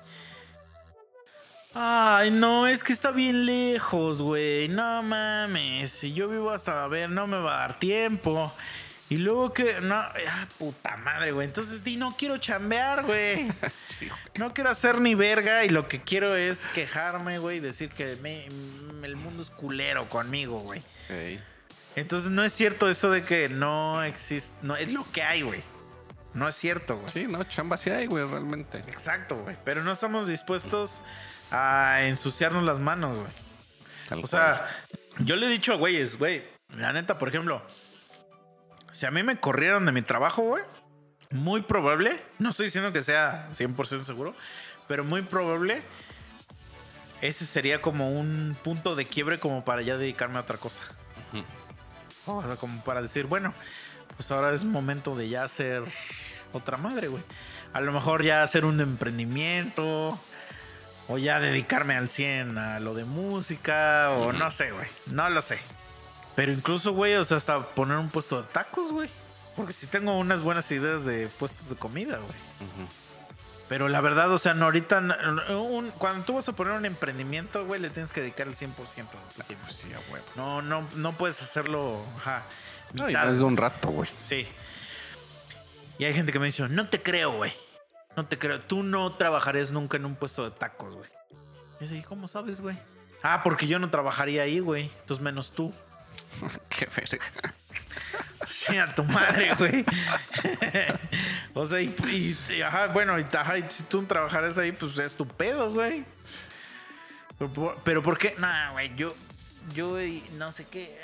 Ay, 1.75 2.31
no, 2.31 2.66
es 2.66 2.83
que 2.83 2.95
está 2.95 3.11
bien 3.11 3.45
lejos, 3.45 4.23
güey. 4.23 4.66
No 4.69 5.03
mames. 5.03 5.90
Si 5.90 6.14
yo 6.14 6.27
vivo 6.27 6.51
hasta, 6.51 6.83
a 6.83 6.88
ver, 6.88 7.11
no 7.11 7.27
me 7.27 7.37
va 7.37 7.57
a 7.57 7.69
dar 7.69 7.79
tiempo. 7.79 8.51
Y 9.09 9.19
luego 9.19 9.53
que, 9.53 9.81
no, 9.81 9.95
ah, 9.95 10.49
puta 10.59 10.97
madre, 10.97 11.31
güey. 11.31 11.47
Entonces, 11.47 11.85
di, 11.85 11.97
no 11.97 12.16
quiero 12.19 12.38
chambear, 12.38 13.05
güey. 13.05 13.53
Sí, 13.87 14.09
güey. 14.09 14.21
No 14.37 14.53
quiero 14.53 14.71
hacer 14.71 15.01
ni 15.01 15.14
verga 15.14 15.64
y 15.64 15.69
lo 15.69 15.87
que 15.87 16.01
quiero 16.03 16.35
es 16.35 16.66
quejarme, 16.75 17.38
güey, 17.38 17.59
y 17.59 17.61
decir 17.61 17.88
que 17.90 18.16
me- 18.16 18.47
el 19.07 19.14
mundo 19.16 19.42
es 19.45 19.51
culero 19.51 20.09
conmigo, 20.09 20.59
güey. 20.59 20.83
Ey. 21.09 21.40
Entonces 21.95 22.31
no 22.31 22.45
es 22.45 22.53
cierto 22.53 22.90
eso 22.90 23.11
de 23.11 23.25
que 23.25 23.49
no 23.49 24.03
existe, 24.03 24.53
no 24.62 24.77
es 24.77 24.92
lo 24.92 25.07
que 25.12 25.23
hay, 25.23 25.42
güey. 25.42 25.62
No 26.35 26.49
es 26.49 26.57
cierto, 26.57 26.97
güey. 26.99 27.11
Sí, 27.12 27.27
no, 27.29 27.45
chamba 27.45 27.77
sí 27.77 27.88
hay, 27.90 28.07
güey, 28.07 28.27
realmente. 28.29 28.79
Exacto, 28.88 29.37
güey. 29.37 29.57
Pero 29.64 29.83
no 29.85 29.92
estamos 29.92 30.27
dispuestos 30.27 31.01
a 31.53 32.01
ensuciarnos 32.03 32.64
las 32.64 32.81
manos, 32.81 33.16
güey. 33.16 33.29
Tal 34.09 34.19
O 34.19 34.23
cual. 34.23 34.31
sea, 34.31 34.77
yo 35.21 35.37
le 35.37 35.47
he 35.47 35.49
dicho 35.49 35.73
a 35.73 35.77
güeyes, 35.77 36.19
güey, 36.19 36.45
la 36.77 36.92
neta, 36.92 37.16
por 37.19 37.29
ejemplo, 37.29 37.62
si 38.97 39.05
a 39.05 39.11
mí 39.11 39.23
me 39.23 39.39
corrieron 39.39 39.85
de 39.85 39.93
mi 39.93 40.01
trabajo, 40.01 40.43
güey, 40.43 40.65
muy 41.31 41.63
probable, 41.63 42.19
no 42.39 42.51
estoy 42.51 42.67
diciendo 42.67 42.93
que 42.93 43.03
sea 43.03 43.49
100% 43.53 44.05
seguro, 44.05 44.35
pero 44.89 45.05
muy 45.05 45.21
probable, 45.23 45.83
ese 47.21 47.45
sería 47.45 47.83
como 47.83 48.11
un 48.11 48.57
punto 48.65 48.97
de 48.97 49.05
quiebre 49.05 49.39
como 49.39 49.65
para 49.65 49.83
ya 49.83 49.99
dedicarme 49.99 50.39
a 50.39 50.43
otra 50.43 50.57
cosa. 50.57 50.83
O 52.25 52.43
sea, 52.43 52.57
como 52.57 52.83
para 52.83 53.03
decir, 53.03 53.27
bueno, 53.27 53.53
pues 54.17 54.31
ahora 54.31 54.53
es 54.55 54.65
momento 54.65 55.15
de 55.15 55.29
ya 55.29 55.45
hacer 55.45 55.83
otra 56.53 56.77
madre, 56.77 57.09
güey. 57.09 57.23
A 57.73 57.81
lo 57.81 57.93
mejor 57.93 58.25
ya 58.25 58.43
hacer 58.43 58.65
un 58.65 58.81
emprendimiento. 58.81 60.19
O 61.09 61.19
ya 61.19 61.39
dedicarme 61.39 61.95
al 61.95 62.09
100 62.09 62.59
a 62.59 62.81
lo 62.81 62.95
de 62.95 63.05
música. 63.05 64.11
O 64.11 64.33
no 64.33 64.51
sé, 64.51 64.73
güey. 64.73 64.89
No 65.13 65.31
lo 65.31 65.41
sé. 65.41 65.61
Pero 66.37 66.53
incluso, 66.53 66.92
güey, 66.92 67.14
o 67.16 67.25
sea, 67.25 67.38
hasta 67.38 67.61
poner 67.61 67.96
un 67.96 68.09
puesto 68.09 68.42
de 68.42 68.49
tacos, 68.49 68.92
güey. 68.92 69.09
Porque 69.57 69.72
sí 69.72 69.87
tengo 69.87 70.16
unas 70.18 70.42
buenas 70.42 70.70
ideas 70.70 71.05
de 71.07 71.29
puestos 71.38 71.68
de 71.70 71.77
comida, 71.77 72.18
güey. 72.18 72.87
Pero 73.68 73.88
la 73.88 74.01
verdad, 74.01 74.31
o 74.31 74.38
sea, 74.38 74.55
no, 74.55 74.66
ahorita, 74.66 75.01
un- 75.59 75.90
cuando 75.99 76.25
tú 76.25 76.35
vas 76.35 76.49
a 76.49 76.53
poner 76.53 76.75
un 76.75 76.85
emprendimiento, 76.87 77.64
güey, 77.66 77.81
le 77.81 77.90
tienes 77.90 78.12
que 78.12 78.20
dedicar 78.20 78.46
el 78.46 78.55
100% 78.55 79.18
de 79.18 79.35
tu 79.35 79.42
tiempo. 79.42 79.64
Pues 79.64 79.77
sí, 79.77 79.88
a 79.92 80.12
huevo. 80.12 80.25
No, 80.37 80.62
no, 80.62 80.87
no 80.94 81.12
puedes 81.14 81.40
hacerlo, 81.42 82.01
ajá. 82.18 82.42
No, 82.92 83.11
y 83.11 83.12
no 83.14 83.29
es 83.31 83.38
de 83.38 83.44
un 83.44 83.57
rato, 83.57 83.88
güey. 83.88 84.09
Sí. 84.22 84.46
Y 85.99 86.05
hay 86.05 86.14
gente 86.14 86.31
que 86.31 86.38
me 86.38 86.46
dice, 86.46 86.68
no 86.68 86.88
te 86.88 87.03
creo, 87.03 87.33
güey. 87.33 87.53
No 88.16 88.27
te 88.27 88.38
creo. 88.38 88.61
Tú 88.61 88.83
no 88.83 89.14
trabajarías 89.14 89.70
nunca 89.72 89.96
en 89.96 90.05
un 90.05 90.14
puesto 90.14 90.44
de 90.49 90.51
tacos, 90.57 90.94
güey. 90.94 91.11
Y 91.81 91.85
yo 91.87 91.90
dije, 91.92 92.05
¿cómo 92.07 92.29
sabes, 92.29 92.61
güey? 92.61 92.77
Ah, 93.22 93.40
porque 93.42 93.66
yo 93.66 93.79
no 93.79 93.90
trabajaría 93.90 94.42
ahí, 94.42 94.61
güey. 94.61 94.85
Entonces 95.01 95.22
menos 95.25 95.51
tú. 95.51 95.75
Qué 96.68 96.87
verga. 96.96 97.55
Sí, 98.48 98.76
a 98.79 98.94
tu 98.94 99.05
madre, 99.05 99.55
güey. 99.57 99.85
o 101.55 101.66
sea, 101.66 101.81
y, 101.81 101.87
y- 102.09 102.55
y, 102.55 102.62
ajá, 102.62 102.88
bueno, 102.88 103.18
y, 103.18 103.26
ajá, 103.37 103.59
y 103.59 103.64
si 103.70 103.83
tú 103.85 104.02
trabajaras 104.05 104.59
ahí, 104.59 104.72
pues 104.72 104.98
es 104.98 105.14
tu 105.14 105.26
pedo, 105.26 105.72
güey. 105.72 106.05
Pero, 107.38 107.81
pero 107.85 108.02
¿por 108.02 108.18
qué? 108.18 108.35
Nah, 108.38 108.72
güey, 108.72 108.94
yo, 108.96 109.14
yo 109.74 109.96
no 110.38 110.52
sé 110.52 110.66
qué. 110.66 110.96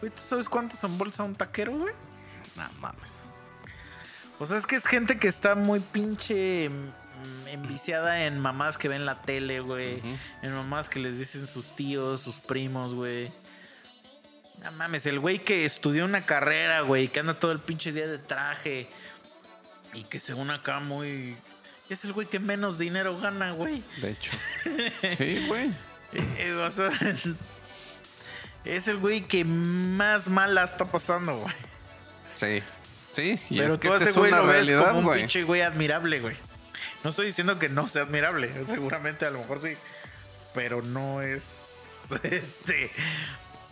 Güey, 0.00 0.12
¿tú 0.12 0.22
sabes 0.22 0.48
cuántos 0.48 0.82
embolsa 0.84 1.22
un 1.22 1.34
taquero, 1.34 1.72
güey? 1.72 1.94
No 2.56 2.62
mames. 2.80 3.12
O 4.38 4.46
sea, 4.46 4.56
es 4.56 4.66
que 4.66 4.76
es 4.76 4.86
gente 4.86 5.18
que 5.18 5.28
está 5.28 5.54
muy 5.54 5.80
pinche 5.80 6.68
mm, 6.70 7.48
enviciada 7.48 8.24
en 8.24 8.38
mamás 8.40 8.78
que 8.78 8.88
ven 8.88 9.04
la 9.04 9.20
tele, 9.22 9.60
güey. 9.60 10.00
En 10.42 10.54
mamás 10.54 10.88
que 10.88 10.98
les 10.98 11.18
dicen 11.18 11.46
sus 11.46 11.76
tíos, 11.76 12.22
sus 12.22 12.36
primos, 12.36 12.94
güey. 12.94 13.30
No 14.62 14.72
mames, 14.72 15.06
el 15.06 15.18
güey 15.20 15.38
que 15.38 15.64
estudió 15.64 16.04
una 16.04 16.26
carrera, 16.26 16.82
güey, 16.82 17.08
que 17.08 17.20
anda 17.20 17.34
todo 17.34 17.52
el 17.52 17.60
pinche 17.60 17.92
día 17.92 18.06
de 18.06 18.18
traje 18.18 18.86
y 19.94 20.04
que 20.04 20.20
según 20.20 20.50
acá 20.50 20.80
muy... 20.80 21.36
Es 21.88 22.04
el 22.04 22.12
güey 22.12 22.28
que 22.28 22.38
menos 22.38 22.78
dinero 22.78 23.18
gana, 23.18 23.52
güey. 23.52 23.82
De 24.00 24.10
hecho. 24.10 24.30
Sí, 25.18 25.46
güey. 25.46 25.70
Eh, 26.12 26.24
eh, 26.38 26.52
o 26.54 26.68
sea, 26.72 26.90
es 28.64 28.88
el 28.88 28.96
güey 28.96 29.28
que 29.28 29.44
más 29.44 30.26
mala 30.26 30.64
está 30.64 30.84
pasando, 30.84 31.36
güey. 31.36 31.54
Sí. 32.40 32.62
Sí. 33.12 33.40
Y 33.48 33.58
Pero 33.58 33.74
es 33.74 33.80
que 33.80 33.86
tú 33.86 33.94
a 33.94 33.96
ese 33.98 34.10
es 34.10 34.16
güey 34.16 34.32
lo 34.32 34.44
ves 34.44 34.72
como 34.72 34.98
un 34.98 35.04
güey. 35.04 35.20
pinche 35.20 35.44
güey 35.44 35.62
admirable, 35.62 36.18
güey. 36.18 36.34
No 37.04 37.10
estoy 37.10 37.26
diciendo 37.26 37.60
que 37.60 37.68
no 37.68 37.86
sea 37.86 38.02
admirable, 38.02 38.50
seguramente 38.66 39.24
a 39.24 39.30
lo 39.30 39.38
mejor 39.38 39.60
sí. 39.62 39.76
Pero 40.52 40.82
no 40.82 41.22
es. 41.22 42.08
Este. 42.24 42.90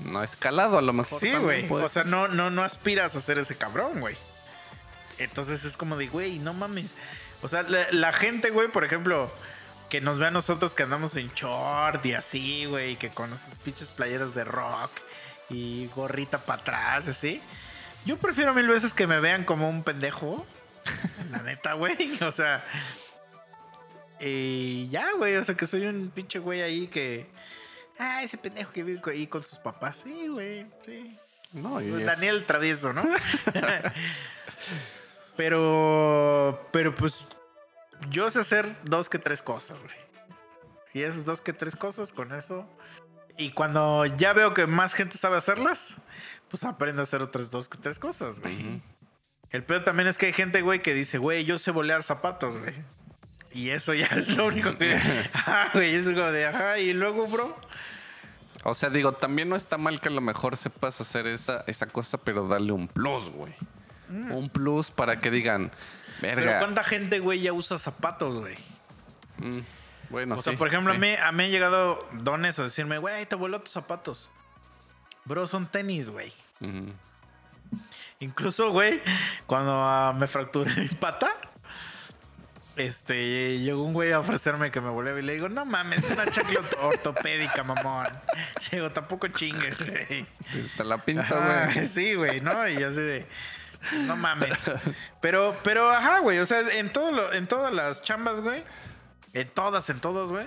No 0.01 0.21
ha 0.21 0.25
escalado 0.25 0.79
a 0.79 0.83
lo 0.83 0.93
mejor. 0.93 1.21
Sí, 1.21 1.33
güey. 1.33 1.67
puede 1.67 1.85
O 1.85 1.89
sea, 1.89 2.05
no, 2.05 2.29
no, 2.29 2.51
no 2.51 2.63
aspiras 2.63 3.17
a 3.17 3.21
ser 3.21 3.39
ese 3.39 3.57
cabrón, 3.57 4.01
güey. 4.01 4.17
Entonces 5.19 5.65
es 5.65 5.77
como 5.77 5.97
de, 5.97 6.07
güey, 6.07 6.39
no 6.39 6.55
mames. 6.55 6.91
O 7.43 7.49
sea, 7.49 7.63
la, 7.63 7.87
la 7.91 8.13
gente, 8.13 8.51
güey, 8.51 8.69
por 8.69 8.85
ejemplo, 8.85 9.31
que 9.89 10.01
nos 10.01 10.19
ve 10.19 10.27
a 10.27 10.31
nosotros 10.31 10.75
que 10.75 10.83
andamos 10.83 11.17
en 11.17 11.33
short 11.35 12.05
y 12.05 12.13
así, 12.13 12.67
güey, 12.67 12.97
que 12.97 13.09
con 13.09 13.33
esas 13.33 13.59
pinches 13.59 13.89
playeras 13.89 14.35
de 14.35 14.45
rock 14.45 14.91
y 15.51 15.87
gorrita 15.95 16.39
para 16.39 16.61
atrás, 16.61 17.09
así. 17.09 17.41
Yo 18.05 18.17
prefiero 18.17 18.55
mil 18.55 18.69
veces 18.69 18.95
que 18.95 19.07
me 19.07 19.21
vean 19.21 19.45
como 19.45 19.69
un 19.69 19.83
pendejo. 19.83 20.47
La 21.31 21.43
neta, 21.43 21.75
güey. 21.75 22.19
O 22.23 22.33
sea. 22.33 22.65
Y 24.21 24.89
ya, 24.89 25.09
güey. 25.17 25.37
O 25.37 25.45
sea, 25.45 25.57
que 25.57 25.67
soy 25.67 25.87
un 25.87 26.11
pinche 26.11 26.39
güey 26.39 26.63
ahí 26.63 26.87
que. 26.89 27.27
Ah, 27.99 28.23
ese 28.23 28.39
pendejo 28.39 28.73
que 28.73 28.85
vive 28.85 29.01
ahí 29.11 29.27
con 29.27 29.43
sus 29.45 29.59
papás. 29.59 30.01
Sí, 30.05 30.29
güey. 30.29 30.67
Sí. 30.85 31.17
No, 31.53 31.81
y 31.81 31.93
es- 31.93 32.07
Daniel 32.07 32.45
Travieso, 32.47 32.93
¿no? 32.93 33.03
pero. 35.37 36.69
Pero 36.73 36.95
pues. 36.95 37.25
Yo 38.11 38.31
sé 38.31 38.41
hacer 38.41 38.77
dos 38.85 39.09
que 39.09 39.19
tres 39.19 39.43
cosas, 39.43 39.83
güey. 39.83 39.97
Y 40.95 41.03
esas 41.03 41.25
dos 41.25 41.41
que 41.41 41.53
tres 41.53 41.75
cosas, 41.75 42.13
con 42.13 42.33
eso. 42.33 42.65
Y 43.37 43.51
cuando 43.53 44.07
ya 44.07 44.33
veo 44.33 44.55
que 44.55 44.67
más 44.67 44.95
gente 44.95 45.19
sabe 45.19 45.37
hacerlas, 45.37 45.97
pues 46.49 46.63
aprendo 46.65 47.03
a 47.03 47.05
hacer 47.05 47.23
otras 47.23 47.51
dos 47.51 47.69
que 47.69 47.79
tres 47.79 47.99
cosas, 47.99 48.41
güey. 48.41 48.81
El 49.51 49.65
peor 49.65 49.83
también 49.85 50.09
es 50.09 50.19
que 50.19 50.27
hay 50.27 50.33
gente, 50.33 50.63
güey, 50.63 50.83
que 50.83 50.95
dice, 50.95 51.19
güey, 51.19 51.45
yo 51.45 51.59
sé 51.59 51.71
bolear 51.73 52.03
zapatos, 52.03 52.59
güey. 52.61 52.75
Y 53.53 53.71
eso 53.71 53.95
ya 53.95 54.07
es 54.17 54.29
lo 54.29 54.47
único 54.47 54.77
que. 54.77 54.95
Ajá, 55.33 55.71
güey, 55.75 55.95
es 55.95 56.07
como 56.07 56.31
de, 56.31 56.47
ajá, 56.47 56.79
y 56.79 56.93
luego, 56.93 57.27
bro. 57.27 57.57
O 58.65 58.75
sea, 58.75 58.91
digo, 58.91 59.13
también 59.13 59.49
no 59.49 59.57
está 59.57 59.79
mal 59.79 60.01
que 60.01 60.09
a 60.09 60.13
lo 60.13 60.21
mejor 60.21 60.57
sepas 60.57 61.01
hacer 61.01 61.27
esa, 61.27 61.65
esa 61.67 61.87
cosa, 61.87 62.19
pero 62.19 62.47
dale 62.49 62.73
un 62.73 62.89
plus, 62.89 63.29
güey. 63.31 63.53
Un 64.11 64.49
plus 64.49 64.91
para 64.91 65.21
que 65.21 65.31
digan, 65.31 65.71
Pero 66.21 66.37
verga. 66.37 66.59
¿cuánta 66.61 66.83
gente, 66.83 67.21
güey, 67.21 67.41
ya 67.41 67.53
usa 67.53 67.79
zapatos, 67.79 68.39
güey? 68.39 68.57
mm, 69.37 69.61
bueno, 70.11 70.35
o 70.35 70.43
sea, 70.43 70.57
por 70.57 70.69
ejemplo, 70.69 70.93
sí. 70.93 70.97
a, 70.97 71.01
mí, 71.01 71.15
a 71.15 71.33
mí 71.33 71.45
han 71.45 71.51
llegado 71.51 72.09
dones 72.13 72.59
a 72.59 72.65
decirme, 72.65 72.99
güey, 72.99 73.27
te 73.27 73.37
vuelo 73.37 73.61
tus 73.61 73.73
zapatos. 73.73 74.31
Bro, 75.27 75.47
son 75.47 75.67
tenis, 75.71 76.09
güey. 76.09 76.33
Incluso, 78.21 78.71
güey, 78.71 79.01
cuando 79.47 79.73
ah, 79.73 80.15
me 80.19 80.27
fracturé 80.27 80.75
mi 80.75 80.89
pata, 80.89 81.31
este, 82.79 83.59
llegó 83.59 83.83
un 83.85 83.93
güey 83.93 84.13
a 84.13 84.21
ofrecerme 84.21 84.71
que 84.71 84.81
me 84.81 84.91
volviera 84.91 85.19
y 85.19 85.23
le 85.23 85.35
digo, 85.35 85.49
no 85.49 85.65
mames, 85.65 86.05
es 86.05 86.11
una 86.11 86.31
chancla 86.31 86.61
ortopédica, 86.81 87.63
mamón. 87.65 88.07
Digo, 88.73 88.91
tampoco 88.91 89.29
chingues, 89.29 89.83
güey. 89.85 90.27
Te- 90.77 90.85
la 90.85 90.99
pinta, 91.05 91.71
güey. 91.75 91.87
Sí, 91.87 92.15
güey, 92.15 92.41
¿no? 92.41 92.67
Y 92.69 92.83
así 92.83 93.01
de. 93.01 93.27
No 94.07 94.17
mames. 94.17 94.59
Pero, 95.21 95.57
pero, 95.63 95.91
ajá, 95.91 96.21
güey. 96.21 96.39
O 96.39 96.47
sea, 96.47 96.61
en, 96.61 96.93
todo 96.93 97.13
lo- 97.13 97.33
en 97.33 97.47
todas 97.47 97.73
las 97.73 98.03
chambas, 98.03 98.41
güey. 98.41 98.65
En 99.35 99.49
todas, 99.51 99.91
en 99.91 100.01
todas, 100.01 100.31
güey. 100.31 100.47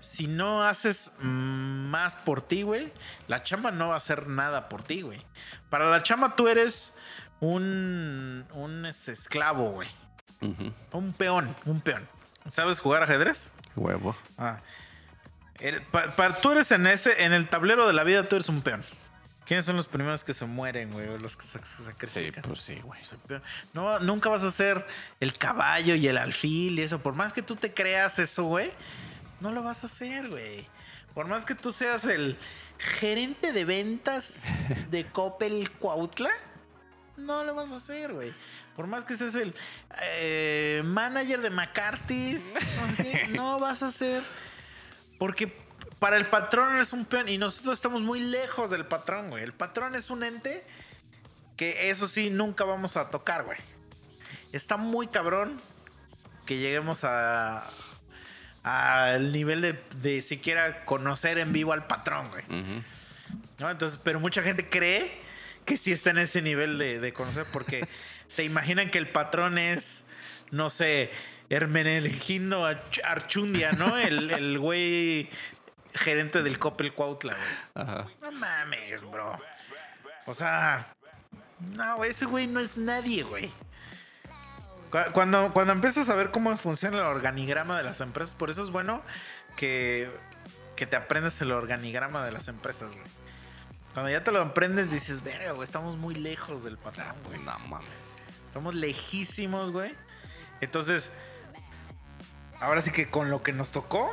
Si 0.00 0.26
no 0.26 0.62
haces 0.66 1.12
más 1.20 2.14
por 2.16 2.42
ti, 2.42 2.62
güey, 2.62 2.92
la 3.26 3.42
chamba 3.42 3.70
no 3.70 3.88
va 3.88 3.94
a 3.94 3.96
hacer 3.98 4.26
nada 4.28 4.68
por 4.68 4.82
ti, 4.82 5.02
güey. 5.02 5.20
Para 5.70 5.90
la 5.90 6.02
chamba 6.02 6.36
tú 6.36 6.46
eres 6.48 6.94
un, 7.40 8.44
un 8.52 8.86
este, 8.86 9.12
esclavo, 9.12 9.70
güey. 9.72 9.88
Un 10.92 11.12
peón, 11.12 11.54
un 11.64 11.80
peón. 11.80 12.06
¿Sabes 12.50 12.78
jugar 12.80 13.02
ajedrez? 13.02 13.50
Huevo. 13.76 14.14
Ah. 14.38 14.58
Pa- 16.16 16.40
tú 16.40 16.50
eres 16.52 16.70
en 16.72 16.86
ese, 16.86 17.24
en 17.24 17.32
el 17.32 17.48
tablero 17.48 17.86
de 17.86 17.92
la 17.92 18.04
vida, 18.04 18.24
tú 18.24 18.36
eres 18.36 18.48
un 18.48 18.60
peón. 18.60 18.84
¿Quiénes 19.46 19.66
son 19.66 19.76
los 19.76 19.86
primeros 19.86 20.24
que 20.24 20.32
se 20.32 20.46
mueren, 20.46 20.90
güey? 20.90 21.18
Los 21.18 21.36
que 21.36 21.44
se, 21.44 21.58
se 21.58 21.76
Sí, 21.76 21.84
sacrifican. 21.84 22.42
pues 22.44 22.60
sí, 22.60 22.80
güey. 22.82 23.00
No, 23.74 23.98
nunca 23.98 24.28
vas 24.30 24.42
a 24.42 24.50
ser 24.50 24.86
el 25.20 25.34
caballo 25.36 25.94
y 25.94 26.08
el 26.08 26.16
alfil 26.16 26.78
y 26.78 26.82
eso. 26.82 26.98
Por 27.00 27.14
más 27.14 27.32
que 27.32 27.42
tú 27.42 27.54
te 27.54 27.72
creas 27.72 28.18
eso, 28.18 28.44
güey, 28.44 28.70
no 29.40 29.52
lo 29.52 29.62
vas 29.62 29.82
a 29.82 29.86
hacer, 29.86 30.28
güey. 30.30 30.66
Por 31.14 31.28
más 31.28 31.44
que 31.44 31.54
tú 31.54 31.72
seas 31.72 32.04
el 32.04 32.38
gerente 32.78 33.52
de 33.52 33.64
ventas 33.64 34.44
de 34.90 35.06
Coppel 35.12 35.70
Cuautla, 35.72 36.30
no 37.16 37.44
lo 37.44 37.54
vas 37.54 37.70
a 37.70 37.76
hacer, 37.76 38.12
güey. 38.12 38.32
Por 38.76 38.86
más 38.86 39.04
que 39.04 39.16
seas 39.16 39.34
el 39.34 39.54
eh, 40.00 40.82
manager 40.84 41.40
de 41.40 41.50
McCarthy's, 41.50 42.54
no, 43.30 43.58
vas 43.58 43.82
a 43.82 43.90
ser. 43.90 44.22
Porque 45.18 45.56
para 45.98 46.16
el 46.16 46.26
patrón 46.26 46.74
eres 46.74 46.92
un 46.92 47.04
peón 47.04 47.28
y 47.28 47.38
nosotros 47.38 47.74
estamos 47.74 48.02
muy 48.02 48.20
lejos 48.20 48.70
del 48.70 48.86
patrón, 48.86 49.30
güey. 49.30 49.42
El 49.42 49.52
patrón 49.52 49.94
es 49.94 50.10
un 50.10 50.24
ente 50.24 50.64
que 51.56 51.90
eso 51.90 52.08
sí 52.08 52.30
nunca 52.30 52.64
vamos 52.64 52.96
a 52.96 53.10
tocar, 53.10 53.44
güey. 53.44 53.58
Está 54.52 54.76
muy 54.76 55.06
cabrón 55.06 55.56
que 56.46 56.58
lleguemos 56.58 57.04
a 57.04 57.70
al 58.64 59.30
nivel 59.30 59.60
de, 59.60 59.78
de 60.00 60.22
siquiera 60.22 60.86
conocer 60.86 61.38
en 61.38 61.52
vivo 61.52 61.74
al 61.74 61.86
patrón, 61.86 62.26
güey. 62.30 62.44
¿no? 63.58 63.70
Entonces, 63.70 64.00
pero 64.02 64.18
mucha 64.18 64.42
gente 64.42 64.68
cree 64.68 65.20
que 65.64 65.76
sí 65.76 65.92
está 65.92 66.10
en 66.10 66.18
ese 66.18 66.42
nivel 66.42 66.78
de, 66.78 67.00
de 67.00 67.12
conocer 67.12 67.46
porque 67.52 67.86
se 68.28 68.44
imaginan 68.44 68.90
que 68.90 68.98
el 68.98 69.08
patrón 69.08 69.58
es, 69.58 70.04
no 70.50 70.70
sé, 70.70 71.10
Hermenegildo 71.50 72.64
Arch- 72.66 73.00
Archundia, 73.04 73.72
¿no? 73.72 73.96
El, 73.98 74.30
el 74.30 74.58
güey 74.58 75.30
gerente 75.94 76.42
del 76.42 76.58
Coppel 76.58 76.92
Cuautla, 76.92 77.34
güey. 77.34 77.86
Ajá. 77.86 78.06
No 78.20 78.32
mames, 78.32 79.04
bro. 79.10 79.38
O 80.26 80.34
sea, 80.34 80.92
no, 81.74 81.96
güey, 81.96 82.10
ese 82.10 82.24
güey 82.24 82.46
no 82.46 82.60
es 82.60 82.76
nadie, 82.76 83.22
güey. 83.22 83.50
Cu- 84.90 85.12
Cuando, 85.12 85.52
cuando 85.52 85.72
empiezas 85.72 86.08
a 86.08 86.14
ver 86.14 86.30
cómo 86.30 86.56
funciona 86.56 86.98
el 86.98 87.04
organigrama 87.04 87.76
de 87.76 87.84
las 87.84 88.00
empresas, 88.00 88.34
por 88.34 88.50
eso 88.50 88.62
es 88.64 88.70
bueno 88.70 89.02
que, 89.56 90.08
que 90.76 90.86
te 90.86 90.96
aprendas 90.96 91.40
el 91.42 91.52
organigrama 91.52 92.24
de 92.24 92.32
las 92.32 92.48
empresas, 92.48 92.90
güey. 92.92 93.06
Cuando 93.94 94.10
ya 94.10 94.22
te 94.22 94.30
lo 94.32 94.42
aprendes, 94.42 94.90
dices, 94.90 95.22
verga, 95.22 95.52
güey, 95.52 95.64
estamos 95.64 95.96
muy 95.96 96.14
lejos 96.14 96.62
del 96.64 96.76
patrón, 96.76 97.14
güey. 97.26 97.38
No 97.40 97.56
mames. 97.60 97.88
Estamos 98.46 98.74
lejísimos, 98.74 99.70
güey. 99.70 99.94
Entonces, 100.60 101.10
ahora 102.60 102.80
sí 102.80 102.90
que 102.90 103.08
con 103.08 103.30
lo 103.30 103.42
que 103.42 103.52
nos 103.52 103.70
tocó, 103.70 104.10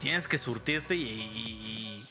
tienes 0.00 0.28
que 0.28 0.38
surtirte 0.38 0.94
y, 0.94 1.02
y, 1.02 2.06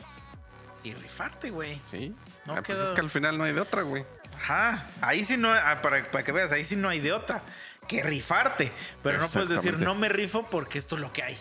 y- 0.84 0.90
y 0.90 0.94
rifarte, 0.94 1.50
güey. 1.50 1.80
Sí. 1.90 2.16
No 2.46 2.54
Ah, 2.54 2.62
pues 2.66 2.78
queda- 2.78 2.88
es 2.88 2.92
que 2.94 3.02
al 3.02 3.10
final 3.10 3.38
no 3.38 3.44
hay 3.44 3.54
de 3.54 3.62
otra, 3.62 3.82
güey. 3.82 4.06
Ajá, 4.36 4.88
ahí 5.02 5.26
sí 5.26 5.36
no, 5.38 5.52
ah, 5.54 5.82
para, 5.82 6.10
para 6.10 6.24
que 6.24 6.32
veas, 6.32 6.52
ahí 6.54 6.64
sí 6.64 6.76
no 6.78 6.88
hay 6.88 7.00
de 7.02 7.12
otra 7.12 7.42
que 7.88 8.02
rifarte. 8.04 8.72
Pero 9.04 9.20
no 9.20 9.28
puedes 9.28 9.50
decir, 9.50 9.78
no 9.80 9.96
me 9.96 10.08
rifo 10.10 10.44
porque 10.50 10.80
esto 10.80 10.96
es 10.96 11.02
lo 11.02 11.12
que 11.12 11.24
hay. 11.24 11.38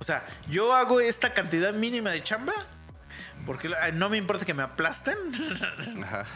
O 0.00 0.04
sea, 0.04 0.24
yo 0.48 0.74
hago 0.74 1.00
esta 1.00 1.32
cantidad 1.32 1.72
mínima 1.74 2.10
de 2.10 2.22
chamba 2.24 2.54
porque 3.46 3.70
no 3.94 4.08
me 4.08 4.16
importa 4.16 4.44
que 4.44 4.54
me 4.54 4.64
aplasten. 4.64 5.16
Ajá. 6.02 6.26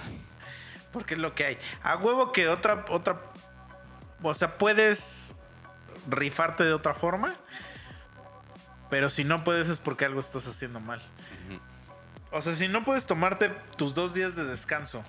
Porque 0.92 1.14
es 1.14 1.20
lo 1.20 1.34
que 1.34 1.44
hay. 1.44 1.58
A 1.82 1.96
huevo 1.96 2.32
que 2.32 2.48
otra, 2.48 2.84
otra. 2.88 3.20
O 4.22 4.34
sea, 4.34 4.56
puedes 4.56 5.34
rifarte 6.08 6.64
de 6.64 6.72
otra 6.72 6.94
forma. 6.94 7.34
Pero 8.88 9.08
si 9.08 9.24
no 9.24 9.44
puedes 9.44 9.68
es 9.68 9.78
porque 9.78 10.04
algo 10.04 10.20
estás 10.20 10.46
haciendo 10.46 10.80
mal. 10.80 11.02
O 12.32 12.42
sea, 12.42 12.54
si 12.54 12.68
no 12.68 12.84
puedes 12.84 13.06
tomarte 13.06 13.50
tus 13.76 13.94
dos 13.94 14.14
días 14.14 14.36
de 14.36 14.44
descanso, 14.44 15.04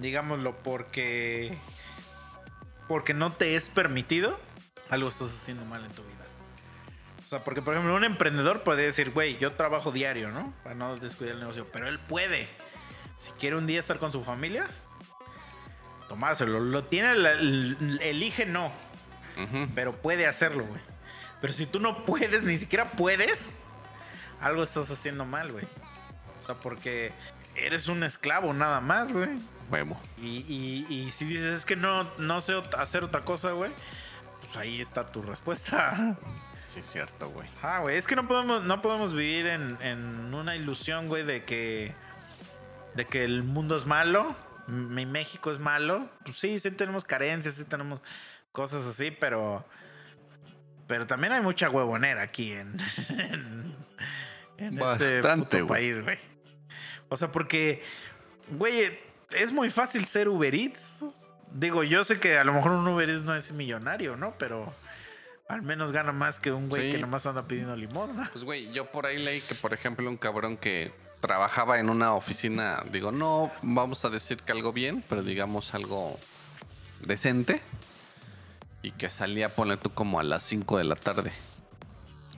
digámoslo, 0.00 0.56
porque. 0.62 1.56
Porque 2.88 3.14
no 3.14 3.32
te 3.32 3.54
es 3.54 3.68
permitido, 3.68 4.38
algo 4.88 5.08
estás 5.08 5.28
haciendo 5.28 5.64
mal 5.64 5.84
en 5.84 5.92
tu 5.92 6.02
vida. 6.02 6.24
O 7.28 7.30
sea, 7.30 7.44
porque 7.44 7.60
por 7.60 7.74
ejemplo, 7.74 7.94
un 7.94 8.04
emprendedor 8.04 8.62
puede 8.62 8.84
decir, 8.84 9.10
güey, 9.10 9.36
yo 9.36 9.52
trabajo 9.52 9.92
diario, 9.92 10.30
¿no? 10.30 10.54
Para 10.64 10.74
no 10.76 10.96
descuidar 10.96 11.34
el 11.34 11.40
negocio. 11.40 11.66
Pero 11.70 11.86
él 11.86 11.98
puede. 11.98 12.48
Si 13.18 13.30
quiere 13.32 13.56
un 13.56 13.66
día 13.66 13.80
estar 13.80 13.98
con 13.98 14.12
su 14.12 14.24
familia, 14.24 14.66
tomárselo. 16.08 16.58
Lo 16.58 16.84
tiene, 16.84 17.14
la- 17.16 17.32
elige 17.32 18.46
no, 18.46 18.72
pero 19.74 19.92
puede 19.96 20.26
hacerlo, 20.26 20.64
güey. 20.64 20.80
Pero 21.42 21.52
si 21.52 21.66
tú 21.66 21.80
no 21.80 22.06
puedes, 22.06 22.42
ni 22.44 22.56
siquiera 22.56 22.86
puedes, 22.86 23.50
algo 24.40 24.62
estás 24.62 24.90
haciendo 24.90 25.26
mal, 25.26 25.52
güey. 25.52 25.66
O 26.40 26.42
sea, 26.42 26.54
porque 26.54 27.12
eres 27.56 27.88
un 27.88 28.04
esclavo 28.04 28.54
nada 28.54 28.80
más, 28.80 29.12
güey. 29.12 29.28
Huevo. 29.70 30.00
Y, 30.16 30.46
y- 30.48 30.86
y 30.88 31.10
si 31.10 31.26
dices, 31.26 31.58
es 31.58 31.64
que 31.66 31.76
no, 31.76 32.08
no 32.16 32.40
sé 32.40 32.54
hacer 32.78 33.04
otra 33.04 33.20
cosa, 33.26 33.50
güey, 33.52 33.70
pues 34.40 34.56
ahí 34.56 34.80
está 34.80 35.12
tu 35.12 35.20
respuesta. 35.20 36.16
Sí, 36.68 36.82
cierto, 36.82 37.30
güey. 37.30 37.48
Ah, 37.62 37.80
güey, 37.80 37.96
es 37.96 38.06
que 38.06 38.14
no 38.14 38.28
podemos, 38.28 38.62
no 38.62 38.82
podemos 38.82 39.14
vivir 39.14 39.46
en, 39.46 39.78
en 39.80 40.34
una 40.34 40.54
ilusión, 40.54 41.06
güey, 41.06 41.24
de 41.24 41.42
que, 41.44 41.94
de 42.94 43.06
que 43.06 43.24
el 43.24 43.42
mundo 43.42 43.76
es 43.76 43.86
malo, 43.86 44.36
mi 44.66 45.06
México 45.06 45.50
es 45.50 45.58
malo. 45.58 46.10
Pues 46.24 46.36
sí, 46.36 46.58
sí 46.58 46.70
tenemos 46.70 47.04
carencias, 47.04 47.54
sí 47.54 47.64
tenemos 47.64 48.02
cosas 48.52 48.84
así, 48.84 49.10
pero, 49.10 49.64
pero 50.86 51.06
también 51.06 51.32
hay 51.32 51.40
mucha 51.40 51.70
huevonera 51.70 52.20
aquí 52.20 52.52
en, 52.52 52.76
en, 53.08 53.74
en 54.58 54.78
este 54.78 55.22
puto 55.22 55.66
país, 55.66 56.00
güey. 56.02 56.18
O 57.08 57.16
sea, 57.16 57.32
porque, 57.32 57.82
güey, 58.50 58.98
es 59.30 59.52
muy 59.52 59.70
fácil 59.70 60.04
ser 60.04 60.28
Uber 60.28 60.54
Eats. 60.54 61.02
Digo, 61.50 61.82
yo 61.82 62.04
sé 62.04 62.20
que 62.20 62.36
a 62.36 62.44
lo 62.44 62.52
mejor 62.52 62.72
un 62.72 62.86
Uber 62.86 63.08
Eats 63.08 63.24
no 63.24 63.34
es 63.34 63.52
millonario, 63.52 64.16
¿no? 64.16 64.34
Pero 64.38 64.70
al 65.48 65.62
menos 65.62 65.92
gana 65.92 66.12
más 66.12 66.38
que 66.38 66.52
un 66.52 66.68
güey 66.68 66.86
Sí. 66.86 66.92
que 66.92 66.98
nomás 66.98 67.24
anda 67.26 67.46
pidiendo 67.48 67.74
limosna. 67.76 68.28
Pues, 68.32 68.44
güey, 68.44 68.70
yo 68.72 68.86
por 68.90 69.06
ahí 69.06 69.18
leí 69.18 69.40
que, 69.40 69.54
por 69.54 69.72
ejemplo, 69.72 70.08
un 70.08 70.16
cabrón 70.16 70.56
que 70.56 70.92
trabajaba 71.20 71.80
en 71.80 71.88
una 71.90 72.14
oficina, 72.14 72.82
digo, 72.92 73.10
no 73.12 73.50
vamos 73.62 74.04
a 74.04 74.10
decir 74.10 74.36
que 74.38 74.52
algo 74.52 74.72
bien, 74.72 75.02
pero 75.08 75.22
digamos 75.22 75.74
algo 75.74 76.18
decente, 77.00 77.60
y 78.82 78.92
que 78.92 79.10
salía, 79.10 79.48
ponle 79.48 79.76
tú, 79.76 79.90
como 79.90 80.20
a 80.20 80.22
las 80.22 80.42
5 80.44 80.78
de 80.78 80.84
la 80.84 80.94
tarde. 80.96 81.32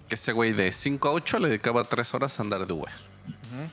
Que 0.08 0.14
ese 0.14 0.32
güey 0.32 0.52
de 0.52 0.72
5 0.72 1.08
a 1.08 1.12
8 1.12 1.38
le 1.38 1.48
dedicaba 1.48 1.84
3 1.84 2.14
horas 2.14 2.38
a 2.38 2.42
andar 2.42 2.66
de 2.66 2.72
Uber. 2.72 2.92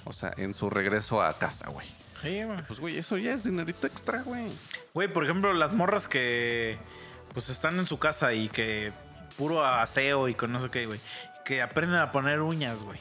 O 0.06 0.14
sea, 0.14 0.34
en 0.38 0.54
su 0.54 0.70
regreso 0.70 1.22
a 1.22 1.32
casa, 1.38 1.70
güey. 1.70 1.88
Sí, 2.22 2.44
güey. 2.44 2.62
Pues, 2.68 2.80
güey, 2.80 2.98
eso 2.98 3.18
ya 3.18 3.34
es 3.34 3.44
dinerito 3.44 3.88
extra, 3.88 4.24
güey. 4.24 4.50
Güey, 4.94 5.08
por 5.08 5.24
ejemplo, 5.24 5.54
las 5.54 5.72
morras 5.74 6.08
que 6.08 6.78
pues 7.34 7.50
están 7.50 7.78
en 7.78 7.86
su 7.86 8.00
casa 8.00 8.34
y 8.34 8.50
que 8.50 8.92
puro 9.38 9.66
aseo 9.66 10.28
y 10.28 10.34
con 10.34 10.52
no 10.52 10.60
sé 10.60 10.70
qué, 10.70 10.86
güey. 10.86 11.00
Que 11.46 11.62
aprenden 11.62 12.00
a 12.00 12.12
poner 12.12 12.42
uñas, 12.42 12.84
güey. 12.84 13.00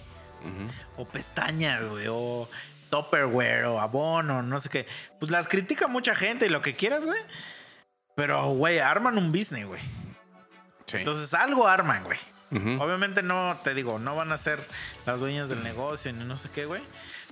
O 0.97 1.05
pestañas, 1.07 1.84
güey. 1.84 2.07
O 2.09 2.49
Tupperware 2.91 3.64
o 3.64 3.80
abono, 3.80 4.43
no 4.43 4.61
sé 4.61 4.68
qué. 4.68 4.87
Pues 5.18 5.30
las 5.30 5.49
critica 5.49 5.89
mucha 5.89 6.14
gente 6.14 6.47
y 6.47 6.49
lo 6.49 6.62
que 6.62 6.74
quieras, 6.74 7.05
güey. 7.05 7.20
Pero, 8.14 8.51
güey, 8.51 8.78
arman 8.78 9.18
un 9.18 9.32
business, 9.32 9.66
güey. 9.66 9.80
Sí. 10.87 10.99
Entonces 10.99 11.34
algo 11.34 11.66
arman, 11.66 12.05
güey. 12.05 12.18
Obviamente 12.78 13.22
no, 13.24 13.59
te 13.64 13.74
digo, 13.74 13.99
no 13.99 14.14
van 14.14 14.30
a 14.30 14.39
ser 14.39 14.61
las 15.05 15.18
dueñas 15.18 15.49
del 15.49 15.64
negocio 15.64 16.12
ni 16.12 16.24
no 16.24 16.37
sé 16.37 16.49
qué, 16.55 16.64
güey. 16.64 16.80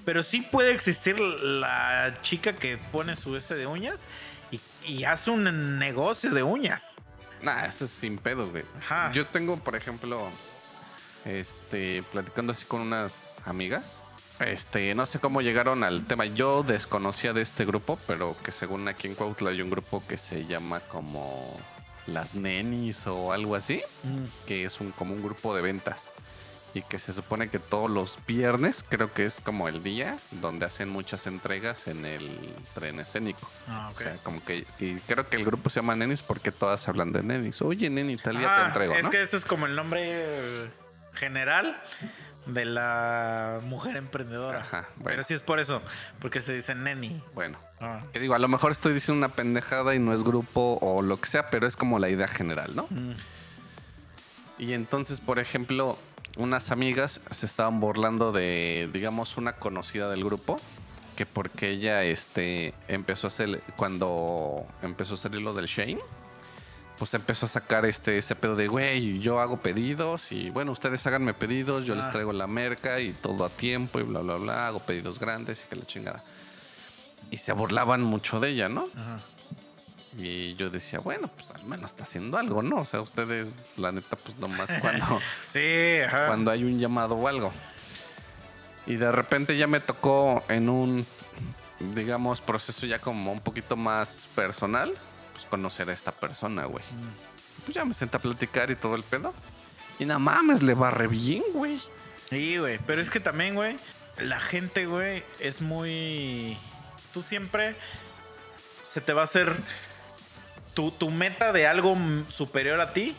Pero 0.05 0.23
sí 0.23 0.43
puede 0.43 0.73
existir 0.73 1.19
la 1.19 2.19
chica 2.23 2.55
que 2.55 2.79
pone 2.91 3.15
su 3.15 3.37
ese 3.37 3.55
de 3.55 3.67
uñas 3.67 4.07
y, 4.51 4.61
y 4.85 5.05
hace 5.05 5.31
un 5.31 5.79
negocio 5.79 6.31
de 6.31 6.43
uñas. 6.43 6.97
Nah, 7.45 7.67
eso 7.67 7.85
es 7.85 7.91
sin 7.91 8.19
pedos, 8.19 8.51
güey. 8.51 8.65
Ajá. 8.79 9.13
Yo 9.13 9.27
tengo, 9.27 9.57
por 9.57 9.77
ejemplo, 9.77 10.29
este, 11.25 12.03
platicando 12.13 12.53
así 12.53 12.65
con 12.65 12.81
unas 12.81 13.43
amigas. 13.45 14.03
Este, 14.41 14.95
no 14.95 15.07
sé 15.07 15.21
cómo 15.21 15.43
llegaron 15.43 15.85
al 15.85 16.05
tema. 16.07 16.27
Yo 16.27 16.63
desconocía 16.63 17.33
de 17.33 17.43
este 17.43 17.65
grupo, 17.65 17.99
pero 18.07 18.37
que 18.43 18.51
según 18.51 18.89
aquí 18.89 19.07
en 19.07 19.15
Cuautla 19.15 19.51
hay 19.51 19.63
un 19.63 19.71
grupo 19.71 20.03
que 20.07 20.17
se 20.17 20.47
llama 20.47 20.81
como 20.81 21.57
Las 22.07 22.35
Nenis 22.35 23.07
o 23.07 23.33
algo 23.33 23.55
así, 23.55 23.83
que 24.47 24.65
es 24.65 24.81
un, 24.81 24.91
como 24.91 25.15
un 25.15 25.23
grupo 25.23 25.55
de 25.55 25.63
ventas. 25.63 26.13
Y 26.75 26.83
que 26.83 26.99
se 26.99 27.13
supone 27.13 27.49
que 27.49 27.61
todos 27.61 27.89
los 27.89 28.19
viernes, 28.27 28.85
creo 28.89 29.13
que 29.13 29.25
es 29.27 29.41
como 29.41 29.69
el 29.69 29.85
día, 29.85 30.17
donde 30.33 30.67
hacen 30.67 30.89
muchas 30.89 31.27
entregas 31.29 31.87
en 31.87 32.05
el 32.05 32.29
tren 32.75 32.99
escénico. 32.99 33.49
Ah, 33.69 33.93
O 33.95 33.99
sea, 33.99 34.17
como 34.25 34.45
que. 34.45 34.67
Y 34.81 34.95
creo 35.07 35.25
que 35.25 35.37
el 35.37 35.45
grupo 35.45 35.71
se 35.71 35.77
llama 35.77 35.95
Nenis 35.95 36.21
porque 36.23 36.51
todas 36.51 36.89
hablan 36.89 37.13
de 37.13 37.23
Nenis. 37.23 37.63
Oye, 37.63 37.89
Neni, 37.91 38.17
tal 38.17 38.39
día 38.39 38.49
te 38.57 38.61
Ah, 38.63 38.67
entrego. 38.67 38.95
es 38.95 39.05
¿no? 39.05 39.11
que 39.11 39.23
ese 39.23 39.37
es 39.37 39.45
como 39.45 39.67
el 39.67 39.77
nombre 39.77 40.69
general 41.15 41.81
de 42.47 42.65
la 42.65 43.61
mujer 43.63 43.97
emprendedora. 43.97 44.61
Ajá, 44.63 44.89
bueno. 44.97 45.11
Pero 45.11 45.23
sí 45.23 45.33
es 45.33 45.43
por 45.43 45.61
eso, 45.61 45.81
porque 46.19 46.41
se 46.41 46.53
dice 46.55 46.75
neni. 46.75 47.23
Bueno, 47.35 47.57
Ah. 47.81 48.03
que 48.13 48.19
digo, 48.19 48.35
a 48.35 48.39
lo 48.41 48.49
mejor 48.49 48.73
estoy 48.73 48.93
diciendo 48.95 49.25
una 49.25 49.35
pendejada 49.35 49.95
y 49.95 50.01
no 50.01 50.13
es 50.13 50.25
grupo 50.25 50.77
o 50.83 51.03
lo 51.03 51.21
que 51.21 51.29
sea, 51.29 51.47
pero 51.47 51.69
es 51.69 51.77
como 51.77 52.01
la 52.01 52.09
idea 52.09 52.27
general, 52.29 52.75
¿no? 52.75 52.89
Mm. 52.91 53.13
Y 54.59 54.73
entonces, 54.73 55.21
por 55.21 55.39
ejemplo, 55.39 55.97
unas 56.37 56.71
amigas 56.71 57.21
se 57.31 57.47
estaban 57.47 57.81
burlando 57.81 58.33
de, 58.33 58.89
digamos, 58.93 59.37
una 59.37 59.55
conocida 59.55 60.09
del 60.11 60.25
grupo. 60.25 60.61
Que 61.17 61.27
porque 61.27 61.71
ella 61.71 62.03
este, 62.03 62.75
empezó 62.89 63.27
a 63.27 63.29
hacer, 63.29 63.63
cuando 63.77 64.67
empezó 64.83 65.15
a 65.15 65.17
salir 65.17 65.43
lo 65.43 65.55
del 65.55 65.67
Shane, 65.67 66.01
pues 66.99 67.15
empezó 67.15 67.47
a 67.47 67.49
sacar 67.49 67.87
este, 67.87 68.19
ese 68.19 68.35
pedo 68.35 68.57
de, 68.57 68.67
güey, 68.67 69.21
yo 69.21 69.39
hago 69.39 69.57
pedidos 69.59 70.33
y 70.33 70.51
bueno, 70.51 70.73
ustedes 70.73 71.07
háganme 71.07 71.33
pedidos, 71.33 71.85
yo 71.85 71.95
Ah. 71.95 71.99
les 71.99 72.11
traigo 72.11 72.33
la 72.33 72.49
merca 72.49 72.99
y 72.99 73.13
todo 73.13 73.45
a 73.45 73.49
tiempo 73.49 74.01
y 74.01 74.03
bla, 74.03 74.23
bla, 74.23 74.35
bla, 74.37 74.67
hago 74.67 74.81
pedidos 74.81 75.21
grandes 75.21 75.65
y 75.65 75.69
que 75.69 75.77
la 75.77 75.85
chingada. 75.87 76.23
Y 77.31 77.37
se 77.37 77.53
burlaban 77.53 78.03
mucho 78.03 78.41
de 78.41 78.51
ella, 78.51 78.69
¿no? 78.69 78.89
Ajá. 78.97 79.21
Y 80.17 80.55
yo 80.55 80.71
decía, 80.71 81.01
bueno, 81.01 81.29
pues 81.29 81.51
al 81.51 81.65
menos 81.65 81.91
está 81.91 82.05
haciendo 82.05 82.39
algo, 82.39 82.63
¿no? 82.63 82.77
O 82.77 82.85
sea, 82.85 83.01
ustedes, 83.01 83.57
la 83.77 83.91
neta, 83.91 84.17
pues 84.17 84.39
nomás 84.39 84.71
cuando, 84.81 85.21
Sí, 85.43 85.99
ajá. 86.07 86.29
cuando 86.29 86.51
hay 86.51 86.63
un 86.65 86.79
llamado 86.79 87.17
o 87.17 87.27
algo. 87.27 87.53
Y 88.87 88.97
de 88.97 89.11
repente 89.11 89.57
ya 89.57 89.67
me 89.67 89.81
tocó 89.81 90.45
en 90.49 90.69
un, 90.69 91.07
digamos, 91.95 92.41
proceso 92.41 92.87
ya 92.87 92.99
como 92.99 93.33
un 93.33 93.41
poquito 93.41 93.77
más 93.77 94.29
personal, 94.35 94.95
pues 95.33 95.47
conocer 95.47 95.91
a 95.91 95.93
esta 95.93 96.13
persona, 96.13 96.65
güey. 96.67 96.85
Mm. 96.85 97.65
Pues 97.65 97.75
ya 97.75 97.85
me 97.85 97.95
senté 97.95 98.19
a 98.19 98.21
platicar 98.21 98.71
y 98.71 98.77
todo 98.77 98.95
el 98.95 99.03
pedo. 99.03 99.35
Y 99.99 100.05
nada 100.05 100.19
mames, 100.19 100.63
le 100.63 100.75
va 100.75 100.91
re 100.91 101.07
bien, 101.09 101.43
güey. 101.55 101.81
Sí, 102.29 102.59
güey. 102.59 102.79
Pero 102.87 103.01
es 103.01 103.11
que 103.11 103.21
también, 103.21 103.55
güey, 103.55 103.77
la 104.19 104.39
gente, 104.41 104.87
güey, 104.87 105.23
es 105.41 105.63
muy. 105.63 106.57
Tú 107.13 107.23
siempre 107.23 107.75
se 108.83 109.01
te 109.01 109.13
va 109.13 109.23
a 109.23 109.25
hacer. 109.25 109.57
Tu, 110.75 110.91
tu 110.91 111.11
meta 111.11 111.53
de 111.53 111.67
algo 111.67 111.97
superior 112.31 112.81
a 112.81 112.93
ti 112.93 113.15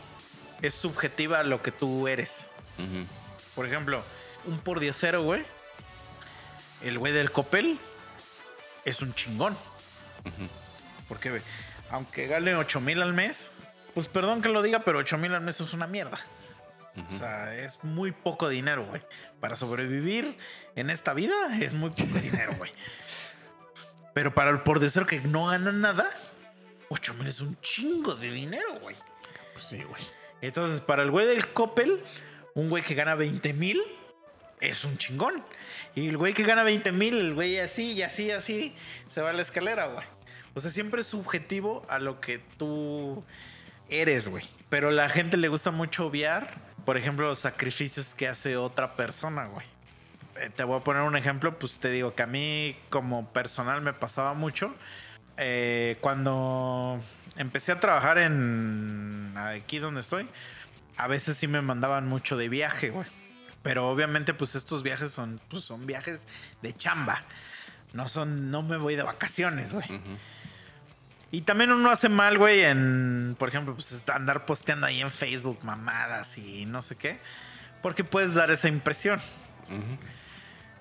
es 0.62 0.74
subjetiva 0.74 1.40
a 1.40 1.44
lo 1.44 1.62
que 1.62 1.72
tú 1.72 2.08
eres. 2.08 2.48
Por 3.56 3.66
ejemplo, 3.66 4.04
un 4.46 4.60
pordiosero, 4.60 5.24
güey. 5.24 5.44
El 6.84 7.00
güey 7.00 7.14
del 7.14 7.32
Copel 7.32 7.80
es 8.84 9.02
un 9.02 9.14
chingón. 9.14 9.58
Porque, 11.08 11.30
güey, 11.30 11.42
aunque 11.90 12.28
gane 12.28 12.56
8 12.56 12.82
mil 12.82 13.02
al 13.02 13.14
mes, 13.14 13.50
pues 13.94 14.08
perdón 14.08 14.42
que 14.42 14.50
lo 14.50 14.62
diga, 14.62 14.80
pero 14.80 15.00
8 15.00 15.18
mil 15.18 15.34
al 15.34 15.42
mes 15.42 15.62
es 15.62 15.74
una 15.74 15.88
mierda. 15.88 16.20
O 17.14 17.18
sea, 17.18 17.54
es 17.56 17.84
muy 17.84 18.12
poco 18.12 18.48
dinero, 18.48 18.86
güey. 18.86 19.02
Para 19.42 19.56
sobrevivir 19.56 20.38
en 20.76 20.90
esta 20.90 21.14
vida 21.14 21.36
es 21.60 21.74
muy 21.74 21.90
poco 21.90 22.20
dinero, 22.20 22.56
güey. 22.58 22.72
Pero 24.14 24.34
para 24.34 24.50
el 24.50 24.62
pordiosero 24.62 25.06
que 25.06 25.20
no 25.20 25.48
gana 25.48 25.74
nada, 25.74 26.10
8 26.90 27.14
mil 27.16 27.28
es 27.28 27.42
un 27.42 27.60
chingo 27.62 28.16
de 28.16 28.32
dinero, 28.32 28.80
güey. 28.82 28.96
Pues 29.54 29.66
sí, 29.66 29.82
güey. 29.84 30.02
Entonces, 30.42 30.82
para 30.82 31.04
el 31.04 31.12
güey 31.12 31.26
del 31.28 31.48
Coppel, 31.54 32.04
un 32.54 32.70
güey 32.70 32.84
que 32.84 32.96
gana 32.96 33.16
20 33.16 33.54
mil 33.54 33.82
es 34.62 34.84
un 34.86 34.98
chingón. 34.98 35.44
Y 35.96 36.08
el 36.08 36.18
güey 36.18 36.34
que 36.34 36.44
gana 36.44 36.64
20 36.64 36.92
mil, 36.92 37.18
el 37.18 37.34
güey 37.34 37.60
así 37.60 37.94
y 37.94 38.02
así, 38.02 38.32
así, 38.32 38.74
se 39.08 39.22
va 39.22 39.30
a 39.32 39.34
la 39.34 39.42
escalera, 39.42 39.88
güey. 39.88 40.06
O 40.54 40.60
sea, 40.60 40.72
siempre 40.72 41.02
es 41.02 41.08
subjetivo 41.08 41.82
a 41.90 42.00
lo 42.00 42.22
que 42.22 42.40
tú 42.58 43.24
eres, 43.90 44.28
güey. 44.28 44.46
Pero 44.70 44.90
a 44.90 44.92
la 44.92 45.10
gente 45.10 45.38
le 45.38 45.48
gusta 45.48 45.72
mucho 45.72 46.06
obviar, 46.08 46.54
por 46.86 46.98
ejemplo, 46.98 47.28
los 47.28 47.40
sacrificios 47.40 48.14
que 48.14 48.28
hace 48.28 48.58
otra 48.58 48.96
persona, 48.96 49.46
güey. 49.46 49.66
Eh, 50.38 50.50
Te 50.56 50.64
voy 50.64 50.80
a 50.80 50.84
poner 50.84 51.04
un 51.04 51.16
ejemplo, 51.16 51.58
pues 51.58 51.78
te 51.80 51.90
digo 51.90 52.14
que 52.16 52.24
a 52.24 52.28
mí 52.28 52.76
como 52.90 53.32
personal 53.32 53.82
me 53.82 53.94
pasaba 53.94 54.34
mucho. 54.34 54.74
Eh, 55.38 55.98
cuando 56.02 57.00
empecé 57.38 57.72
a 57.72 57.80
trabajar 57.80 58.18
en 58.18 59.34
aquí 59.38 59.80
donde 59.80 60.02
estoy, 60.02 60.28
a 60.98 61.08
veces 61.08 61.38
sí 61.38 61.48
me 61.48 61.62
mandaban 61.62 62.08
mucho 62.08 62.38
de 62.38 62.50
viaje, 62.50 62.90
güey. 62.90 63.08
Pero 63.64 63.90
obviamente, 63.90 64.34
pues 64.34 64.56
estos 64.56 64.84
viajes 64.84 65.12
son, 65.12 65.40
pues, 65.50 65.64
son 65.64 65.86
viajes 65.86 66.28
de 66.62 66.74
chamba. 66.74 67.20
No 67.94 68.08
son, 68.08 68.52
no 68.52 68.62
me 68.62 68.78
voy 68.78 68.96
de 68.96 69.04
vacaciones, 69.04 69.74
güey. 69.74 69.86
Y 71.32 71.42
también 71.42 71.72
uno 71.72 71.90
hace 71.90 72.08
mal, 72.08 72.38
güey, 72.38 72.62
en, 72.62 73.36
por 73.40 73.50
ejemplo, 73.50 73.74
pues 73.74 74.02
andar 74.08 74.46
posteando 74.46 74.86
ahí 74.86 75.02
en 75.02 75.12
Facebook 75.12 75.60
mamadas 75.64 76.38
y 76.38 76.66
no 76.66 76.82
sé 76.82 76.96
qué. 76.96 77.20
Porque 77.82 78.04
puedes 78.04 78.36
dar 78.36 78.52
esa 78.52 78.68
impresión. 78.68 79.20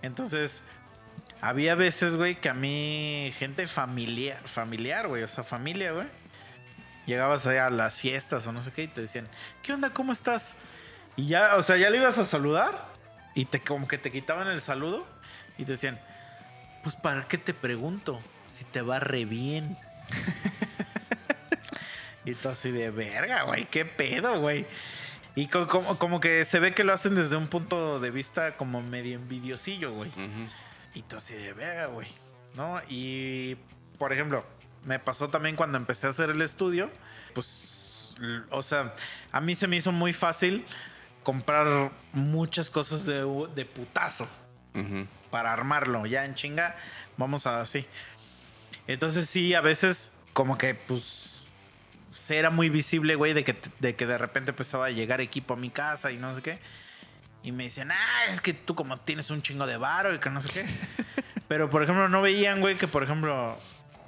Entonces, 0.02 0.62
Había 1.47 1.74
veces, 1.74 2.16
güey, 2.16 2.36
que 2.36 2.49
a 2.49 2.55
mí, 2.55 3.32
gente 3.38 3.66
familiar, 3.66 4.40
familiar, 4.49 5.09
güey, 5.09 5.22
o 5.22 5.28
sea, 5.28 5.45
familia, 5.45 5.92
güey. 5.92 6.07
Llegabas 7.07 7.47
allá 7.47 7.66
a 7.66 7.70
las 7.70 8.01
fiestas 8.01 8.47
o 8.47 8.53
no 8.53 8.62
sé 8.62 8.72
qué 8.72 8.84
y 8.84 8.88
te 8.88 9.03
decían, 9.03 9.26
¿qué 9.62 9.74
onda? 9.74 9.90
¿Cómo 9.90 10.12
estás? 10.12 10.55
Y 11.16 11.26
ya, 11.26 11.57
o 11.57 11.62
sea, 11.62 11.76
ya 11.76 11.90
le 11.90 11.99
ibas 11.99 12.16
a 12.16 12.24
saludar 12.24 12.86
y 13.34 13.45
te 13.45 13.61
como 13.61 13.86
que 13.86 13.99
te 13.99 14.11
quitaban 14.11 14.49
el 14.49 14.62
saludo 14.62 15.07
y 15.59 15.66
te 15.66 15.72
decían, 15.72 16.01
pues 16.82 16.97
¿para 16.97 17.28
qué 17.28 17.36
te 17.36 17.53
pregunto? 17.53 18.22
Si 18.47 18.64
te 18.64 18.80
va 18.80 19.01
re 19.01 19.26
bien. 19.26 19.76
y 22.24 22.34
tú 22.34 22.49
así 22.49 22.70
de 22.70 22.90
verga, 22.90 23.42
güey, 23.42 23.66
qué 23.66 23.84
pedo, 23.84 24.40
güey. 24.40 24.66
Y 25.34 25.49
co- 25.49 25.68
como, 25.68 25.99
como 25.99 26.20
que 26.20 26.45
se 26.45 26.59
ve 26.59 26.74
que 26.74 26.84
lo 26.84 26.92
hacen 26.95 27.14
desde 27.14 27.36
un 27.36 27.49
punto 27.49 28.01
de 28.01 28.11
vista 28.11 28.57
como 28.57 28.82
medio 28.82 29.16
envidiosillo, 29.16 29.92
güey. 29.92 30.11
Ujú. 30.11 30.47
Y 30.95 31.03
tú 31.03 31.16
así 31.16 31.34
de 31.34 31.53
verga, 31.53 31.86
güey. 31.86 32.09
¿No? 32.57 32.80
Y, 32.88 33.57
por 33.99 34.12
ejemplo, 34.12 34.45
me 34.84 34.99
pasó 34.99 35.28
también 35.28 35.57
cuando 35.57 35.76
empecé 35.76 36.07
a 36.07 36.11
hacer 36.11 36.30
el 36.30 36.40
estudio, 36.40 36.90
pues, 37.34 38.14
o 38.51 38.62
sea, 38.62 38.95
a 39.32 39.40
mí 39.40 39.55
se 39.55 39.66
me 39.66 39.76
hizo 39.76 39.90
muy 39.92 40.12
fácil 40.12 40.64
comprar 41.22 41.90
muchas 42.12 42.70
cosas 42.70 43.05
de, 43.05 43.24
de 43.55 43.64
putazo 43.64 44.28
para 45.30 45.53
armarlo. 45.53 46.07
Ya 46.07 46.24
en 46.24 46.34
chinga, 46.34 46.76
vamos 47.16 47.47
a 47.47 47.61
así. 47.61 47.86
Entonces 48.86 49.28
sí, 49.28 49.55
a 49.55 49.61
veces 49.61 50.12
como 50.32 50.59
que 50.59 50.74
pues 50.74 51.42
era 52.28 52.51
muy 52.51 52.68
visible, 52.68 53.16
güey, 53.16 53.32
de 53.32 53.45
que, 53.45 53.55
de 53.80 53.97
que 53.97 54.07
de 54.07 54.18
repente 54.18 54.51
empezaba 54.51 54.86
a 54.86 54.90
llegar 54.90 55.20
equipo 55.20 55.55
a 55.55 55.57
mi 55.57 55.70
casa 55.70 56.12
y 56.12 56.16
no 56.16 56.34
sé 56.34 56.42
qué. 56.42 56.59
Y 57.45 57.53
me 57.53 57.64
decían, 57.64 57.92
ah, 57.92 58.24
es 58.28 58.40
que 58.40 58.53
tú 58.55 58.74
como 58.74 58.97
tienes 58.99 59.30
un 59.30 59.42
chingo 59.42 59.66
de 59.66 59.76
varo 59.76 60.12
y 60.14 60.18
que 60.18 60.30
no 60.30 60.40
sé 60.40 60.49
qué. 60.49 60.66
Pero, 61.49 61.70
por 61.70 61.82
ejemplo, 61.82 62.09
no 62.09 62.20
veían, 62.22 62.61
güey, 62.61 62.76
que, 62.76 62.88
por 62.88 63.03
ejemplo, 63.05 63.57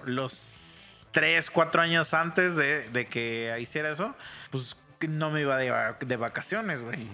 los 0.07 1.07
tres, 1.13 1.51
cuatro 1.51 1.83
años 1.83 2.15
antes 2.15 2.57
de, 2.57 2.89
de 2.91 3.07
que 3.07 3.55
hiciera 3.61 3.91
eso, 3.91 4.15
pues 4.51 4.75
no 5.07 5.31
me 5.31 5.43
iba 5.43 5.57
de, 5.59 5.73
de 6.01 6.17
vacaciones, 6.17 6.83
güey. 6.85 7.07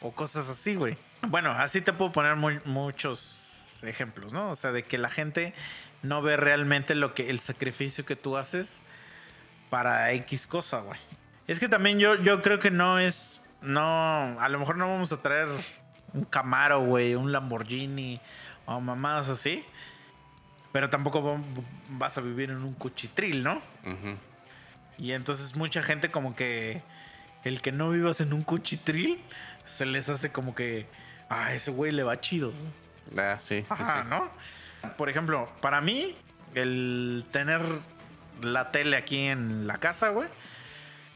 O 0.00 0.12
cosas 0.12 0.48
así, 0.50 0.74
güey. 0.74 0.96
Bueno, 1.26 1.50
así 1.52 1.80
te 1.80 1.92
puedo 1.92 2.12
poner 2.12 2.36
muy- 2.36 2.58
muchos 2.66 3.82
ejemplos, 3.84 4.32
¿no? 4.32 4.50
O 4.50 4.54
sea, 4.56 4.70
de 4.72 4.82
que 4.84 4.98
la 4.98 5.08
gente 5.10 5.54
no 6.02 6.20
ve 6.22 6.36
realmente 6.36 6.94
lo 6.94 7.14
que 7.14 7.30
el 7.30 7.40
sacrificio 7.40 8.04
que 8.04 8.14
tú 8.16 8.36
haces 8.36 8.80
para 9.70 10.12
X 10.12 10.46
cosa, 10.46 10.80
güey. 10.80 10.98
Es 11.46 11.58
que 11.58 11.68
también 11.68 11.98
yo, 11.98 12.16
yo 12.16 12.42
creo 12.42 12.58
que 12.58 12.70
no 12.70 12.98
es. 12.98 13.40
No. 13.60 14.40
A 14.40 14.48
lo 14.48 14.58
mejor 14.58 14.76
no 14.76 14.88
vamos 14.88 15.12
a 15.12 15.18
traer 15.18 15.48
un 16.12 16.24
Camaro, 16.24 16.84
güey, 16.84 17.14
un 17.14 17.32
Lamborghini 17.32 18.20
o 18.66 18.80
mamadas 18.80 19.28
así. 19.28 19.64
Pero 20.72 20.90
tampoco 20.90 21.38
vas 21.90 22.18
a 22.18 22.20
vivir 22.20 22.50
en 22.50 22.58
un 22.58 22.74
cuchitril, 22.74 23.42
¿no? 23.42 23.60
Y 24.98 25.12
entonces 25.12 25.56
mucha 25.56 25.82
gente 25.82 26.10
como 26.10 26.34
que 26.36 26.82
el 27.44 27.62
que 27.62 27.72
no 27.72 27.90
vivas 27.90 28.20
en 28.20 28.32
un 28.32 28.42
cuchitril 28.42 29.18
se 29.64 29.86
les 29.86 30.08
hace 30.08 30.30
como 30.30 30.54
que, 30.54 30.86
ah, 31.28 31.54
ese 31.54 31.70
güey 31.70 31.92
le 31.92 32.02
va 32.02 32.20
chido. 32.20 32.52
Ah, 33.16 33.36
sí, 33.38 33.62
sí, 33.62 33.66
Ajá, 33.70 34.02
sí. 34.02 34.08
¿no? 34.10 34.30
Por 34.96 35.08
ejemplo, 35.08 35.48
para 35.60 35.80
mí, 35.80 36.14
el 36.54 37.24
tener 37.30 37.62
la 38.42 38.70
tele 38.70 38.96
aquí 38.96 39.26
en 39.26 39.66
la 39.66 39.78
casa, 39.78 40.10
güey, 40.10 40.28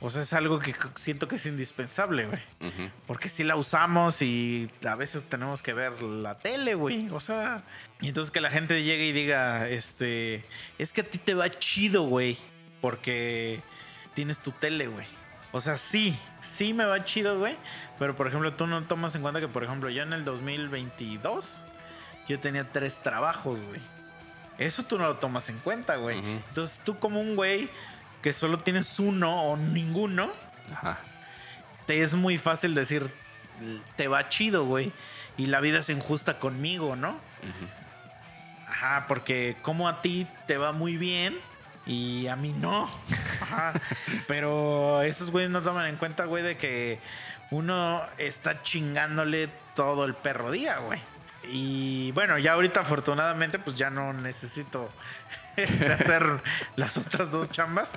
o 0.05 0.11
sea, 0.11 0.23
es 0.23 0.33
algo 0.33 0.59
que 0.59 0.75
siento 0.97 1.29
que 1.29 1.37
es 1.37 1.47
indispensable, 1.47 2.27
güey. 2.27 2.41
Porque 3.07 3.29
sí 3.29 3.45
la 3.45 3.55
usamos 3.55 4.21
y 4.21 4.69
a 4.85 4.97
veces 4.97 5.23
tenemos 5.23 5.63
que 5.63 5.73
ver 5.75 6.03
la 6.03 6.39
tele, 6.39 6.75
güey. 6.75 7.09
O 7.11 7.21
sea, 7.21 7.63
y 8.01 8.09
entonces 8.09 8.33
que 8.33 8.41
la 8.41 8.51
gente 8.51 8.83
llegue 8.83 9.07
y 9.07 9.13
diga, 9.13 9.69
este, 9.69 10.45
es 10.79 10.93
que 10.93 11.03
a 11.03 11.05
ti 11.05 11.19
te 11.19 11.35
va 11.35 11.49
chido, 11.51 12.03
güey, 12.03 12.37
porque 12.81 13.61
tienes 14.15 14.41
tu 14.41 14.51
tele, 14.51 14.89
güey. 14.89 15.07
O 15.53 15.61
sea, 15.61 15.77
sí, 15.77 16.19
sí 16.41 16.75
me 16.75 16.85
va 16.85 17.05
chido, 17.05 17.39
güey. 17.39 17.55
Pero, 17.97 18.17
por 18.17 18.27
ejemplo, 18.27 18.53
tú 18.55 18.67
no 18.67 18.83
tomas 18.83 19.15
en 19.15 19.23
cuenta 19.23 19.39
que, 19.39 19.47
por 19.47 19.63
ejemplo, 19.63 19.89
yo 19.89 20.03
en 20.03 20.13
el 20.15 20.25
2022, 20.25 21.63
yo 22.27 22.41
tenía 22.41 22.65
tres 22.73 23.01
trabajos, 23.03 23.63
güey. 23.63 23.81
Eso 24.59 24.83
tú 24.83 24.99
no 24.99 25.07
lo 25.07 25.17
tomas 25.19 25.49
en 25.49 25.59
cuenta, 25.61 25.95
güey. 25.97 26.19
Entonces 26.19 26.81
tú 26.85 26.99
como 26.99 27.21
un 27.21 27.37
güey 27.37 27.69
que 28.23 28.33
solo 28.33 28.59
tienes 28.61 28.99
uno 28.99 29.43
o 29.51 29.57
ninguno, 29.57 30.33
Ajá. 30.73 30.99
te 31.87 32.03
es 32.03 32.15
muy 32.15 32.39
fácil 32.39 32.75
decir, 32.75 33.11
te 33.97 34.09
va 34.09 34.29
chido, 34.29 34.65
güey. 34.65 34.93
Y 35.37 35.47
la 35.47 35.61
vida 35.61 35.79
es 35.79 35.89
injusta 35.89 36.39
conmigo, 36.39 36.95
¿no? 36.95 37.19
Ajá, 38.69 39.07
porque 39.09 39.57
como 39.63 39.89
a 39.89 40.03
ti 40.03 40.27
te 40.47 40.57
va 40.57 40.73
muy 40.73 40.97
bien 40.97 41.39
y 41.87 42.27
a 42.27 42.37
mí 42.37 42.53
no. 42.53 42.89
Ajá. 43.41 43.73
Pero 44.29 45.03
esos 45.03 45.31
güeyes 45.31 45.51
no 45.51 45.63
toman 45.63 45.89
en 45.89 45.97
cuenta, 45.97 46.25
güey, 46.27 46.43
de 46.43 46.57
que 46.57 46.99
uno 47.51 48.03
está 48.19 48.63
chingándole 48.63 49.49
todo 49.75 50.05
el 50.05 50.15
perro 50.15 50.51
día, 50.51 50.79
güey. 50.79 51.01
Y 51.45 52.13
bueno, 52.13 52.39
ya 52.39 52.53
ahorita 52.53 52.81
afortunadamente 52.81 53.59
pues 53.59 53.77
ya 53.77 53.91
no 53.91 54.13
necesito 54.13 54.89
hacer 56.01 56.43
las 56.77 56.97
otras 56.97 57.31
dos 57.31 57.51
chambas. 57.51 57.93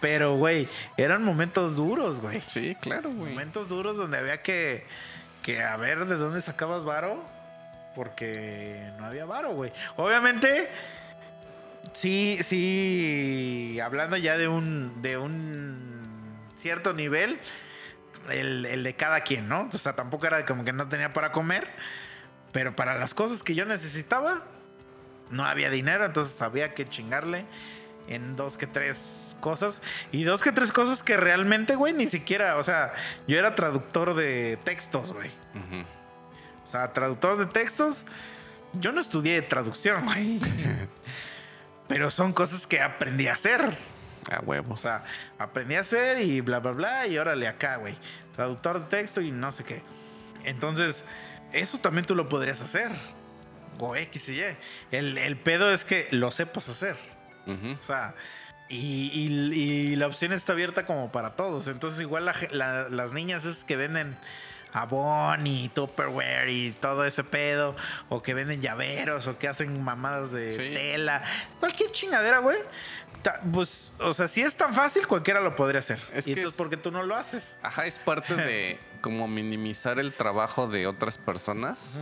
Pero, 0.00 0.36
güey, 0.36 0.68
eran 0.96 1.24
momentos 1.24 1.76
duros, 1.76 2.20
güey. 2.20 2.40
Sí, 2.42 2.76
claro, 2.80 3.10
güey. 3.10 3.32
Momentos 3.32 3.68
duros 3.68 3.96
donde 3.96 4.18
había 4.18 4.42
que, 4.42 4.84
que 5.42 5.62
a 5.62 5.76
ver 5.76 6.04
de 6.04 6.16
dónde 6.16 6.42
sacabas 6.42 6.84
varo. 6.84 7.24
Porque 7.94 8.90
no 8.98 9.06
había 9.06 9.24
varo, 9.24 9.52
güey. 9.52 9.72
Obviamente, 9.96 10.68
sí, 11.92 12.38
sí, 12.42 13.78
hablando 13.82 14.16
ya 14.16 14.36
de 14.36 14.48
un, 14.48 15.00
de 15.00 15.16
un 15.16 16.02
cierto 16.56 16.92
nivel, 16.92 17.38
el, 18.30 18.66
el 18.66 18.82
de 18.82 18.96
cada 18.96 19.20
quien, 19.20 19.48
¿no? 19.48 19.68
O 19.72 19.78
sea, 19.78 19.94
tampoco 19.94 20.26
era 20.26 20.44
como 20.44 20.64
que 20.64 20.72
no 20.72 20.88
tenía 20.88 21.10
para 21.10 21.30
comer. 21.30 21.68
Pero 22.54 22.74
para 22.74 22.96
las 22.96 23.12
cosas 23.12 23.42
que 23.42 23.54
yo 23.54 23.66
necesitaba, 23.66 24.42
no 25.30 25.44
había 25.44 25.68
dinero. 25.68 26.06
Entonces 26.06 26.40
había 26.40 26.72
que 26.72 26.88
chingarle 26.88 27.44
en 28.06 28.36
dos 28.36 28.56
que 28.56 28.66
tres 28.66 29.36
cosas. 29.40 29.82
Y 30.12 30.22
dos 30.22 30.40
que 30.40 30.52
tres 30.52 30.72
cosas 30.72 31.02
que 31.02 31.16
realmente, 31.16 31.74
güey, 31.74 31.92
ni 31.92 32.06
siquiera, 32.06 32.56
o 32.56 32.62
sea, 32.62 32.92
yo 33.26 33.38
era 33.38 33.56
traductor 33.56 34.14
de 34.14 34.56
textos, 34.64 35.12
güey. 35.12 35.30
O 36.62 36.66
sea, 36.66 36.92
traductor 36.92 37.36
de 37.38 37.46
textos, 37.46 38.06
yo 38.74 38.92
no 38.92 39.00
estudié 39.00 39.42
traducción, 39.42 40.04
güey. 40.04 40.40
Pero 41.88 42.10
son 42.10 42.32
cosas 42.32 42.66
que 42.66 42.80
aprendí 42.80 43.26
a 43.26 43.32
hacer. 43.34 43.76
A 44.30 44.38
O 44.38 44.44
huevos. 44.44 44.80
sea, 44.80 45.04
aprendí 45.38 45.74
a 45.74 45.80
hacer 45.80 46.20
y 46.20 46.40
bla, 46.40 46.60
bla, 46.60 46.70
bla, 46.70 47.06
y 47.08 47.18
órale 47.18 47.48
acá, 47.48 47.76
güey. 47.76 47.96
Traductor 48.32 48.80
de 48.80 48.86
texto 48.86 49.20
y 49.20 49.32
no 49.32 49.50
sé 49.50 49.64
qué. 49.64 49.82
Entonces, 50.44 51.04
eso 51.54 51.78
también 51.78 52.04
tú 52.06 52.14
lo 52.14 52.28
podrías 52.28 52.60
hacer. 52.60 52.90
O 53.78 53.96
X 53.96 54.28
y 54.28 54.40
Y. 54.40 54.56
El, 54.92 55.18
el 55.18 55.36
pedo 55.36 55.72
es 55.72 55.84
que 55.84 56.06
lo 56.10 56.30
sepas 56.30 56.68
hacer. 56.68 56.96
O 57.46 57.82
sea, 57.84 58.14
y, 58.68 59.10
y- 59.12 59.52
y 59.92 59.96
la 59.96 60.06
opción 60.06 60.32
está 60.32 60.52
abierta 60.54 60.86
como 60.86 61.10
para 61.12 61.30
todos. 61.36 61.66
Entonces, 61.68 62.00
igual 62.00 62.24
la 62.24 62.34
ge- 62.34 62.48
la- 62.52 62.88
las 62.88 63.12
niñas 63.12 63.44
es 63.44 63.64
que 63.64 63.76
venden 63.76 64.16
Avon 64.72 65.46
y 65.46 65.68
Tupperware 65.68 66.48
y 66.48 66.72
todo 66.72 67.04
ese 67.04 67.22
pedo, 67.22 67.76
o 68.08 68.20
que 68.20 68.34
venden 68.34 68.60
llaveros, 68.62 69.26
o 69.26 69.38
que 69.38 69.46
hacen 69.48 69.82
mamadas 69.84 70.32
de 70.32 70.52
Sí. 70.52 70.74
tela, 70.74 71.22
cualquier 71.60 71.90
chingadera, 71.92 72.38
güey. 72.38 72.56
Ta- 73.24 73.40
Pues, 73.52 73.92
o 73.98 74.12
sea, 74.12 74.28
si 74.28 74.42
es 74.42 74.54
tan 74.56 74.72
fácil, 74.74 75.06
cualquiera 75.08 75.40
lo 75.40 75.56
podría 75.56 75.80
hacer. 75.80 75.98
Es 76.14 76.26
y 76.28 76.34
que 76.34 76.40
entonces, 76.42 76.52
es- 76.52 76.56
¿por 76.58 76.70
qué 76.70 76.76
tú 76.76 76.92
no 76.92 77.02
lo 77.02 77.16
haces? 77.16 77.56
Ajá, 77.62 77.86
es 77.86 77.98
parte 77.98 78.36
de 78.36 78.78
como 79.00 79.26
minimizar 79.26 79.98
el 79.98 80.12
trabajo 80.12 80.66
de 80.68 80.86
otras 80.86 81.18
personas 81.18 81.98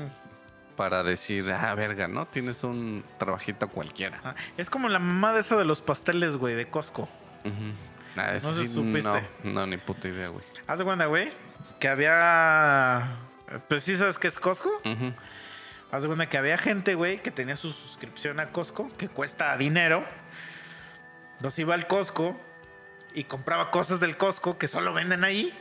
para 0.76 1.02
decir, 1.02 1.50
ah, 1.52 1.74
verga, 1.74 2.08
¿no? 2.08 2.26
Tienes 2.26 2.64
un 2.64 3.04
trabajito 3.18 3.68
cualquiera. 3.68 4.18
Ajá. 4.18 4.34
Es 4.56 4.68
como 4.68 4.88
la 4.88 4.98
mamada 4.98 5.38
esa 5.38 5.56
de 5.56 5.64
los 5.64 5.80
pasteles, 5.80 6.36
güey, 6.36 6.54
de 6.54 6.66
Costco. 6.68 7.02
Ujú. 7.44 7.72
Ah, 8.16 8.34
eso 8.34 8.48
No 8.48 8.54
sé 8.54 8.66
sí, 8.66 8.74
supiste. 8.74 9.08
no, 9.44 9.52
no, 9.52 9.66
ni 9.66 9.76
puta 9.78 10.08
idea, 10.08 10.28
güey. 10.28 10.44
Haz 10.66 10.78
de 10.80 10.84
cuenta, 10.84 11.06
güey, 11.06 11.32
que 11.80 11.88
había. 11.88 13.16
Pues 13.68 13.82
sí, 13.84 13.96
¿sabes 13.96 14.18
qué 14.18 14.28
es 14.28 14.38
Costco? 14.38 14.70
Ujú. 14.84 15.12
Haz 15.92 16.02
de 16.02 16.08
cuenta 16.08 16.28
que 16.28 16.36
había 16.38 16.56
gente, 16.58 16.94
güey, 16.94 17.22
que 17.22 17.30
tenía 17.30 17.54
su 17.56 17.70
suscripción 17.70 18.40
a 18.40 18.46
Costco, 18.48 18.90
que 18.98 19.08
cuesta 19.08 19.56
dinero. 19.56 20.04
Entonces 21.42 21.58
iba 21.58 21.74
al 21.74 21.88
Costco 21.88 22.40
y 23.14 23.24
compraba 23.24 23.72
cosas 23.72 23.98
del 23.98 24.16
Costco 24.16 24.58
que 24.58 24.68
solo 24.68 24.94
venden 24.94 25.24
ahí 25.24 25.52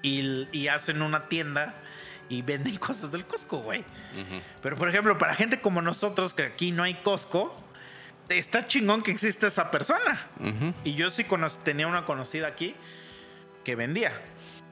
y, 0.00 0.48
y 0.52 0.68
hacen 0.68 1.02
una 1.02 1.28
tienda 1.28 1.74
y 2.30 2.40
venden 2.40 2.76
cosas 2.78 3.12
del 3.12 3.26
Costco, 3.26 3.58
güey. 3.58 3.80
Ujú. 3.80 4.40
Pero, 4.62 4.76
por 4.76 4.88
ejemplo, 4.88 5.18
para 5.18 5.34
gente 5.34 5.60
como 5.60 5.82
nosotros, 5.82 6.32
que 6.32 6.44
aquí 6.44 6.72
no 6.72 6.82
hay 6.82 6.94
Costco, 6.94 7.54
está 8.30 8.66
chingón 8.66 9.02
que 9.02 9.10
exista 9.10 9.48
esa 9.48 9.70
persona. 9.70 10.28
Ujú. 10.40 10.72
Y 10.82 10.94
yo 10.94 11.10
sí 11.10 11.26
tenía 11.62 11.86
una 11.86 12.06
conocida 12.06 12.46
aquí 12.46 12.74
que 13.64 13.76
vendía. 13.76 14.18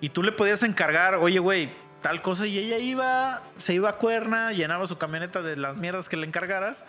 Y 0.00 0.08
tú 0.08 0.22
le 0.22 0.32
podías 0.32 0.62
encargar, 0.62 1.16
oye, 1.16 1.38
güey, 1.38 1.70
tal 2.00 2.22
cosa. 2.22 2.46
Y 2.46 2.56
ella 2.56 2.78
iba, 2.78 3.42
se 3.58 3.74
iba 3.74 3.90
a 3.90 3.98
cuerna, 3.98 4.52
llenaba 4.52 4.86
su 4.86 4.96
camioneta 4.96 5.42
de 5.42 5.56
las 5.58 5.76
mierdas 5.76 6.08
que 6.08 6.16
le 6.16 6.26
encargaras 6.26 6.86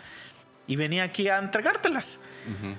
y 0.67 0.77
venía 0.77 1.03
aquí 1.03 1.27
a 1.27 1.39
entregártelas. 1.39 2.17
Ujú. 2.49 2.73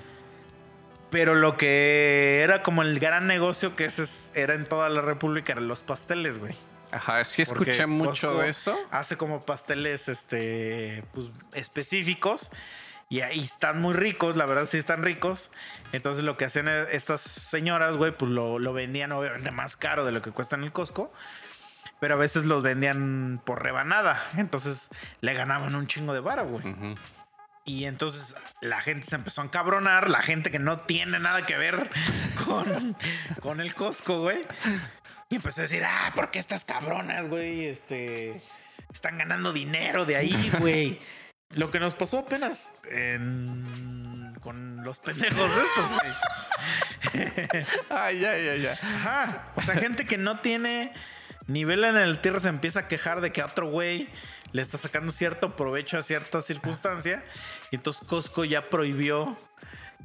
Pero 1.09 1.33
lo 1.35 1.57
que 1.57 2.41
era 2.43 2.61
como 2.61 2.81
el 2.83 2.99
gran 2.99 3.25
negocio 3.27 3.75
que 3.75 3.85
ese 3.85 4.03
es- 4.03 4.31
era 4.35 4.53
en 4.53 4.65
toda 4.65 4.89
la 4.89 5.01
República 5.01 5.53
eran 5.53 5.67
los 5.67 5.81
pasteles, 5.81 6.37
güey. 6.37 6.55
Ajá, 6.91 7.23
sí 7.23 7.43
Porque 7.45 7.71
escuché 7.71 7.87
mucho 7.87 8.27
Costco 8.29 8.41
de 8.43 8.49
eso. 8.49 8.77
Hace 8.91 9.15
como 9.17 9.41
pasteles 9.41 10.07
este, 10.09 11.03
pues, 11.13 11.31
específicos. 11.53 12.51
Y 13.11 13.21
ahí 13.21 13.39
están 13.43 13.81
muy 13.81 13.95
ricos, 13.95 14.35
la 14.37 14.45
verdad 14.45 14.67
sí 14.67 14.77
están 14.77 15.01
ricos. 15.03 15.49
Entonces 15.93 16.23
lo 16.23 16.37
que 16.37 16.45
hacían 16.45 16.67
e- 16.67 16.85
estas 16.91 17.21
señoras, 17.21 17.97
güey, 17.97 18.11
pues 18.11 18.31
lo, 18.31 18.59
lo 18.59 18.71
vendían 18.73 19.11
obviamente 19.11 19.49
más 19.51 19.75
caro 19.77 20.05
de 20.05 20.11
lo 20.11 20.21
que 20.21 20.31
cuesta 20.31 20.55
en 20.55 20.63
el 20.63 20.71
Costco. 20.71 21.11
Pero 21.99 22.13
a 22.13 22.17
veces 22.17 22.45
los 22.45 22.61
vendían 22.63 23.41
por 23.45 23.63
rebanada. 23.63 24.23
Entonces 24.37 24.89
le 25.21 25.33
ganaban 25.33 25.73
un 25.75 25.87
chingo 25.87 26.13
de 26.13 26.19
vara, 26.19 26.43
güey. 26.43 26.67
Ujú. 26.67 26.95
Y 27.65 27.85
entonces 27.85 28.35
la 28.61 28.81
gente 28.81 29.05
se 29.07 29.15
empezó 29.15 29.41
a 29.41 29.45
encabronar, 29.45 30.09
la 30.09 30.21
gente 30.21 30.49
que 30.51 30.59
no 30.59 30.81
tiene 30.81 31.19
nada 31.19 31.45
que 31.45 31.57
ver 31.57 31.89
con, 32.45 32.97
con 33.41 33.61
el 33.61 33.75
Costco, 33.75 34.21
güey. 34.21 34.45
Y 35.29 35.35
empezó 35.35 35.61
a 35.61 35.63
decir, 35.63 35.83
ah, 35.85 36.11
¿por 36.15 36.31
qué 36.31 36.39
estas 36.39 36.65
cabronas, 36.65 37.27
güey? 37.27 37.65
Este, 37.67 38.41
están 38.91 39.17
ganando 39.19 39.53
dinero 39.53 40.05
de 40.05 40.15
ahí, 40.15 40.51
güey. 40.59 40.99
Lo 41.51 41.69
que 41.71 41.79
nos 41.79 41.93
pasó 41.93 42.19
apenas 42.19 42.73
en- 42.89 44.35
con 44.41 44.83
los 44.83 44.99
pendejos 44.99 45.51
estos, 45.51 45.99
güey. 45.99 46.11
Ay, 47.89 48.25
ay, 48.25 48.47
ay, 48.49 48.65
ay. 48.67 48.77
Ajá. 48.81 49.51
O 49.55 49.61
sea, 49.61 49.75
gente 49.75 50.05
que 50.05 50.17
no 50.17 50.37
tiene 50.39 50.93
nivel 51.49 51.83
en 51.83 51.97
el 51.97 52.21
tierra 52.21 52.39
se 52.39 52.49
empieza 52.49 52.81
a 52.81 52.87
quejar 52.87 53.21
de 53.21 53.31
que 53.31 53.41
a 53.41 53.47
otro 53.47 53.69
güey 53.69 54.09
le 54.51 54.61
está 54.61 54.77
sacando 54.77 55.11
cierto 55.11 55.55
provecho 55.55 55.97
a 55.97 56.01
cierta 56.01 56.41
circunstancia. 56.41 57.23
Y 57.71 57.75
entonces 57.75 58.07
Costco 58.07 58.45
ya 58.45 58.69
prohibió 58.69 59.37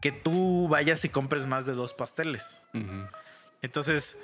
que 0.00 0.12
tú 0.12 0.68
vayas 0.68 1.04
y 1.04 1.08
compres 1.08 1.46
más 1.46 1.66
de 1.66 1.72
dos 1.72 1.94
pasteles. 1.94 2.62
Entonces, 3.62 4.18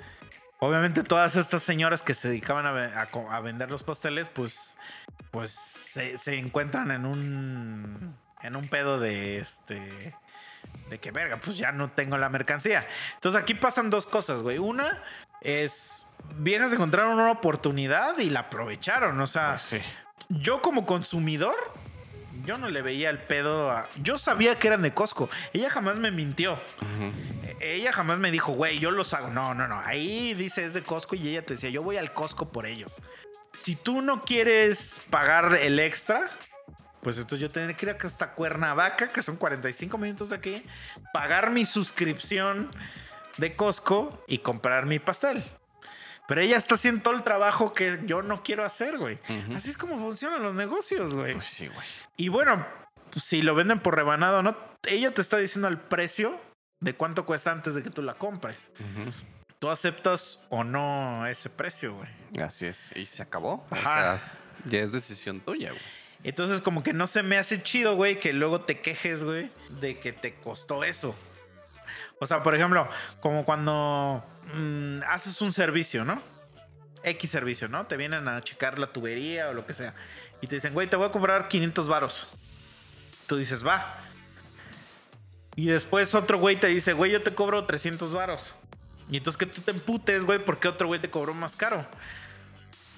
obviamente 0.59 1.03
todas 1.03 1.35
estas 1.35 1.63
señoras 1.63 2.03
que 2.03 2.13
se 2.13 2.27
dedicaban 2.27 2.65
a, 2.67 3.01
a 3.01 3.39
vender 3.39 3.71
los 3.71 3.83
pasteles, 3.83 4.29
pues, 4.29 4.77
pues 5.31 5.51
se, 5.51 6.17
se 6.17 6.37
encuentran 6.37 6.91
en 6.91 7.05
un, 7.05 8.15
en 8.43 8.55
un 8.55 8.67
pedo 8.67 8.99
de 8.99 9.39
este, 9.39 10.15
de 10.89 10.99
que 10.99 11.11
verga, 11.11 11.37
pues 11.37 11.57
ya 11.57 11.71
no 11.71 11.91
tengo 11.91 12.17
la 12.17 12.29
mercancía. 12.29 12.87
Entonces 13.15 13.41
aquí 13.41 13.55
pasan 13.55 13.89
dos 13.89 14.05
cosas, 14.05 14.43
güey. 14.43 14.59
Una 14.59 15.01
es 15.41 16.05
viejas 16.37 16.73
encontraron 16.73 17.13
una 17.13 17.31
oportunidad 17.31 18.17
y 18.17 18.29
la 18.29 18.41
aprovecharon. 18.41 19.19
O 19.19 19.27
sea, 19.27 19.51
Pues 19.51 19.61
sí. 19.63 19.79
yo 20.29 20.61
como 20.61 20.85
consumidor, 20.85 21.55
yo 22.45 22.57
no 22.57 22.69
le 22.69 22.81
veía 22.81 23.09
el 23.09 23.19
pedo 23.19 23.69
a... 23.71 23.87
Yo 24.01 24.17
sabía 24.17 24.57
que 24.57 24.67
eran 24.67 24.81
de 24.81 24.93
Costco. 24.93 25.29
Ella 25.53 25.69
jamás 25.69 25.97
me 25.97 26.11
mintió. 26.11 26.57
Ella 27.59 27.91
jamás 27.91 28.17
me 28.17 28.31
dijo, 28.31 28.53
güey, 28.53 28.79
yo 28.79 28.89
los 28.91 29.13
hago. 29.13 29.29
No, 29.29 29.53
no, 29.53 29.67
no. 29.67 29.79
Ahí 29.85 30.33
dice 30.33 30.65
es 30.65 30.73
de 30.73 30.81
Costco 30.81 31.15
y 31.15 31.27
ella 31.29 31.45
te 31.45 31.53
decía, 31.53 31.69
yo 31.69 31.83
voy 31.83 31.97
al 31.97 32.13
Costco 32.13 32.49
por 32.49 32.65
ellos. 32.65 32.95
Si 33.53 33.75
tú 33.75 34.01
no 34.01 34.21
quieres 34.21 35.01
pagar 35.09 35.55
el 35.61 35.77
extra, 35.79 36.29
pues 37.03 37.17
entonces 37.17 37.39
yo 37.41 37.49
tendré 37.49 37.75
que 37.75 37.85
ir 37.85 37.95
hasta 38.03 38.31
Cuernavaca, 38.31 39.09
que 39.09 39.21
son 39.21 39.35
45 39.35 39.97
minutos 39.97 40.29
de 40.29 40.37
aquí, 40.37 40.63
pagar 41.13 41.51
mi 41.51 41.65
suscripción 41.65 42.71
de 43.37 43.55
Costco 43.55 44.23
y 44.27 44.39
comprar 44.39 44.85
mi 44.85 44.99
pastel. 44.99 45.43
Pero 46.31 46.43
ella 46.43 46.55
está 46.55 46.75
haciendo 46.75 47.01
todo 47.01 47.13
el 47.13 47.23
trabajo 47.23 47.73
que 47.73 47.99
yo 48.05 48.21
no 48.21 48.41
quiero 48.41 48.63
hacer, 48.63 48.97
güey. 48.97 49.19
Así 49.53 49.69
es 49.69 49.77
como 49.77 49.99
funcionan 49.99 50.41
los 50.41 50.55
negocios, 50.55 51.13
güey. 51.13 51.33
Pues 51.33 51.45
sí, 51.47 51.67
güey. 51.67 51.85
Y 52.15 52.29
bueno, 52.29 52.65
pues, 53.11 53.25
si 53.25 53.41
lo 53.41 53.53
venden 53.53 53.81
por 53.81 53.97
rebanado, 53.97 54.41
¿no? 54.41 54.55
Ella 54.87 55.13
te 55.13 55.21
está 55.21 55.35
diciendo 55.39 55.67
el 55.67 55.77
precio 55.77 56.39
de 56.79 56.93
cuánto 56.95 57.25
cuesta 57.25 57.51
antes 57.51 57.75
de 57.75 57.83
que 57.83 57.89
tú 57.89 58.01
la 58.01 58.13
compres. 58.13 58.71
¿Tú 59.59 59.69
aceptas 59.69 60.39
o 60.47 60.63
no 60.63 61.27
ese 61.27 61.49
precio, 61.49 61.95
güey? 61.95 62.41
Así 62.41 62.65
es. 62.65 62.95
Y 62.95 63.07
se 63.07 63.23
acabó. 63.23 63.67
O 63.69 63.75
Ajá. 63.75 63.81
sea, 63.83 64.31
ya 64.69 64.79
es 64.79 64.93
decisión 64.93 65.41
tuya, 65.41 65.71
güey. 65.71 65.81
Entonces, 66.23 66.61
como 66.61 66.81
que 66.81 66.93
no 66.93 67.07
se 67.07 67.23
me 67.23 67.39
hace 67.39 67.61
chido, 67.61 67.97
güey, 67.97 68.19
que 68.19 68.31
luego 68.31 68.61
te 68.61 68.79
quejes, 68.79 69.25
güey, 69.25 69.51
de 69.81 69.99
que 69.99 70.13
te 70.13 70.35
costó 70.35 70.85
eso. 70.85 71.13
O 72.21 72.25
sea, 72.25 72.41
por 72.41 72.55
ejemplo, 72.55 72.87
como 73.19 73.43
cuando 73.43 74.23
mm, 74.53 75.01
haces 75.07 75.41
un 75.41 75.51
servicio, 75.51 76.05
¿no? 76.05 76.21
X 77.03 77.29
servicio, 77.29 77.67
¿no? 77.67 77.85
Te 77.87 77.97
vienen 77.97 78.27
a 78.27 78.41
checar 78.41 78.79
la 78.79 78.87
tubería 78.87 79.49
o 79.49 79.53
lo 79.53 79.65
que 79.65 79.73
sea. 79.73 79.93
Y 80.41 80.47
te 80.47 80.55
dicen, 80.55 80.73
güey, 80.73 80.87
te 80.87 80.95
voy 80.95 81.07
a 81.07 81.11
comprar 81.11 81.47
500 81.47 81.87
varos. 81.87 82.27
Tú 83.27 83.37
dices, 83.37 83.65
va. 83.65 83.95
Y 85.55 85.67
después 85.67 86.15
otro 86.15 86.37
güey 86.37 86.55
te 86.55 86.67
dice, 86.67 86.93
güey, 86.93 87.11
yo 87.11 87.23
te 87.23 87.33
cobro 87.33 87.65
300 87.65 88.13
varos. 88.13 88.43
Y 89.09 89.17
entonces 89.17 89.37
que 89.37 89.45
tú 89.45 89.61
te 89.61 89.71
emputes, 89.71 90.23
güey, 90.23 90.43
porque 90.43 90.67
otro 90.67 90.87
güey 90.87 90.99
te 90.99 91.09
cobró 91.09 91.33
más 91.33 91.55
caro. 91.55 91.85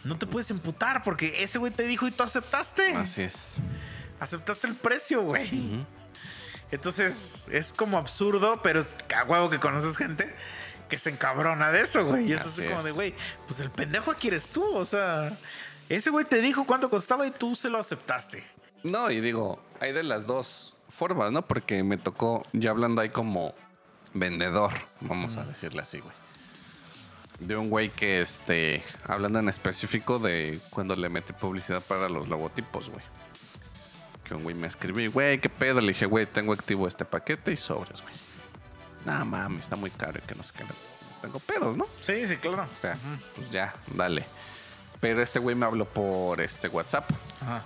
No 0.04 0.18
te 0.18 0.28
puedes 0.28 0.51
emputar 0.51 1.04
porque 1.04 1.43
ese 1.43 1.58
güey 1.58 1.72
te 1.72 1.84
dijo 1.84 2.08
y 2.08 2.12
tú 2.12 2.24
aceptaste. 2.24 2.93
Así 2.93 3.24
es. 3.24 3.56
Aceptaste 4.20 4.68
el 4.68 4.76
precio, 4.76 5.22
güey. 5.22 5.86
Entonces 6.72 7.45
es 7.51 7.74
como 7.74 7.97
absurdo, 7.97 8.62
pero 8.62 8.82
es 8.82 8.88
a 9.16 9.24
huevo 9.24 9.49
que 9.49 9.60
conoces 9.60 9.95
gente 9.97 10.34
que 10.94 11.00
se 11.00 11.10
encabrona 11.10 11.72
de 11.72 11.82
eso, 11.82 12.06
güey. 12.06 12.30
Y 12.30 12.34
es 12.34 12.41
así, 12.41 12.62
Así 12.62 12.68
como 12.68 12.80
es. 12.82 12.86
de, 12.86 12.91
güey, 12.91 13.16
pues 13.48 13.60
el 13.60 13.72
pendejo 13.72 14.12
aquí 14.12 14.28
eres 14.28 14.48
tú. 14.50 14.64
O 14.76 14.86
sea, 14.86 15.36
ese 15.89 16.12
güey 16.12 16.24
te 16.24 16.39
dijo 16.39 16.68
cuánto 16.68 16.88
costaba 16.88 17.26
y 17.26 17.32
tú 17.32 17.56
se 17.56 17.68
lo 17.68 17.80
aceptaste. 17.80 18.44
No, 18.84 19.10
y 19.10 19.20
digo, 19.20 19.60
hay 19.80 19.91
de 19.91 20.04
las 20.04 20.28
dos 20.28 20.76
formas, 20.96 21.32
¿no? 21.32 21.41
Porque 21.48 21.82
me 21.82 21.98
tocó, 21.98 22.46
ya 22.54 22.70
hablando 22.70 23.02
ahí 23.02 23.10
como 23.10 23.56
vendedor, 24.14 24.72
vamos 25.02 25.36
a 25.38 25.44
decirle 25.46 25.82
así, 25.82 26.00
güey. 26.00 26.14
De 27.39 27.58
un 27.58 27.72
güey 27.72 27.89
que, 27.89 28.22
este, 28.22 28.84
hablando 29.08 29.39
en 29.39 29.50
específico 29.50 30.20
de 30.20 30.60
cuando 30.70 30.96
le 30.96 31.10
mete 31.10 31.34
publicidad 31.34 31.82
para 31.82 32.08
los 32.08 32.28
logotipos, 32.28 32.89
güey. 32.89 33.04
Que 34.26 34.36
un 34.36 34.44
güey 34.44 34.56
me 34.56 34.68
escribió, 34.68 35.12
güey, 35.12 35.39
¿qué 35.41 35.50
pedo? 35.50 35.82
Le 35.82 35.88
dije, 35.88 36.06
güey, 36.06 36.28
tengo 36.28 36.54
activo 36.54 36.88
este 36.88 37.04
paquete 37.04 37.52
y 37.52 37.58
sobres, 37.58 38.04
güey. 38.04 38.14
Nah, 39.06 39.24
mami, 39.24 39.60
está 39.60 39.76
muy 39.76 39.89
caro 39.91 40.20
y 40.24 40.28
que 40.28 40.36
no 40.36 40.43
sé 40.43 40.51
qué. 40.56 40.64
Tengo 41.22 41.39
pedos, 41.39 41.78
¿no? 41.78 41.88
Sí, 42.01 42.28
sí, 42.28 42.38
claro. 42.38 42.64
O 42.64 42.82
sea, 42.82 42.97
pues 43.36 43.49
ya, 43.51 43.74
dale. 43.95 44.26
Pero 44.99 45.22
este 45.22 45.39
güey 45.39 45.56
me 45.56 45.66
habló 45.66 45.86
por 45.86 46.41
este 46.41 46.68
WhatsApp. 46.68 47.10
Ajá. 47.41 47.64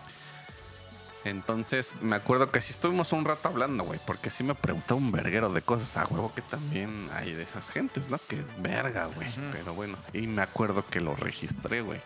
Entonces, 1.23 1.95
me 2.01 2.15
acuerdo 2.15 2.49
que 2.51 2.61
sí 2.61 2.71
estuvimos 2.71 3.11
un 3.11 3.25
rato 3.25 3.49
hablando, 3.49 3.83
güey, 3.83 3.99
porque 4.05 4.29
sí 4.29 4.43
me 4.43 4.55
preguntó 4.55 4.95
un 4.95 5.11
verguero 5.11 5.51
de 5.51 5.61
cosas 5.61 5.97
a 5.97 6.05
huevo 6.05 6.33
que 6.33 6.41
también 6.41 7.09
hay 7.13 7.33
de 7.33 7.43
esas 7.43 7.67
gentes, 7.69 8.09
¿no? 8.09 8.17
Que 8.29 8.43
verga, 8.59 9.09
güey. 9.13 9.27
Pero 9.51 9.73
bueno, 9.73 9.97
y 10.13 10.25
me 10.27 10.41
acuerdo 10.41 10.85
que 10.85 11.01
lo 11.01 11.15
registré, 11.15 11.81
güey. 11.81 11.99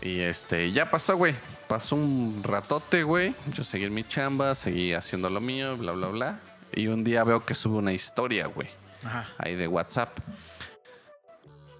Y 0.00 0.20
este, 0.20 0.72
ya 0.72 0.90
pasó, 0.90 1.16
güey. 1.16 1.34
Pasó 1.68 1.96
un 1.96 2.42
ratote, 2.44 3.02
güey. 3.02 3.34
Yo 3.52 3.64
seguí 3.64 3.84
en 3.84 3.94
mi 3.94 4.04
chamba, 4.04 4.54
seguí 4.54 4.94
haciendo 4.94 5.28
lo 5.28 5.40
mío, 5.40 5.76
bla, 5.76 5.92
bla, 5.92 6.08
bla. 6.08 6.40
Y 6.72 6.86
un 6.88 7.04
día 7.04 7.24
veo 7.24 7.44
que 7.44 7.54
sube 7.54 7.76
una 7.78 7.92
historia, 7.92 8.46
güey, 8.46 8.68
Ajá. 9.04 9.28
ahí 9.38 9.54
de 9.56 9.68
WhatsApp. 9.68 10.18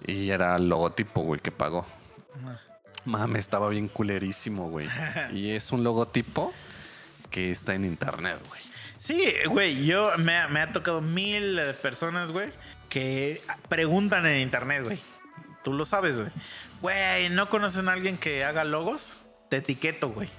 Y 0.05 0.29
era 0.29 0.55
el 0.55 0.67
logotipo, 0.69 1.21
güey, 1.21 1.39
que 1.39 1.51
pagó. 1.51 1.85
Ajá. 2.41 2.59
Mame, 3.05 3.39
estaba 3.39 3.69
bien 3.69 3.87
culerísimo, 3.87 4.65
güey. 4.69 4.87
Y 5.33 5.51
es 5.51 5.71
un 5.71 5.83
logotipo 5.83 6.53
que 7.29 7.51
está 7.51 7.73
en 7.75 7.85
internet, 7.85 8.37
güey. 8.47 8.61
Sí, 8.99 9.33
güey, 9.49 9.85
yo 9.85 10.11
me, 10.17 10.37
ha- 10.37 10.47
me 10.47 10.61
ha 10.61 10.71
tocado 10.71 11.01
mil 11.01 11.59
eh, 11.59 11.73
personas, 11.73 12.31
güey, 12.31 12.49
que 12.89 13.41
preguntan 13.67 14.25
en 14.25 14.39
internet, 14.39 14.83
güey. 14.85 14.99
Tú 15.63 15.73
lo 15.73 15.83
sabes, 15.85 16.17
güey. 16.17 16.29
Güey, 16.81 17.29
¿no 17.29 17.47
conocen 17.47 17.89
a 17.89 17.93
alguien 17.93 18.17
que 18.17 18.43
haga 18.45 18.63
logos? 18.63 19.17
Te 19.53 19.57
etiqueto, 19.59 20.09
güey. 20.09 20.29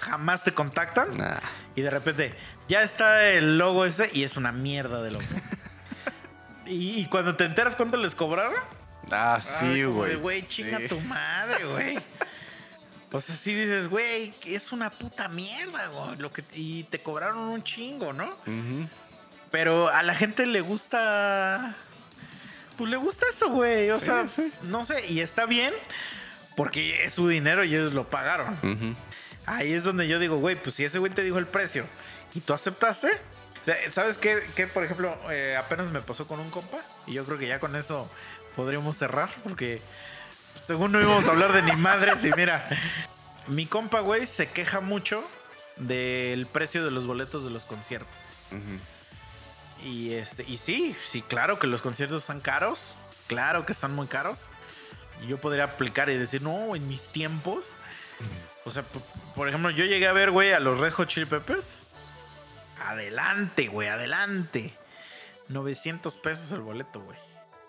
Jamás 0.00 0.44
te 0.44 0.52
contactan 0.52 1.16
Nah. 1.16 1.38
y 1.76 1.80
de 1.80 1.88
repente 1.88 2.34
ya 2.68 2.82
está 2.82 3.26
el 3.30 3.56
logo 3.56 3.86
ese 3.86 4.10
y 4.12 4.22
es 4.24 4.36
una 4.36 4.52
mierda 4.52 5.00
de 5.02 5.12
logo. 5.12 5.24
y, 6.66 7.00
y 7.00 7.06
cuando 7.06 7.36
te 7.36 7.46
enteras 7.46 7.74
cuánto 7.74 7.96
les 7.96 8.14
cobraron, 8.14 8.52
Ah, 9.12 9.38
sí, 9.40 9.84
güey. 9.84 10.16
Güey, 10.16 10.46
chinga 10.46 10.76
Sí. 10.78 10.88
tu 10.88 11.00
madre, 11.00 11.64
güey. 11.64 11.98
O 13.12 13.20
sea, 13.22 13.34
sí 13.34 13.54
dices, 13.54 13.88
güey, 13.88 14.34
es 14.44 14.72
una 14.72 14.90
puta 14.90 15.26
mierda, 15.28 15.86
güey. 15.86 16.18
Lo 16.18 16.28
que, 16.30 16.44
y 16.52 16.84
te 16.84 17.02
cobraron 17.02 17.38
un 17.38 17.62
chingo, 17.64 18.12
¿no? 18.12 18.28
Pero 19.50 19.88
a 19.88 20.02
la 20.02 20.14
gente 20.14 20.44
le 20.44 20.60
gusta. 20.60 21.74
Pues 22.76 22.90
le 22.90 22.98
gusta 22.98 23.24
eso, 23.30 23.48
güey. 23.48 23.88
O 23.90 23.98
Sí, 23.98 24.04
sea, 24.04 24.28
sí. 24.28 24.52
no 24.64 24.84
sé. 24.84 25.06
Y 25.08 25.20
está 25.20 25.46
bien 25.46 25.72
porque 26.60 27.06
es 27.06 27.14
su 27.14 27.26
dinero 27.26 27.64
y 27.64 27.74
ellos 27.74 27.94
lo 27.94 28.10
pagaron. 28.10 28.94
Ahí 29.46 29.72
es 29.72 29.82
donde 29.82 30.06
yo 30.06 30.18
digo, 30.18 30.36
güey, 30.36 30.56
pues 30.56 30.74
si 30.74 30.84
ese 30.84 30.98
güey 30.98 31.10
te 31.10 31.22
dijo 31.22 31.38
el 31.38 31.46
precio 31.46 31.86
y 32.34 32.40
tú 32.40 32.52
aceptaste. 32.52 33.08
¿Sabes 33.90 34.18
qué? 34.18 34.42
Que, 34.54 34.66
por 34.66 34.84
ejemplo, 34.84 35.16
eh, 35.30 35.56
apenas 35.56 35.90
me 35.90 36.02
pasó 36.02 36.28
con 36.28 36.38
un 36.38 36.50
compa 36.50 36.76
y 37.06 37.14
yo 37.14 37.24
creo 37.24 37.38
que 37.38 37.46
ya 37.46 37.60
con 37.60 37.76
eso 37.76 38.10
podríamos 38.56 38.98
cerrar 38.98 39.30
porque 39.42 39.80
Según 40.62 40.92
no 40.92 41.00
íbamos 41.00 41.26
a 41.28 41.30
hablar 41.30 41.54
de 41.54 41.62
ni 41.62 41.72
madres 41.72 42.26
y 42.26 42.30
mira, 42.36 42.68
mi 43.46 43.64
compa, 43.64 44.00
güey, 44.00 44.26
se 44.26 44.46
queja 44.46 44.80
mucho 44.80 45.26
del 45.76 46.44
precio 46.46 46.84
de 46.84 46.90
los 46.90 47.06
boletos 47.06 47.42
de 47.42 47.50
los 47.52 47.64
conciertos. 47.64 48.18
Y 49.82 50.12
este, 50.12 50.44
y 50.46 50.58
sí, 50.58 50.94
sí, 51.10 51.22
claro 51.22 51.58
que 51.58 51.66
los 51.66 51.80
conciertos 51.80 52.20
están 52.20 52.40
caros. 52.40 52.96
Claro 53.28 53.64
que 53.64 53.72
están 53.72 53.94
muy 53.94 54.08
caros. 54.08 54.50
Y 55.22 55.26
Yo 55.26 55.38
podría 55.38 55.64
aplicar 55.64 56.08
y 56.10 56.16
decir, 56.16 56.42
no, 56.42 56.74
en 56.74 56.86
mis 56.88 57.06
tiempos. 57.06 57.74
O 58.64 58.70
sea, 58.70 58.82
por, 58.82 59.02
por 59.34 59.48
ejemplo, 59.48 59.70
yo 59.70 59.84
llegué 59.84 60.06
a 60.06 60.12
ver, 60.12 60.30
güey, 60.30 60.52
a 60.52 60.60
los 60.60 60.78
Red 60.78 60.92
Hot 60.92 61.08
Chili 61.08 61.26
Peppers. 61.26 61.80
Adelante, 62.86 63.68
güey, 63.68 63.88
adelante. 63.88 64.72
900 65.48 66.16
pesos 66.16 66.52
el 66.52 66.60
boleto, 66.60 67.00
güey. 67.00 67.18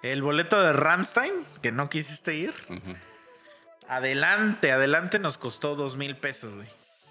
El 0.04 0.22
boleto 0.22 0.62
de 0.62 0.74
Ramstein, 0.74 1.46
que 1.62 1.72
no 1.72 1.90
quisiste 1.90 2.34
ir. 2.34 2.54
Adelante, 3.88 4.72
adelante 4.72 5.20
nos 5.20 5.38
costó 5.38 5.76
dos 5.76 5.96
mil 5.96 6.16
pesos, 6.16 6.56
güey. 6.56 6.68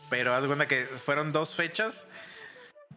Pero 0.08 0.34
haz 0.34 0.46
cuenta 0.46 0.66
que 0.66 0.86
fueron 0.86 1.32
dos 1.32 1.54
fechas 1.54 2.06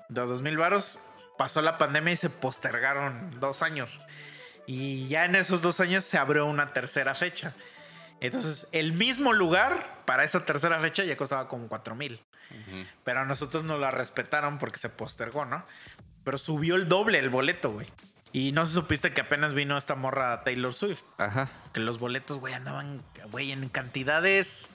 de 0.10 0.22
dos 0.22 0.42
mil 0.42 0.58
varos. 0.58 1.00
Pasó 1.38 1.62
la 1.62 1.78
pandemia 1.78 2.14
y 2.14 2.18
se 2.18 2.30
postergaron 2.30 3.40
dos 3.40 3.62
años. 3.62 4.02
Y 4.66 5.08
ya 5.08 5.26
en 5.26 5.36
esos 5.36 5.62
dos 5.62 5.80
años 5.80 6.04
se 6.04 6.18
abrió 6.18 6.46
una 6.46 6.74
tercera 6.74 7.16
fecha. 7.16 7.54
Entonces, 8.20 8.68
el 8.72 8.94
mismo 8.94 9.34
lugar 9.34 10.04
para 10.06 10.24
esa 10.24 10.46
tercera 10.46 10.80
fecha 10.80 11.04
ya 11.04 11.18
costaba 11.18 11.48
como 11.48 11.68
cuatro 11.68 11.96
mil. 11.96 12.22
Ujú. 12.52 12.86
Pero 13.04 13.22
a 13.22 13.26
nosotros 13.26 13.64
nos 13.64 13.80
la 13.80 13.92
respetaron 13.92 14.58
porque 14.58 14.78
se 14.78 14.90
postergó, 14.90 15.46
¿no? 15.46 15.64
Pero 16.24 16.38
subió 16.38 16.76
el 16.76 16.88
doble 16.88 17.20
el 17.20 17.30
boleto, 17.30 17.72
güey. 17.72 17.88
Y 18.32 18.52
no 18.52 18.66
se 18.66 18.74
supiste 18.74 19.14
que 19.14 19.22
apenas 19.22 19.54
vino 19.54 19.78
esta 19.78 19.96
morra 19.96 20.44
Taylor 20.44 20.74
Swift. 20.74 21.04
Ajá. 21.20 21.50
Que 21.74 21.80
los 21.82 22.00
boletos, 22.00 22.40
güey, 22.40 22.54
andaban, 22.54 23.04
güey, 23.32 23.52
en 23.52 23.70
cantidades 23.70 24.70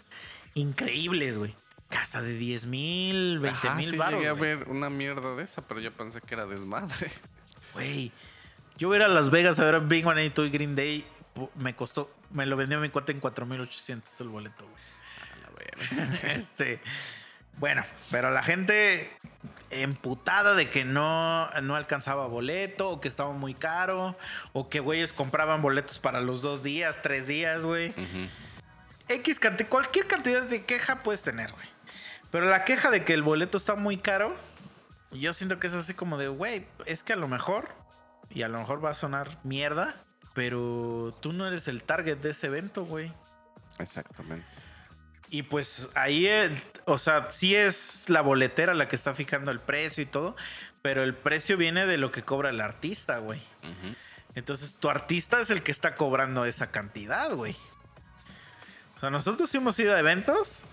increíbles, 0.54 1.38
güey. 1.38 1.54
Casa 1.88 2.20
de 2.20 2.34
10 2.34 2.66
mil, 2.66 3.38
20 3.38 3.66
Ajá, 3.66 3.74
mil 3.76 3.90
sí 3.90 3.96
baros, 3.96 4.20
llegué 4.20 4.28
a 4.28 4.34
ver 4.34 4.68
una 4.68 4.90
mierda 4.90 5.34
de 5.34 5.42
esa, 5.42 5.66
pero 5.66 5.80
yo 5.80 5.90
pensé 5.90 6.20
que 6.20 6.34
era 6.34 6.46
desmadre. 6.46 7.10
Güey, 7.74 8.12
yo 8.78 8.88
voy 8.88 8.96
a 8.96 9.00
ir 9.00 9.02
a 9.04 9.08
Las 9.08 9.30
Vegas 9.30 9.58
a 9.58 9.64
ver 9.64 9.74
a 9.74 9.78
Big 9.80 10.06
One 10.06 10.24
y 10.24 10.30
Green 10.50 10.76
Day. 10.76 11.04
Me 11.56 11.74
costó, 11.74 12.10
me 12.30 12.46
lo 12.46 12.56
vendió 12.56 12.80
mi 12.80 12.88
cuate 12.88 13.12
en 13.12 13.20
4,800 13.20 14.20
el 14.20 14.28
boleto, 14.28 14.66
güey. 14.66 15.66
A 16.22 16.26
este, 16.32 16.80
bueno, 17.58 17.84
pero 18.10 18.30
la 18.30 18.42
gente 18.42 19.10
emputada 19.70 20.54
de 20.54 20.70
que 20.70 20.84
no, 20.84 21.50
no 21.60 21.74
alcanzaba 21.74 22.26
boleto, 22.26 22.88
o 22.88 23.00
que 23.00 23.08
estaba 23.08 23.32
muy 23.32 23.54
caro, 23.54 24.16
o 24.52 24.68
que 24.68 24.78
güeyes 24.78 25.12
compraban 25.12 25.60
boletos 25.60 25.98
para 25.98 26.20
los 26.20 26.40
dos 26.40 26.62
días, 26.62 27.02
tres 27.02 27.26
días, 27.26 27.64
güey. 27.64 27.92
X 29.08 29.40
cantidad, 29.40 29.68
cualquier 29.68 30.06
cantidad 30.06 30.42
de 30.42 30.62
queja 30.62 30.98
puedes 31.02 31.22
tener, 31.22 31.50
güey. 31.50 31.66
Pero 32.30 32.48
la 32.48 32.64
queja 32.64 32.90
de 32.90 33.04
que 33.04 33.14
el 33.14 33.22
boleto 33.22 33.58
está 33.58 33.74
muy 33.74 33.96
caro, 33.96 34.36
yo 35.10 35.32
siento 35.32 35.58
que 35.58 35.66
es 35.66 35.74
así 35.74 35.94
como 35.94 36.16
de, 36.16 36.28
güey, 36.28 36.66
es 36.86 37.02
que 37.02 37.14
a 37.14 37.16
lo 37.16 37.26
mejor, 37.26 37.68
y 38.30 38.42
a 38.42 38.48
lo 38.48 38.58
mejor 38.58 38.84
va 38.84 38.90
a 38.90 38.94
sonar 38.94 39.38
mierda, 39.44 39.94
pero 40.34 41.16
tú 41.20 41.32
no 41.32 41.46
eres 41.46 41.68
el 41.68 41.82
target 41.82 42.18
de 42.18 42.30
ese 42.30 42.46
evento, 42.48 42.84
güey. 42.84 43.12
Exactamente. 43.78 44.46
Y 45.30 45.42
pues 45.42 45.88
ahí, 45.94 46.26
el- 46.26 46.62
o 46.86 46.96
sea, 46.98 47.32
sí 47.32 47.54
es 47.54 48.08
la 48.08 48.22
boletera 48.22 48.74
la 48.74 48.88
que 48.88 48.96
está 48.96 49.14
fijando 49.14 49.50
el 49.50 49.60
precio 49.60 50.02
y 50.02 50.06
todo, 50.06 50.36
pero 50.80 51.02
el 51.02 51.14
precio 51.14 51.56
viene 51.56 51.86
de 51.86 51.98
lo 51.98 52.10
que 52.12 52.22
cobra 52.22 52.50
el 52.50 52.60
artista, 52.60 53.18
güey. 53.18 53.42
Entonces 54.34 54.74
tu 54.74 54.88
artista 54.88 55.40
es 55.40 55.50
el 55.50 55.62
que 55.62 55.72
está 55.72 55.94
cobrando 55.96 56.44
esa 56.44 56.70
cantidad, 56.70 57.32
güey. 57.34 57.56
O 58.96 59.00
sea, 59.00 59.10
nosotros 59.10 59.54
hemos 59.54 59.78
ido 59.78 59.94
a 59.94 59.98
eventos 59.98 60.64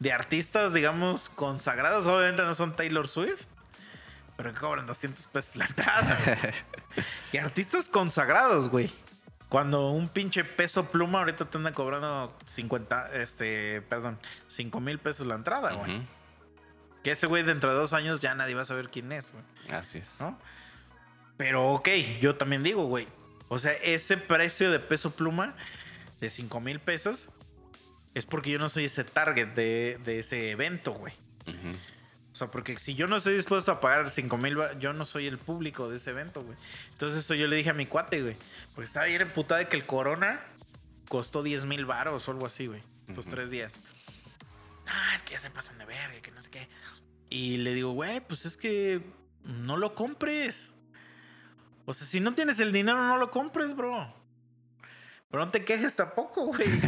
de 0.00 0.12
artistas, 0.12 0.74
digamos, 0.74 1.28
consagrados. 1.30 2.06
Obviamente 2.06 2.42
no 2.42 2.54
son 2.54 2.74
Taylor 2.76 3.08
Swift, 3.08 3.46
pero 4.36 4.52
que 4.52 4.60
cobran 4.60 4.86
200 4.86 5.26
pesos 5.26 5.56
la 5.56 5.66
entrada. 5.66 6.18
güey. 6.24 7.06
y 7.32 7.36
artistas 7.38 7.88
consagrados, 7.88 8.68
güey. 8.68 8.92
Cuando 9.48 9.90
un 9.90 10.08
pinche 10.08 10.44
peso 10.44 10.86
pluma 10.86 11.18
ahorita 11.18 11.44
te 11.44 11.58
anda 11.58 11.72
cobrando 11.72 12.34
50, 12.46 13.10
este, 13.12 13.82
perdón, 13.82 14.18
5 14.48 14.80
mil 14.80 14.98
pesos 14.98 15.26
la 15.26 15.34
entrada, 15.34 15.72
güey. 15.74 16.02
Que 17.04 17.10
ese 17.10 17.26
güey 17.26 17.42
dentro 17.42 17.70
de 17.70 17.76
dos 17.76 17.92
años 17.92 18.20
ya 18.20 18.34
nadie 18.34 18.54
va 18.54 18.62
a 18.62 18.64
saber 18.64 18.88
quién 18.88 19.12
es, 19.12 19.30
güey. 19.32 19.44
Así 19.70 19.98
es. 19.98 20.20
¿no? 20.20 20.38
Pero 21.36 21.70
ok, 21.72 21.88
yo 22.20 22.36
también 22.36 22.62
digo, 22.62 22.86
güey. 22.86 23.06
O 23.48 23.58
sea, 23.58 23.72
ese 23.72 24.16
precio 24.16 24.70
de 24.70 24.78
peso 24.78 25.10
pluma 25.10 25.54
de 26.20 26.30
5 26.30 26.60
mil 26.60 26.78
pesos 26.80 27.28
es 28.14 28.24
porque 28.24 28.50
yo 28.50 28.58
no 28.58 28.68
soy 28.68 28.86
ese 28.86 29.04
target 29.04 29.48
de, 29.48 30.00
de 30.04 30.20
ese 30.20 30.50
evento, 30.50 30.92
güey. 30.92 31.12
Ujú. 31.46 31.76
O 32.32 32.34
sea, 32.34 32.50
porque 32.50 32.78
si 32.78 32.94
yo 32.94 33.06
no 33.06 33.16
estoy 33.16 33.34
dispuesto 33.34 33.72
a 33.72 33.80
pagar 33.80 34.10
5 34.10 34.36
mil, 34.38 34.56
yo 34.78 34.94
no 34.94 35.04
soy 35.04 35.26
el 35.26 35.36
público 35.36 35.88
de 35.90 35.96
ese 35.96 36.10
evento, 36.10 36.40
güey. 36.40 36.56
Entonces 36.92 37.18
eso 37.18 37.34
yo 37.34 37.46
le 37.46 37.56
dije 37.56 37.70
a 37.70 37.74
mi 37.74 37.86
cuate, 37.86 38.22
güey. 38.22 38.36
Porque 38.74 38.86
estaba 38.86 39.06
bien 39.06 39.20
emputada 39.22 39.58
de 39.58 39.68
que 39.68 39.76
el 39.76 39.84
Corona 39.84 40.40
costó 41.08 41.42
10 41.42 41.66
mil 41.66 41.84
baros 41.84 42.26
o 42.26 42.30
algo 42.30 42.46
así, 42.46 42.66
güey. 42.66 42.80
Los 43.14 43.26
tres 43.26 43.50
días. 43.50 43.78
Ah, 44.86 45.14
es 45.14 45.22
que 45.22 45.32
ya 45.32 45.40
se 45.40 45.50
pasan 45.50 45.76
de 45.76 45.84
verga, 45.84 46.20
que 46.22 46.30
no 46.30 46.40
sé 46.42 46.50
qué. 46.50 46.68
Y 47.28 47.58
le 47.58 47.74
digo, 47.74 47.92
güey, 47.92 48.20
pues 48.20 48.46
es 48.46 48.56
que 48.56 49.02
no 49.44 49.76
lo 49.76 49.94
compres. 49.94 50.74
O 51.84 51.92
sea, 51.92 52.06
si 52.06 52.20
no 52.20 52.34
tienes 52.34 52.60
el 52.60 52.72
dinero, 52.72 53.06
no 53.06 53.18
lo 53.18 53.30
compres, 53.30 53.76
bro. 53.76 54.14
Pero 55.30 55.44
no 55.44 55.50
te 55.50 55.64
quejes 55.64 55.94
tampoco, 55.94 56.46
güey. 56.46 56.66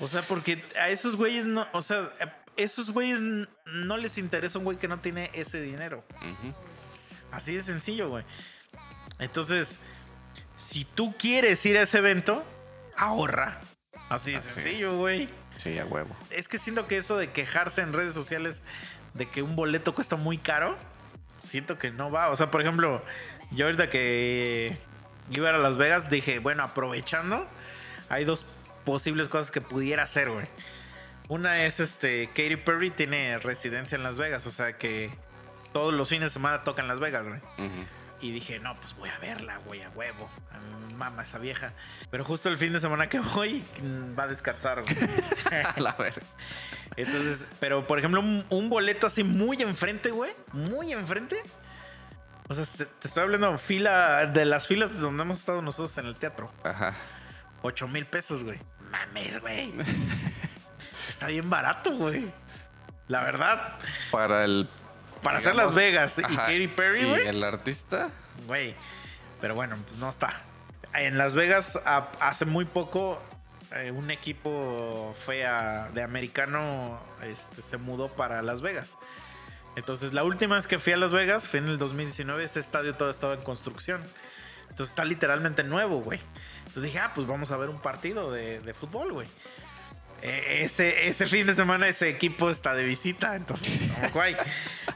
O 0.00 0.08
sea, 0.08 0.22
porque 0.22 0.64
a 0.80 0.88
esos 0.88 1.14
güeyes 1.14 1.46
no, 1.46 1.68
o 1.72 1.80
sea, 1.80 2.12
esos 2.56 2.90
güeyes 2.90 3.20
no 3.20 3.96
les 3.96 4.18
interesa 4.18 4.58
un 4.58 4.64
güey 4.64 4.76
que 4.76 4.88
no 4.88 4.98
tiene 4.98 5.30
ese 5.34 5.60
dinero. 5.60 6.04
Así 7.30 7.54
de 7.54 7.62
sencillo, 7.62 8.08
güey. 8.08 8.24
Entonces, 9.18 9.78
si 10.56 10.84
tú 10.84 11.14
quieres 11.16 11.64
ir 11.66 11.78
a 11.78 11.82
ese 11.82 11.98
evento, 11.98 12.44
ahorra. 12.96 13.60
Así 14.08 14.32
de 14.32 14.36
Así 14.38 14.48
sencillo, 14.48 14.96
güey. 14.96 15.28
Sí, 15.56 15.78
a 15.78 15.84
huevo. 15.84 16.14
Es 16.30 16.48
que 16.48 16.58
siento 16.58 16.86
que 16.86 16.96
eso 16.96 17.16
de 17.16 17.30
quejarse 17.30 17.82
en 17.82 17.92
redes 17.92 18.14
sociales 18.14 18.62
de 19.14 19.28
que 19.28 19.42
un 19.42 19.56
boleto 19.56 19.94
cuesta 19.94 20.16
muy 20.16 20.38
caro, 20.38 20.76
siento 21.38 21.78
que 21.78 21.90
no 21.90 22.10
va. 22.10 22.30
O 22.30 22.36
sea, 22.36 22.50
por 22.50 22.60
ejemplo, 22.60 23.02
yo 23.50 23.66
ahorita 23.66 23.90
que 23.90 24.78
iba 25.30 25.50
a 25.50 25.58
Las 25.58 25.76
Vegas 25.76 26.10
dije, 26.10 26.38
bueno, 26.38 26.62
aprovechando, 26.62 27.46
hay 28.08 28.24
dos 28.24 28.46
posibles 28.84 29.28
cosas 29.28 29.50
que 29.50 29.60
pudiera 29.60 30.02
hacer, 30.02 30.30
güey. 30.30 30.46
Una 31.32 31.64
es 31.64 31.80
este, 31.80 32.26
Katy 32.28 32.56
Perry 32.56 32.90
tiene 32.90 33.38
residencia 33.38 33.96
en 33.96 34.02
Las 34.02 34.18
Vegas, 34.18 34.46
o 34.46 34.50
sea 34.50 34.74
que 34.76 35.10
todos 35.72 35.94
los 35.94 36.08
fines 36.10 36.28
de 36.28 36.32
semana 36.34 36.62
toca 36.62 36.82
en 36.82 36.88
Las 36.88 37.00
Vegas, 37.00 37.26
güey. 37.26 37.40
Y 38.20 38.32
dije, 38.32 38.58
no, 38.60 38.74
pues 38.76 38.94
voy 38.96 39.08
a 39.08 39.18
verla, 39.18 39.56
güey, 39.64 39.80
a 39.82 39.88
huevo. 39.90 40.28
A 40.52 40.58
mi 40.88 40.94
mamá, 40.94 41.22
esa 41.22 41.38
vieja. 41.38 41.72
Pero 42.10 42.22
justo 42.24 42.50
el 42.50 42.58
fin 42.58 42.72
de 42.74 42.80
semana 42.80 43.06
que 43.06 43.18
voy, 43.34 43.64
mm, 43.80 44.16
va 44.18 44.24
a 44.24 44.26
descansar, 44.26 44.82
güey. 44.82 44.94
A 45.64 45.74
la 45.80 45.92
verga. 45.94 46.20
Entonces, 46.96 47.46
pero 47.60 47.86
por 47.86 47.98
ejemplo, 47.98 48.20
un, 48.20 48.44
un 48.50 48.68
boleto 48.68 49.06
así 49.06 49.24
muy 49.24 49.60
enfrente, 49.62 50.10
güey. 50.10 50.32
Muy 50.52 50.92
enfrente. 50.92 51.42
O 52.48 52.54
sea, 52.54 52.66
se- 52.66 52.84
te 52.84 53.08
estoy 53.08 53.22
hablando 53.22 53.56
fila 53.56 54.26
de 54.26 54.44
las 54.44 54.66
filas 54.66 54.92
de 54.92 55.00
donde 55.00 55.22
hemos 55.22 55.38
estado 55.38 55.62
nosotros 55.62 55.96
en 55.96 56.06
el 56.06 56.16
teatro. 56.16 56.52
Ajá. 56.62 56.94
8 57.62 57.88
mil 57.88 58.04
pesos, 58.04 58.44
güey. 58.44 58.58
Mames, 58.90 59.40
güey. 59.40 59.72
Está 61.08 61.26
bien 61.28 61.48
barato, 61.50 61.92
güey. 61.92 62.30
La 63.08 63.22
verdad. 63.24 63.74
Para 64.10 64.44
el. 64.44 64.68
Para 65.22 65.38
hacer 65.38 65.54
Las 65.54 65.74
Vegas 65.74 66.18
y 66.18 66.22
Katy 66.22 66.68
Perry, 66.68 67.08
güey. 67.08 67.26
el 67.28 67.42
artista. 67.44 68.10
Güey. 68.46 68.74
Pero 69.40 69.54
bueno, 69.54 69.76
pues 69.84 69.96
no 69.96 70.08
está. 70.08 70.34
En 70.94 71.16
Las 71.18 71.34
Vegas, 71.34 71.78
a- 71.84 72.08
hace 72.20 72.44
muy 72.44 72.64
poco, 72.64 73.22
eh, 73.72 73.90
un 73.92 74.10
equipo 74.10 75.14
de 75.26 76.02
americano, 76.02 77.00
este, 77.22 77.62
se 77.62 77.76
mudó 77.76 78.08
para 78.08 78.42
Las 78.42 78.62
Vegas. 78.62 78.96
Entonces, 79.76 80.12
la 80.12 80.22
última 80.24 80.56
vez 80.56 80.66
que 80.66 80.78
fui 80.78 80.92
a 80.92 80.96
Las 80.96 81.12
Vegas 81.12 81.48
fue 81.48 81.60
en 81.60 81.68
el 81.68 81.78
2019. 81.78 82.44
Ese 82.44 82.60
estadio 82.60 82.94
todo 82.94 83.08
estaba 83.10 83.34
en 83.34 83.42
construcción. 83.42 84.00
Entonces, 84.70 84.90
está 84.90 85.04
literalmente 85.04 85.62
nuevo, 85.64 86.00
güey. 86.00 86.20
Entonces 86.58 86.82
dije, 86.84 86.98
ah, 86.98 87.12
pues 87.14 87.26
vamos 87.26 87.50
a 87.52 87.56
ver 87.56 87.68
un 87.70 87.80
partido 87.80 88.30
de, 88.32 88.60
de 88.60 88.74
fútbol, 88.74 89.12
güey. 89.12 89.28
Eh, 90.22 90.62
ese, 90.62 91.08
ese 91.08 91.26
fin 91.26 91.48
de 91.48 91.54
semana 91.54 91.88
ese 91.88 92.08
equipo 92.08 92.48
está 92.48 92.74
de 92.74 92.84
visita, 92.84 93.34
entonces, 93.34 93.68
no, 93.88 94.10
guay. 94.10 94.36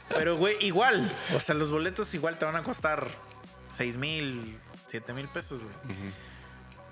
Pero, 0.07 0.37
güey, 0.37 0.55
igual. 0.61 1.13
O 1.35 1.39
sea, 1.41 1.53
los 1.53 1.69
boletos 1.69 2.13
igual 2.13 2.37
te 2.37 2.45
van 2.45 2.55
a 2.55 2.63
costar 2.63 3.07
6 3.75 3.97
mil, 3.97 4.57
7 4.87 5.11
mil 5.13 5.27
pesos, 5.27 5.61
güey. 5.61 5.75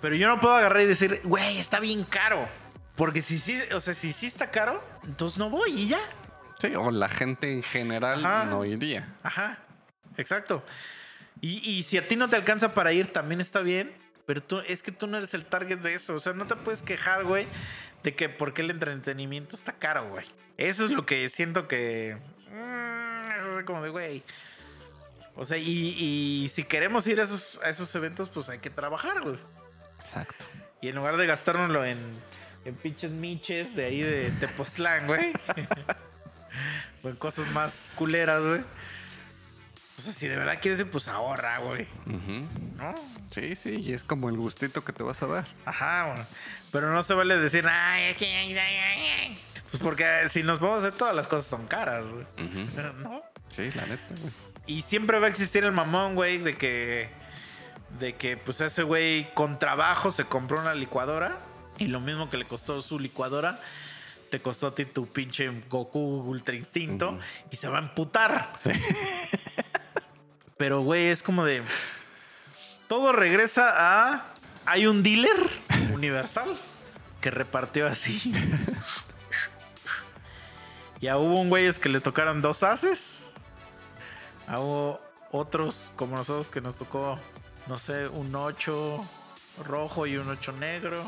Pero 0.01 0.15
yo 0.15 0.27
no 0.27 0.39
puedo 0.41 0.53
agarrar 0.53 0.81
y 0.81 0.85
decir, 0.85 1.21
güey, 1.23 1.57
está 1.57 1.79
bien 1.79 2.03
caro. 2.03 2.47
Porque 2.97 3.21
si 3.21 3.39
sí, 3.39 3.57
o 3.73 3.79
sea, 3.79 3.93
si 3.93 4.11
sí 4.13 4.25
está 4.25 4.51
caro, 4.51 4.83
entonces 5.05 5.37
no 5.37 5.49
voy 5.49 5.71
y 5.71 5.87
ya. 5.87 6.01
Sí, 6.59 6.75
o 6.75 6.91
la 6.91 7.09
gente 7.09 7.51
en 7.51 7.63
general 7.63 8.25
Ajá. 8.25 8.45
no 8.45 8.65
iría. 8.65 9.15
Ajá, 9.23 9.59
exacto. 10.17 10.63
Y, 11.41 11.57
y 11.69 11.83
si 11.83 11.97
a 11.97 12.07
ti 12.07 12.15
no 12.15 12.29
te 12.29 12.35
alcanza 12.35 12.73
para 12.73 12.91
ir, 12.93 13.11
también 13.11 13.39
está 13.41 13.61
bien. 13.61 13.93
Pero 14.25 14.41
tú, 14.41 14.59
es 14.65 14.81
que 14.81 14.91
tú 14.91 15.05
no 15.07 15.17
eres 15.17 15.33
el 15.33 15.45
target 15.45 15.79
de 15.79 15.93
eso. 15.93 16.15
O 16.15 16.19
sea, 16.19 16.33
no 16.33 16.47
te 16.47 16.55
puedes 16.55 16.81
quejar, 16.81 17.25
güey, 17.25 17.47
de 18.05 18.13
que 18.13 18.29
porque 18.29 18.61
el 18.61 18.69
entretenimiento 18.69 19.55
está 19.55 19.73
caro, 19.73 20.07
güey. 20.09 20.25
Eso 20.57 20.85
es 20.85 20.91
lo 20.91 21.07
que 21.07 21.27
siento 21.27 21.67
que. 21.67 22.15
mm, 22.51 23.39
eso 23.39 23.59
es 23.59 23.65
como 23.65 23.81
de, 23.81 23.89
güey. 23.89 24.23
O 25.35 25.43
sea, 25.43 25.57
y, 25.57 25.63
y 25.65 26.49
si 26.49 26.63
queremos 26.63 27.07
ir 27.07 27.19
a 27.19 27.23
esos, 27.23 27.59
a 27.63 27.69
esos 27.69 27.93
eventos, 27.95 28.29
pues 28.29 28.47
hay 28.47 28.59
que 28.59 28.69
trabajar, 28.69 29.21
güey. 29.21 29.37
Exacto. 29.97 30.45
Y 30.81 30.89
en 30.89 30.95
lugar 30.95 31.17
de 31.17 31.25
gastárnoslo 31.25 31.83
en, 31.83 31.97
en 32.63 32.75
pinches 32.75 33.11
miches 33.11 33.75
de 33.75 33.85
ahí 33.85 34.01
de 34.01 34.29
Tepoztlán, 34.39 35.07
güey. 35.07 35.33
o 37.03 37.09
en 37.09 37.15
cosas 37.15 37.51
más 37.53 37.91
culeras, 37.95 38.43
güey. 38.43 38.61
Sea, 40.05 40.13
si 40.13 40.27
de 40.27 40.37
verdad 40.37 40.59
quieres 40.61 40.79
ir, 40.79 40.91
pues 40.91 41.07
ahorra, 41.07 41.57
güey. 41.59 41.87
Ujú. 42.05 42.47
¿No? 42.77 42.93
Sí, 43.31 43.55
sí, 43.55 43.71
y 43.71 43.93
es 43.93 44.03
como 44.03 44.29
el 44.29 44.37
gustito 44.37 44.85
que 44.85 44.93
te 44.93 45.01
vas 45.01 45.21
a 45.23 45.25
dar. 45.27 45.47
Ajá, 45.65 46.05
bueno. 46.07 46.25
Pero 46.71 46.93
no 46.93 47.01
se 47.01 47.15
vale 47.15 47.37
decir, 47.37 47.65
ay, 47.67 48.11
es 48.11 48.17
que... 48.17 48.27
ay, 48.27 48.55
ay, 48.55 48.77
ay". 48.77 49.37
Pues 49.71 49.81
porque 49.81 50.29
si 50.29 50.43
nos 50.43 50.59
vamos 50.59 50.83
a 50.83 50.87
hacer, 50.87 50.97
todas 50.97 51.15
las 51.15 51.25
cosas 51.25 51.47
son 51.47 51.65
caras, 51.65 52.09
güey. 52.11 52.23
Ujú. 52.37 52.81
¿No? 53.01 53.21
Sí, 53.49 53.71
la 53.73 53.87
neta, 53.87 54.13
güey. 54.21 54.31
Y 54.67 54.83
siempre 54.83 55.17
va 55.17 55.25
a 55.25 55.29
existir 55.29 55.63
el 55.63 55.71
mamón, 55.71 56.13
güey, 56.15 56.37
de 56.37 56.55
que... 56.55 57.09
De 57.99 58.13
que, 58.13 58.37
pues, 58.37 58.61
ese 58.61 58.83
güey 58.83 59.33
con 59.33 59.57
trabajo 59.57 60.11
se 60.11 60.25
compró 60.25 60.59
una 60.59 60.75
licuadora. 60.75 61.39
Y 61.79 61.87
lo 61.87 61.99
mismo 61.99 62.29
que 62.29 62.37
le 62.37 62.45
costó 62.45 62.81
su 62.81 62.99
licuadora, 62.99 63.59
te 64.29 64.39
costó 64.39 64.67
a 64.67 64.75
ti 64.75 64.85
tu 64.85 65.07
pinche 65.07 65.49
Goku 65.67 65.99
Ultra 65.99 66.55
Instinto. 66.55 67.17
Y 67.49 67.55
se 67.55 67.67
va 67.69 67.79
a 67.79 67.81
emputar. 67.81 68.53
Sí. 68.59 68.69
Pero, 70.57 70.81
güey, 70.81 71.07
es 71.07 71.21
como 71.21 71.43
de. 71.43 71.63
Todo 72.87 73.11
regresa 73.11 73.73
a. 73.75 74.25
Hay 74.65 74.87
un 74.87 75.03
dealer 75.03 75.35
universal 75.93 76.55
que 77.21 77.31
repartió 77.31 77.87
así. 77.87 78.33
Ya 81.01 81.17
hubo 81.17 81.39
un 81.39 81.49
güeyes 81.49 81.77
que 81.77 81.89
le 81.89 81.99
tocaron 81.99 82.41
dos 82.41 82.63
haces. 82.63 83.25
Ah, 84.47 84.59
Hubo 84.59 84.99
otros 85.31 85.91
como 85.95 86.15
nosotros 86.15 86.49
que 86.49 86.61
nos 86.61 86.77
tocó, 86.77 87.19
no 87.67 87.77
sé, 87.77 88.07
un 88.07 88.33
8 88.33 89.05
rojo 89.65 90.07
y 90.07 90.17
un 90.17 90.29
8 90.29 90.51
negro. 90.59 91.03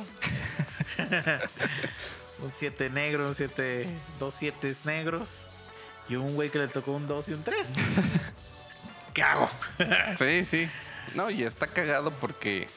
un 2.44 2.52
7 2.52 2.90
negro, 2.90 3.28
un 3.30 3.34
7, 3.34 3.88
dos 4.20 4.36
7 4.38 4.76
negros. 4.84 5.46
Y 6.10 6.16
un 6.16 6.36
güey 6.36 6.50
que 6.50 6.60
le 6.60 6.68
tocó 6.68 6.92
un 6.92 7.08
2 7.08 7.30
y 7.30 7.34
un 7.34 7.44
3. 7.44 7.68
¿Qué 9.18 9.24
hago? 9.24 9.50
Sí, 10.20 10.46
sí. 10.46 10.70
No, 11.16 11.32
y 11.32 11.42
está 11.42 11.66
cagado 11.66 12.12
porque. 12.12 12.68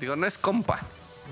Digo, 0.00 0.16
no 0.16 0.26
es 0.26 0.36
compa. 0.36 0.80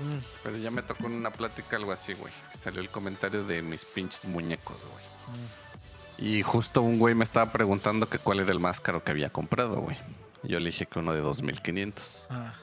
Mm, 0.01 0.19
Pero 0.41 0.55
ya 0.57 0.71
me 0.71 0.81
tocó 0.83 1.07
en 1.07 1.13
una 1.15 1.31
plática 1.31 1.75
algo 1.75 1.91
así, 1.91 2.13
güey. 2.13 2.31
Salió 2.57 2.79
el 2.79 2.87
comentario 2.89 3.43
de 3.43 3.61
mis 3.61 3.83
pinches 3.83 4.23
muñecos, 4.23 4.77
güey. 4.93 5.05
mm. 5.37 5.63
Y 6.25 6.41
justo 6.43 6.81
un 6.81 6.97
güey 6.97 7.13
me 7.13 7.25
estaba 7.25 7.51
preguntando 7.51 8.07
que 8.07 8.19
cuál 8.19 8.39
era 8.39 8.53
el 8.53 8.59
más 8.61 8.79
caro 8.79 9.03
que 9.03 9.11
había 9.11 9.29
comprado, 9.31 9.81
güey. 9.81 9.97
Yo 10.43 10.59
le 10.61 10.67
dije 10.67 10.85
que 10.85 10.99
uno 10.99 11.13
de 11.13 11.19
2500. 11.19 12.27
Ah, 12.29 12.53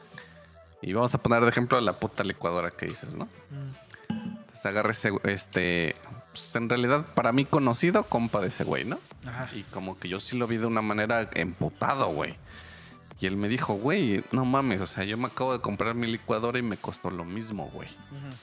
Y 0.80 0.94
vamos 0.94 1.12
a 1.14 1.18
poner 1.18 1.42
de 1.42 1.50
ejemplo 1.50 1.78
la 1.82 1.98
puta 2.00 2.24
licuadora 2.24 2.70
que 2.70 2.86
dices, 2.86 3.14
¿no? 3.14 3.26
mm. 3.26 3.74
Entonces 4.08 4.64
agarré 4.66 4.92
ese, 4.92 5.10
este, 5.24 5.96
pues 6.32 6.54
en 6.56 6.68
realidad 6.68 7.06
para 7.14 7.32
mí 7.32 7.44
conocido, 7.44 8.04
compa 8.04 8.40
de 8.40 8.48
ese 8.48 8.64
güey, 8.64 8.84
¿no? 8.84 8.98
Ajá. 9.26 9.48
Y 9.54 9.62
como 9.64 9.98
que 9.98 10.08
yo 10.08 10.20
sí 10.20 10.36
lo 10.36 10.46
vi 10.46 10.56
de 10.56 10.66
una 10.66 10.80
manera 10.80 11.28
emputado, 11.34 12.08
güey. 12.08 12.36
Y 13.20 13.26
él 13.26 13.36
me 13.36 13.48
dijo, 13.48 13.74
güey, 13.74 14.24
no 14.32 14.46
mames, 14.46 14.80
o 14.80 14.86
sea, 14.86 15.04
yo 15.04 15.18
me 15.18 15.26
acabo 15.26 15.52
de 15.52 15.60
comprar 15.60 15.94
mi 15.94 16.06
licuadora 16.06 16.58
y 16.58 16.62
me 16.62 16.78
costó 16.78 17.10
lo 17.10 17.26
mismo, 17.26 17.68
güey. 17.74 17.88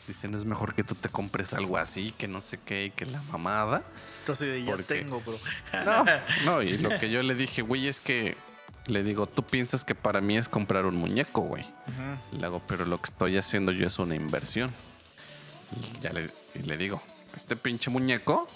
Dicen, 0.08 0.36
es 0.36 0.46
mejor 0.46 0.76
que 0.76 0.84
tú 0.84 0.94
te 0.94 1.10
compres 1.10 1.54
algo 1.54 1.78
así, 1.78 2.14
que 2.16 2.28
no 2.28 2.42
sé 2.42 2.60
qué, 2.64 2.86
y 2.86 2.92
que 2.92 3.08
la 3.08 3.20
mamada. 3.32 3.82
Entonces 4.20 4.64
ya 4.64 4.78
tengo, 4.78 5.20
bro. 5.22 5.40
No, 5.84 6.06
no, 6.46 6.62
y 6.62 6.78
lo 6.78 7.00
que 7.00 7.10
yo 7.10 7.24
le 7.24 7.34
dije, 7.34 7.64
güey, 7.64 7.88
es 7.88 8.00
que 8.00 8.38
le 8.86 9.02
digo, 9.02 9.26
tú 9.26 9.42
piensas 9.42 9.84
que 9.84 9.96
para 9.96 10.22
mí 10.22 10.38
es 10.38 10.48
comprar 10.48 10.86
un 10.86 10.96
muñeco, 10.96 11.42
güey. 11.42 11.64
Ujú. 11.64 12.38
Le 12.38 12.46
hago, 12.46 12.62
pero 12.68 12.86
lo 12.86 13.02
que 13.02 13.10
estoy 13.10 13.36
haciendo 13.36 13.72
yo 13.72 13.88
es 13.88 13.98
una 13.98 14.14
inversión. 14.14 14.72
Y 15.76 16.02
ya 16.02 16.14
le, 16.14 16.30
y 16.54 16.60
le 16.60 16.78
digo, 16.78 17.02
este 17.38 17.56
pinche 17.56 17.90
muñeco 17.90 18.48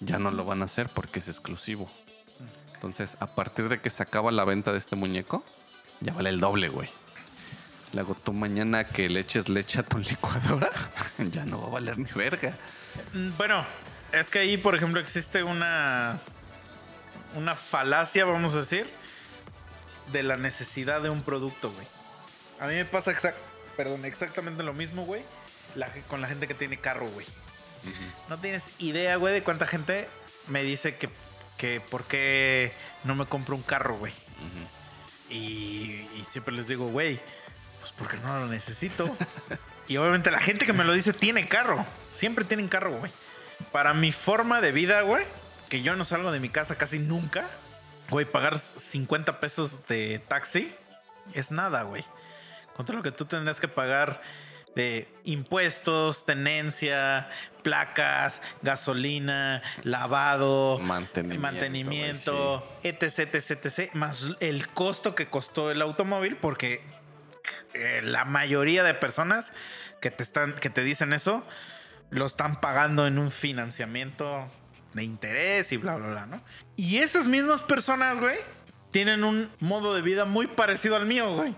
ya 0.00 0.18
no 0.18 0.30
lo 0.30 0.44
van 0.44 0.62
a 0.62 0.64
hacer 0.64 0.88
porque 0.88 1.20
es 1.20 1.28
exclusivo. 1.28 1.88
Entonces, 2.74 3.16
a 3.20 3.26
partir 3.26 3.68
de 3.68 3.80
que 3.80 3.88
se 3.90 4.02
acaba 4.02 4.30
la 4.32 4.44
venta 4.44 4.72
de 4.72 4.78
este 4.78 4.96
muñeco, 4.96 5.44
ya 6.00 6.12
vale 6.12 6.30
el 6.30 6.40
doble, 6.40 6.68
güey. 6.68 6.88
Le 7.92 8.00
hago, 8.00 8.14
tú 8.14 8.32
mañana 8.32 8.84
que 8.84 9.08
le 9.08 9.20
eches 9.20 9.48
leche 9.48 9.78
a 9.78 9.82
tu 9.82 9.98
licuadora, 9.98 10.70
ya 11.30 11.44
no 11.46 11.60
va 11.62 11.68
a 11.68 11.70
valer 11.70 11.98
ni 11.98 12.10
verga. 12.14 12.52
Mm, 13.14 13.30
Bueno, 13.38 13.64
es 14.12 14.28
que 14.28 14.40
ahí, 14.40 14.56
por 14.56 14.74
ejemplo, 14.74 15.00
existe 15.00 15.42
una. 15.42 16.18
Una 17.34 17.54
falacia, 17.54 18.24
vamos 18.24 18.54
a 18.54 18.58
decir, 18.58 18.86
de 20.12 20.22
la 20.22 20.36
necesidad 20.36 21.02
de 21.02 21.10
un 21.10 21.22
producto, 21.22 21.70
güey. 21.70 21.86
A 22.60 22.66
mí 22.66 22.74
me 22.74 22.84
pasa 22.86 23.12
exact- 23.12 23.34
perdón, 23.76 24.04
exactamente 24.06 24.62
lo 24.62 24.72
mismo, 24.72 25.04
güey, 25.04 25.22
la 25.74 25.88
con 26.08 26.20
la 26.22 26.28
gente 26.28 26.46
que 26.46 26.54
tiene 26.54 26.78
carro, 26.78 27.08
güey. 27.08 27.26
No 28.28 28.38
tienes 28.38 28.64
idea, 28.78 29.16
güey, 29.16 29.34
de 29.34 29.42
cuánta 29.42 29.66
gente 29.66 30.08
me 30.48 30.62
dice 30.62 30.96
que, 30.96 31.08
que 31.56 31.80
por 31.80 32.04
qué 32.04 32.72
no 33.04 33.14
me 33.14 33.26
compro 33.26 33.56
un 33.56 33.62
carro, 33.62 33.96
güey. 33.96 34.12
Y, 35.28 36.06
y 36.14 36.24
siempre 36.30 36.54
les 36.54 36.68
digo, 36.68 36.88
güey, 36.88 37.20
pues 37.80 37.92
porque 37.98 38.16
no 38.18 38.40
lo 38.40 38.46
necesito. 38.46 39.16
y 39.88 39.96
obviamente 39.96 40.30
la 40.30 40.40
gente 40.40 40.66
que 40.66 40.72
me 40.72 40.84
lo 40.84 40.92
dice 40.92 41.12
tiene 41.12 41.46
carro. 41.46 41.84
Siempre 42.12 42.44
tienen 42.44 42.68
carro, 42.68 42.92
güey. 42.92 43.12
Para 43.72 43.94
mi 43.94 44.12
forma 44.12 44.60
de 44.60 44.72
vida, 44.72 45.02
güey, 45.02 45.24
que 45.68 45.82
yo 45.82 45.96
no 45.96 46.04
salgo 46.04 46.32
de 46.32 46.40
mi 46.40 46.48
casa 46.48 46.76
casi 46.76 46.98
nunca, 46.98 47.48
güey, 48.10 48.26
pagar 48.26 48.58
50 48.58 49.40
pesos 49.40 49.86
de 49.88 50.20
taxi 50.20 50.74
es 51.34 51.50
nada, 51.50 51.82
güey. 51.82 52.04
Contra 52.74 52.94
lo 52.94 53.02
que 53.02 53.12
tú 53.12 53.24
tendrás 53.24 53.60
que 53.60 53.68
pagar 53.68 54.20
de 54.76 55.08
impuestos, 55.24 56.24
tenencia, 56.24 57.26
placas, 57.62 58.42
gasolina, 58.62 59.62
lavado, 59.82 60.78
Mantenimiento. 60.78 61.42
mantenimiento, 61.42 62.78
etc, 62.84 63.34
etc, 63.34 63.64
etc, 63.64 63.94
más 63.94 64.24
el 64.38 64.68
costo 64.68 65.14
que 65.16 65.26
costó 65.26 65.70
el 65.70 65.80
automóvil, 65.82 66.36
porque 66.36 66.82
eh, 67.74 68.02
la 68.04 68.24
mayoría 68.26 68.84
de 68.84 68.94
personas 68.94 69.52
que 70.00 70.10
te 70.10 70.22
están, 70.22 70.52
que 70.54 70.70
te 70.70 70.84
dicen 70.84 71.14
eso, 71.14 71.42
lo 72.10 72.26
están 72.26 72.60
pagando 72.60 73.06
en 73.06 73.18
un 73.18 73.30
financiamiento 73.30 74.48
de 74.92 75.04
interés 75.04 75.72
y 75.72 75.78
bla, 75.78 75.96
bla, 75.96 76.08
bla, 76.08 76.26
¿no? 76.26 76.36
Y 76.76 76.98
esas 76.98 77.28
mismas 77.28 77.62
personas, 77.62 78.20
güey, 78.20 78.36
tienen 78.90 79.24
un 79.24 79.50
modo 79.58 79.94
de 79.94 80.02
vida 80.02 80.26
muy 80.26 80.46
parecido 80.46 80.96
al 80.96 81.06
mío, 81.06 81.34
güey. 81.34 81.54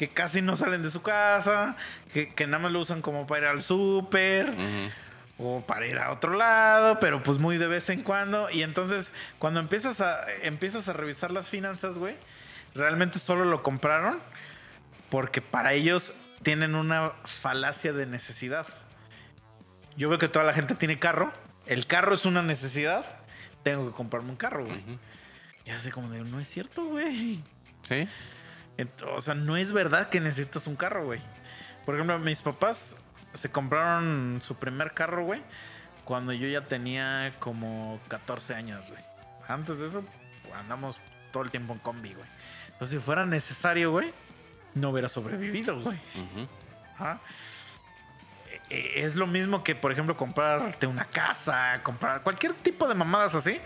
Que 0.00 0.08
casi 0.08 0.40
no 0.40 0.56
salen 0.56 0.82
de 0.82 0.90
su 0.90 1.02
casa, 1.02 1.76
que, 2.10 2.26
que 2.26 2.46
nada 2.46 2.62
más 2.62 2.72
lo 2.72 2.80
usan 2.80 3.02
como 3.02 3.26
para 3.26 3.42
ir 3.42 3.48
al 3.48 3.60
súper 3.60 4.50
o 5.36 5.60
para 5.60 5.86
ir 5.86 5.98
a 5.98 6.10
otro 6.10 6.32
lado, 6.32 6.98
pero 7.00 7.22
pues 7.22 7.36
muy 7.36 7.58
de 7.58 7.66
vez 7.66 7.90
en 7.90 8.02
cuando. 8.02 8.48
Y 8.48 8.62
entonces, 8.62 9.12
cuando 9.38 9.60
empiezas 9.60 10.00
a, 10.00 10.24
empiezas 10.40 10.88
a 10.88 10.94
revisar 10.94 11.32
las 11.32 11.50
finanzas, 11.50 11.98
güey, 11.98 12.16
realmente 12.74 13.18
solo 13.18 13.44
lo 13.44 13.62
compraron 13.62 14.20
porque 15.10 15.42
para 15.42 15.74
ellos 15.74 16.14
tienen 16.42 16.74
una 16.74 17.12
falacia 17.26 17.92
de 17.92 18.06
necesidad. 18.06 18.66
Yo 19.98 20.08
veo 20.08 20.18
que 20.18 20.28
toda 20.28 20.46
la 20.46 20.54
gente 20.54 20.74
tiene 20.76 20.98
carro. 20.98 21.30
El 21.66 21.86
carro 21.86 22.14
es 22.14 22.24
una 22.24 22.40
necesidad. 22.40 23.04
Tengo 23.64 23.86
que 23.86 23.94
comprarme 23.94 24.30
un 24.30 24.36
carro, 24.36 24.64
güey. 24.64 24.78
Ujú. 24.78 24.98
Y 25.66 25.70
así 25.72 25.90
como 25.90 26.08
de, 26.08 26.20
no 26.20 26.40
es 26.40 26.48
cierto, 26.48 26.86
güey. 26.86 27.42
Sí. 27.86 28.08
O 29.14 29.20
sea, 29.20 29.34
no 29.34 29.56
es 29.56 29.72
verdad 29.72 30.08
que 30.08 30.20
necesitas 30.20 30.66
un 30.66 30.76
carro, 30.76 31.04
güey. 31.06 31.20
Por 31.84 31.94
ejemplo, 31.94 32.18
mis 32.18 32.42
papás 32.42 32.96
se 33.32 33.50
compraron 33.50 34.38
su 34.42 34.54
primer 34.56 34.92
carro, 34.92 35.24
güey, 35.24 35.42
cuando 36.04 36.32
yo 36.32 36.48
ya 36.48 36.66
tenía 36.66 37.32
como 37.38 38.00
14 38.08 38.54
años, 38.54 38.88
güey. 38.90 39.02
Antes 39.48 39.78
de 39.78 39.88
eso, 39.88 40.04
pues, 40.42 40.54
andamos 40.54 41.00
todo 41.32 41.42
el 41.42 41.50
tiempo 41.50 41.72
en 41.72 41.78
combi, 41.80 42.12
güey. 42.14 42.26
Entonces, 42.72 42.98
si 42.98 43.04
fuera 43.04 43.24
necesario, 43.26 43.90
güey, 43.92 44.12
no 44.74 44.90
hubiera 44.90 45.08
sobrevivido, 45.08 45.80
güey. 45.80 45.98
Ajá. 46.98 47.20
E- 48.68 49.00
e- 49.00 49.02
Es 49.04 49.14
lo 49.16 49.26
mismo 49.26 49.62
que, 49.62 49.74
por 49.74 49.92
ejemplo, 49.92 50.16
comprarte 50.16 50.86
una 50.86 51.04
casa, 51.04 51.80
comprar 51.82 52.22
cualquier 52.22 52.52
tipo 52.54 52.88
de 52.88 52.94
mamadas 52.94 53.34
así. 53.34 53.60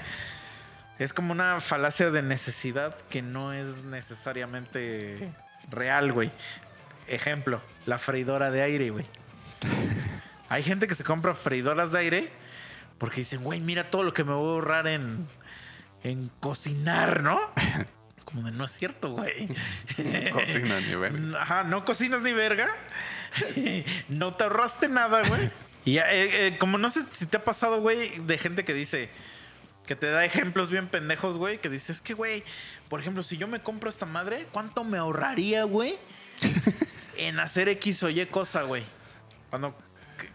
Es 0.99 1.13
como 1.13 1.33
una 1.33 1.61
falacia 1.61 2.11
de 2.11 2.23
necesidad 2.23 2.97
que 3.09 3.21
no 3.23 3.53
es 3.53 3.85
necesariamente 3.85 5.33
real, 5.71 6.13
güey. 6.13 6.31
Ejemplo, 7.09 7.61
la 7.87 7.99
freidora 7.99 8.51
de 8.51 8.63
aire, 8.63 8.91
güey. 8.91 9.05
Hay 10.49 10.63
gente 10.63 10.87
que 10.87 10.95
se 10.95 11.05
compra 11.05 11.35
freidoras 11.35 11.93
de 11.93 11.99
aire 11.99 12.33
porque 12.99 13.21
dicen, 13.21 13.43
güey, 13.43 13.61
mira 13.61 13.91
todo 13.91 14.05
lo 14.05 14.13
que 14.13 14.25
me 14.25 14.33
voy 14.33 14.45
a 14.45 14.53
ahorrar 14.53 14.87
en, 14.87 15.27
en 16.03 16.31
cocinar, 16.41 17.23
¿no? 17.23 17.41
como 18.25 18.43
de, 18.43 18.53
no 18.53 18.65
es 18.65 18.73
cierto, 18.73 19.11
güey. 19.11 19.49
No 19.99 20.31
cocinas 20.33 20.83
ni 20.83 20.95
verga. 20.95 21.41
Ajá, 21.41 21.65
no 21.65 21.85
cocinas 21.85 22.23
ni 22.23 22.33
verga. 22.33 22.69
no 24.09 24.33
te 24.33 24.45
ahorraste 24.45 24.89
nada, 24.89 25.23
güey. 25.27 25.51
Y 25.85 25.99
eh, 25.99 26.03
eh, 26.47 26.57
como 26.59 26.79
no 26.79 26.89
sé 26.89 27.03
si 27.11 27.27
te 27.27 27.37
ha 27.37 27.45
pasado, 27.45 27.81
güey, 27.81 28.19
de 28.21 28.39
gente 28.39 28.65
que 28.65 28.75
dice, 28.75 29.11
que 29.87 29.97
te 29.97 30.11
da 30.11 30.25
ejemplos 30.25 30.71
bien 30.71 30.89
pendejos, 30.89 31.37
güey, 31.37 31.59
que 31.59 31.69
dices, 31.69 31.91
es 31.97 32.01
que, 32.01 32.15
güey, 32.15 32.43
por 32.89 33.01
ejemplo, 33.01 33.23
si 33.23 33.37
yo 33.37 33.47
me 33.47 33.61
compro 33.61 33.91
esta 33.91 34.07
madre, 34.07 34.47
¿cuánto 34.51 34.85
me 34.85 34.99
ahorraría, 34.99 35.65
güey? 35.65 35.99
en 37.17 37.39
hacer 37.41 37.69
X 37.69 38.03
o 38.03 38.11
Y 38.11 38.25
cosa, 38.27 38.63
güey. 38.63 38.85
Cuando 39.51 39.77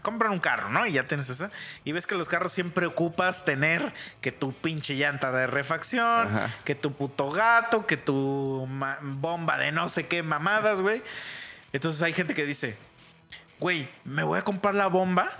compran 0.02 0.32
un 0.32 0.38
carro, 0.38 0.68
¿no? 0.70 0.86
Y 0.86 0.92
ya 0.92 1.04
tienes 1.04 1.28
esa. 1.28 1.50
Y 1.84 1.92
ves 1.92 2.06
que 2.06 2.14
los 2.14 2.28
carros 2.28 2.52
siempre 2.52 2.86
ocupas 2.86 3.44
tener 3.44 3.92
que 4.20 4.32
tu 4.32 4.52
pinche 4.52 4.94
llanta 4.94 5.32
de 5.32 5.46
refacción, 5.46 6.36
Ajá. 6.36 6.54
que 6.64 6.74
tu 6.74 6.92
puto 6.92 7.30
gato, 7.30 7.86
que 7.86 7.96
tu 7.96 8.66
bomba 9.02 9.58
de 9.58 9.72
no 9.72 9.88
sé 9.88 10.06
qué 10.06 10.22
mamadas, 10.22 10.80
güey. 10.80 11.02
Entonces 11.72 12.02
hay 12.02 12.12
gente 12.12 12.34
que 12.34 12.46
dice, 12.46 12.76
güey, 13.58 13.88
me 14.04 14.22
voy 14.22 14.38
a 14.38 14.42
comprar 14.42 14.74
la 14.74 14.86
bomba, 14.86 15.30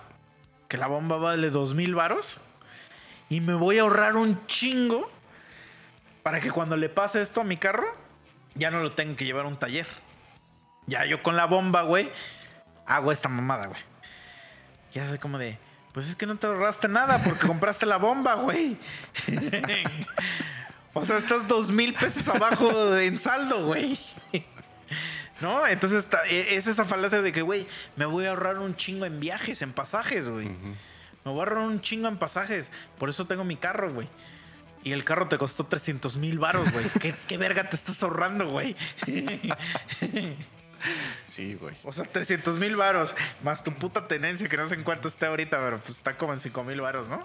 que 0.69 0.77
la 0.77 0.87
bomba 0.87 1.17
vale 1.17 1.51
dos 1.51 1.75
mil 1.75 1.95
varos, 1.95 2.41
y 3.31 3.41
me 3.41 3.55
voy 3.55 3.79
a 3.79 3.83
ahorrar 3.83 4.17
un 4.17 4.47
chingo 4.47 5.11
para 6.23 6.41
que 6.41 6.51
cuando 6.51 6.77
le 6.77 6.91
pase 6.91 7.23
esto 7.23 7.41
a 7.41 7.45
mi 7.45 7.57
carro, 7.57 7.87
ya 8.55 8.71
no 8.71 8.81
lo 8.83 8.93
tenga 8.93 9.17
que 9.17 9.25
llevar 9.25 9.47
a 9.47 9.49
un 9.49 9.59
taller. 9.59 9.87
Ya 10.87 11.07
yo 11.07 11.23
con 11.23 11.37
la 11.37 11.47
bomba, 11.47 11.83
güey, 11.83 12.11
hago 12.87 13.11
esta 13.13 13.29
mamada, 13.31 13.69
güey. 13.69 13.81
Ya 14.93 15.09
sé 15.09 15.19
como 15.19 15.39
de, 15.39 15.57
pues 15.95 16.09
es 16.09 16.17
que 16.17 16.27
no 16.27 16.37
te 16.37 16.47
ahorraste 16.49 16.89
nada 16.89 17.23
porque 17.23 17.47
compraste 17.47 17.87
la 17.87 17.97
bomba, 17.97 18.35
güey. 18.35 18.77
o 20.95 21.05
sea, 21.07 21.19
estás 21.19 21.47
dos 21.47 21.71
mil 21.71 21.95
pesos 21.95 22.27
abajo 22.29 22.97
en 22.97 23.19
saldo, 23.19 23.67
güey. 23.67 23.99
¿No? 25.41 25.67
Entonces 25.67 26.01
está- 26.05 26.27
e- 26.27 26.57
es 26.57 26.67
esa 26.67 26.85
falacia 26.85 27.23
de 27.23 27.33
que, 27.33 27.43
güey, 27.43 27.67
me 27.97 28.05
voy 28.05 28.27
a 28.27 28.31
ahorrar 28.31 28.59
un 28.59 28.75
chingo 28.77 29.07
en 29.07 29.21
viajes, 29.21 29.63
en 29.63 29.73
pasajes, 29.73 30.29
güey. 30.29 30.51
Me 31.25 31.31
voy 31.33 31.41
a 31.41 31.43
ahorrar 31.45 31.59
un 31.59 31.81
chingo 31.81 32.09
en 32.09 32.17
pasajes. 32.19 32.71
Por 32.99 33.09
eso 33.11 33.27
tengo 33.27 33.45
mi 33.45 33.57
carro, 33.57 33.93
güey. 33.93 34.09
Y 34.83 34.93
el 34.93 35.05
carro 35.05 35.29
te 35.29 35.37
costó 35.37 35.65
300 35.65 36.17
mil 36.17 36.39
baros, 36.39 36.71
güey. 36.73 36.87
¿Qué, 37.01 37.15
¿Qué 37.29 37.37
verga 37.37 37.69
te 37.69 37.77
estás 37.77 38.03
ahorrando, 38.03 38.49
güey? 38.51 38.75
Sí, 41.27 41.55
güey. 41.55 41.77
O 41.85 41.93
sea, 41.93 42.05
300 42.07 42.59
mil 42.59 42.75
varos. 42.75 43.15
Más 43.43 43.63
tu 43.63 43.73
puta 43.75 44.09
tenencia, 44.09 44.49
que 44.49 44.57
no 44.57 44.65
sé 44.67 44.75
en 44.77 44.83
cuánto 44.83 45.09
esté 45.09 45.27
ahorita, 45.27 45.59
pero 45.59 45.79
pues 45.79 45.99
está 45.99 46.15
como 46.15 46.33
en 46.33 46.41
5 46.41 46.65
mil 46.65 46.81
varos, 46.81 47.09
¿no? 47.09 47.23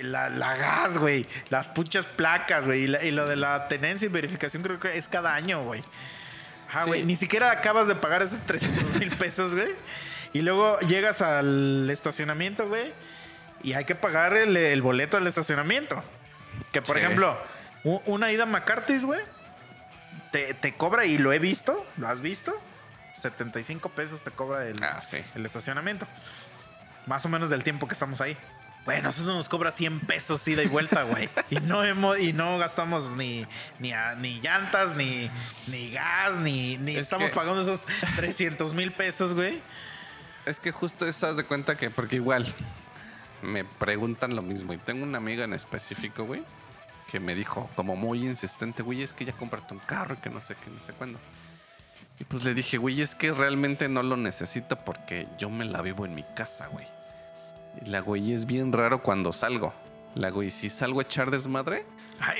La, 0.00 0.28
la 0.30 0.56
gas, 0.56 0.96
güey. 0.96 1.26
Las 1.50 1.68
puchas 1.68 2.06
placas, 2.06 2.66
güey. 2.66 2.84
Y, 2.84 2.86
la- 2.86 3.02
y 3.04 3.10
lo 3.10 3.26
de 3.26 3.34
la 3.36 3.66
tenencia 3.66 4.06
y 4.06 4.10
verificación 4.10 4.62
creo 4.62 4.78
que 4.78 4.96
es 4.96 5.08
cada 5.08 5.34
año, 5.34 5.62
güey. 5.64 5.80
Ah, 6.72 6.82
Sí. 6.84 6.88
güey. 6.90 7.04
Ni 7.04 7.16
siquiera 7.16 7.50
acabas 7.50 7.88
de 7.88 7.96
pagar 7.96 8.22
esos 8.22 8.38
300 8.46 8.94
mil 8.96 9.10
pesos, 9.16 9.52
güey. 9.54 9.72
Y 10.36 10.42
luego 10.42 10.78
llegas 10.80 11.22
al 11.22 11.88
estacionamiento, 11.88 12.68
güey. 12.68 12.92
Y 13.62 13.72
hay 13.72 13.86
que 13.86 13.94
pagar 13.94 14.36
el, 14.36 14.54
el 14.56 14.82
boleto 14.82 15.16
del 15.16 15.26
estacionamiento. 15.26 16.02
Que, 16.72 16.82
por 16.82 16.96
Sí. 16.96 17.02
ejemplo, 17.02 17.38
una 18.04 18.30
ida 18.32 18.42
a 18.42 18.46
McCarthy's, 18.46 19.04
güey. 19.06 19.20
Te, 20.32 20.52
te 20.54 20.74
cobra, 20.74 21.06
y 21.06 21.16
lo 21.16 21.32
he 21.32 21.38
visto, 21.38 21.86
lo 21.96 22.08
has 22.08 22.20
visto. 22.20 22.52
75 23.14 23.88
pesos 23.90 24.20
te 24.22 24.30
cobra 24.30 24.66
el, 24.66 24.82
Ah, 24.82 25.02
sí. 25.02 25.18
el 25.34 25.46
estacionamiento. 25.46 26.06
Más 27.06 27.24
o 27.24 27.28
menos 27.30 27.48
del 27.48 27.64
tiempo 27.64 27.86
que 27.88 27.94
estamos 27.94 28.20
ahí. 28.20 28.36
Bueno, 28.84 29.04
nosotros 29.04 29.34
nos 29.34 29.48
cobra 29.48 29.72
100 29.72 30.00
pesos 30.00 30.46
ida 30.46 30.62
y 30.62 30.66
vuelta, 30.68 31.02
güey. 31.04 31.28
y 31.50 31.56
no 31.56 31.82
hemos, 31.82 32.18
y 32.18 32.32
no 32.34 32.58
gastamos 32.58 33.16
ni, 33.16 33.46
ni, 33.78 33.92
a- 33.92 34.14
ni 34.16 34.40
llantas, 34.40 34.94
ni, 34.96 35.30
ni 35.66 35.90
gas, 35.92 36.36
ni, 36.36 36.76
ni 36.76 36.92
Es 36.92 36.98
estamos 37.02 37.30
que- 37.30 37.36
pagando 37.36 37.62
esos 37.62 37.80
300 38.16 38.74
mil 38.74 38.92
pesos, 38.92 39.32
güey. 39.34 39.60
Es 40.46 40.60
que 40.60 40.70
justo 40.70 41.06
estás 41.08 41.36
de 41.36 41.42
cuenta 41.42 41.76
que, 41.76 41.90
porque 41.90 42.16
igual 42.16 42.46
me 43.42 43.64
preguntan 43.64 44.36
lo 44.36 44.42
mismo. 44.42 44.72
Y 44.72 44.78
tengo 44.78 45.02
una 45.02 45.18
amiga 45.18 45.44
en 45.44 45.52
específico, 45.52 46.24
güey, 46.24 46.44
que 47.10 47.18
me 47.18 47.34
dijo, 47.34 47.68
como 47.74 47.96
muy 47.96 48.24
insistente, 48.24 48.84
güey, 48.84 49.02
es 49.02 49.12
que 49.12 49.24
ya 49.24 49.32
cómprate 49.32 49.74
un 49.74 49.80
carro 49.80 50.14
y 50.14 50.18
que 50.18 50.30
no 50.30 50.40
sé 50.40 50.54
qué, 50.54 50.70
no 50.70 50.78
sé 50.78 50.92
cuándo. 50.92 51.18
Y 52.20 52.24
pues 52.24 52.44
le 52.44 52.54
dije, 52.54 52.78
güey, 52.78 53.02
es 53.02 53.16
que 53.16 53.32
realmente 53.32 53.88
no 53.88 54.04
lo 54.04 54.16
necesito 54.16 54.78
porque 54.78 55.26
yo 55.36 55.50
me 55.50 55.64
la 55.64 55.82
vivo 55.82 56.06
en 56.06 56.14
mi 56.14 56.22
casa, 56.22 56.68
güey. 56.68 56.86
Y 57.82 57.90
la 57.90 58.00
güey 58.00 58.32
es 58.32 58.46
bien 58.46 58.72
raro 58.72 59.02
cuando 59.02 59.32
salgo. 59.32 59.74
La 60.14 60.30
güey, 60.30 60.52
si 60.52 60.70
salgo 60.70 61.00
a 61.00 61.02
echar 61.02 61.30
desmadre, 61.30 61.84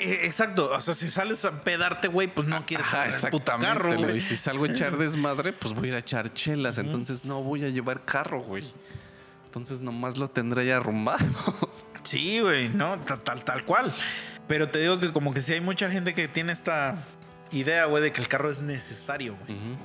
exacto. 0.00 0.70
O 0.72 0.80
sea, 0.80 0.94
si 0.94 1.08
sales 1.08 1.44
a 1.44 1.60
pedarte, 1.60 2.08
güey, 2.08 2.28
pues 2.28 2.46
no 2.48 2.64
quieres 2.64 2.86
Ajá, 2.86 3.06
estar 3.06 3.08
en 3.08 3.12
el 3.12 3.40
exactamente, 3.40 3.66
carro, 3.66 3.96
güey. 3.96 4.16
Y 4.16 4.20
si 4.20 4.36
salgo 4.36 4.64
a 4.64 4.68
echar 4.68 4.96
desmadre, 4.98 5.52
pues 5.52 5.74
voy 5.74 5.86
a 5.86 5.88
ir 5.88 5.94
a 5.96 5.98
echar 5.98 6.32
chelas. 6.32 6.78
Entonces 6.78 7.24
no 7.24 7.42
voy 7.42 7.64
a 7.64 7.68
llevar 7.68 8.04
carro, 8.04 8.42
güey. 8.42 8.64
Entonces 9.44 9.80
nomás 9.80 10.16
lo 10.16 10.28
tendré 10.28 10.66
ya 10.66 10.76
arrumbado. 10.78 11.24
Sí, 12.02 12.38
güey, 12.38 12.68
no, 12.68 13.00
tal, 13.00 13.20
tal, 13.22 13.42
tal 13.44 13.64
cual. 13.64 13.92
Pero 14.46 14.68
te 14.70 14.78
digo 14.78 15.00
que 15.00 15.12
como 15.12 15.34
que 15.34 15.40
sí 15.40 15.54
hay 15.54 15.60
mucha 15.60 15.90
gente 15.90 16.14
que 16.14 16.28
tiene 16.28 16.52
esta 16.52 16.98
idea, 17.50 17.86
güey, 17.86 18.00
de 18.00 18.12
que 18.12 18.20
el 18.20 18.28
carro 18.28 18.48
es 18.48 18.60
necesario, 18.60 19.36
güey. 19.44 19.58
Ay, 19.58 19.78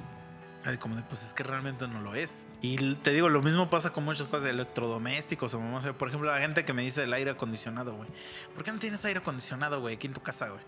Como 0.80 0.96
de, 0.96 1.02
pues 1.02 1.24
es 1.24 1.34
que 1.34 1.42
realmente 1.42 1.88
no 1.88 2.02
lo 2.02 2.14
es. 2.14 2.46
Y 2.62 2.96
te 2.96 3.12
digo, 3.12 3.30
lo 3.30 3.42
mismo 3.42 3.68
pasa 3.68 3.90
con 3.90 4.04
muchas 4.04 4.28
cosas 4.28 4.44
de 4.44 4.52
electrodomésticos 4.52 5.54
o 5.56 5.60
no 5.60 5.82
sé, 5.82 5.94
por 5.94 6.08
ejemplo, 6.08 6.32
la 6.32 6.40
gente 6.40 6.66
que 6.66 6.74
me 6.74 6.84
dice 6.84 7.04
el 7.04 7.14
aire 7.14 7.32
acondicionado, 7.32 7.96
güey. 7.96 8.08
¿Por 8.54 8.64
qué 8.64 8.72
no 8.72 8.78
tienes 8.78 9.04
aire 9.06 9.20
acondicionado, 9.20 9.82
güey, 9.82 9.96
aquí 9.96 10.08
en 10.08 10.14
tu 10.14 10.22
casa, 10.22 10.50
güey? 10.50 10.62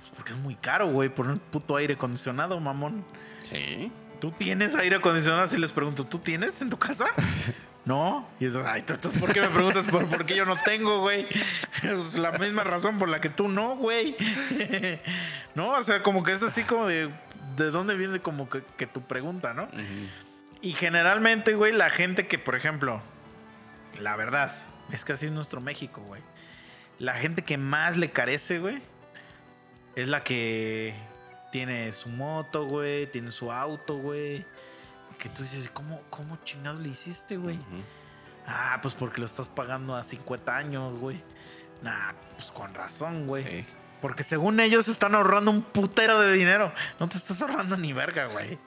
Pues 0.00 0.10
porque 0.14 0.32
es 0.32 0.38
muy 0.38 0.56
caro, 0.56 0.88
güey, 0.88 1.08
poner 1.08 1.32
un 1.32 1.38
puto 1.38 1.76
aire 1.76 1.94
acondicionado, 1.94 2.60
mamón. 2.60 3.02
Sí. 3.38 3.90
¿Tú 4.20 4.30
tienes 4.30 4.74
aire 4.74 4.96
acondicionado? 4.96 5.44
Así 5.44 5.56
les 5.56 5.72
pregunto, 5.72 6.04
¿tú 6.04 6.18
tienes 6.18 6.60
en 6.60 6.68
tu 6.68 6.78
casa? 6.78 7.06
No. 7.84 8.28
Y 8.38 8.46
eso, 8.46 8.62
ay, 8.66 8.82
¿tú, 8.82 8.94
tú 8.98 9.10
por 9.12 9.32
qué 9.32 9.40
me 9.40 9.48
preguntas 9.48 9.84
por, 9.86 10.06
por 10.06 10.26
qué 10.26 10.36
yo 10.36 10.44
no 10.44 10.54
tengo, 10.54 11.00
güey? 11.00 11.26
Es 11.82 12.16
la 12.16 12.32
misma 12.32 12.62
razón 12.62 12.98
por 12.98 13.08
la 13.08 13.20
que 13.20 13.30
tú 13.30 13.48
no, 13.48 13.76
güey. 13.76 14.16
No, 15.54 15.70
o 15.70 15.82
sea, 15.82 16.02
como 16.02 16.22
que 16.22 16.32
es 16.32 16.42
así 16.42 16.62
como 16.62 16.86
de... 16.86 17.10
¿De 17.56 17.70
dónde 17.70 17.94
viene 17.94 18.20
como 18.20 18.48
que, 18.48 18.62
que 18.76 18.86
tu 18.86 19.02
pregunta, 19.02 19.54
no? 19.54 19.68
Y 20.60 20.72
generalmente, 20.72 21.54
güey, 21.54 21.72
la 21.72 21.90
gente 21.90 22.26
que, 22.26 22.38
por 22.38 22.54
ejemplo, 22.54 23.00
la 23.98 24.16
verdad, 24.16 24.54
es 24.92 25.04
que 25.04 25.12
así 25.12 25.26
es 25.26 25.32
nuestro 25.32 25.60
México, 25.60 26.02
güey. 26.06 26.22
La 26.98 27.14
gente 27.14 27.42
que 27.42 27.56
más 27.56 27.96
le 27.96 28.10
carece, 28.10 28.58
güey, 28.58 28.80
es 29.96 30.08
la 30.08 30.20
que 30.20 30.94
tiene 31.50 31.92
su 31.92 32.10
moto, 32.10 32.66
güey, 32.66 33.06
tiene 33.06 33.32
su 33.32 33.50
auto, 33.50 33.96
güey. 33.96 34.44
Que 35.18 35.28
tú 35.28 35.42
dices, 35.42 35.70
¿cómo, 35.72 36.02
cómo 36.10 36.38
chingados 36.44 36.80
le 36.80 36.90
hiciste, 36.90 37.36
güey? 37.36 37.58
Ah, 38.46 38.78
pues 38.82 38.94
porque 38.94 39.20
lo 39.20 39.26
estás 39.26 39.48
pagando 39.48 39.96
a 39.96 40.04
50 40.04 40.56
años, 40.56 40.98
güey. 40.98 41.22
Nah, 41.82 42.12
pues 42.36 42.50
con 42.50 42.72
razón, 42.74 43.26
güey. 43.26 43.44
Sí. 43.44 43.66
Porque 44.00 44.24
según 44.24 44.60
ellos 44.60 44.88
están 44.88 45.14
ahorrando 45.14 45.50
un 45.50 45.62
putero 45.62 46.20
de 46.20 46.32
dinero. 46.32 46.72
No 46.98 47.08
te 47.08 47.18
estás 47.18 47.40
ahorrando 47.42 47.76
ni 47.76 47.92
verga, 47.92 48.26
güey. 48.26 48.58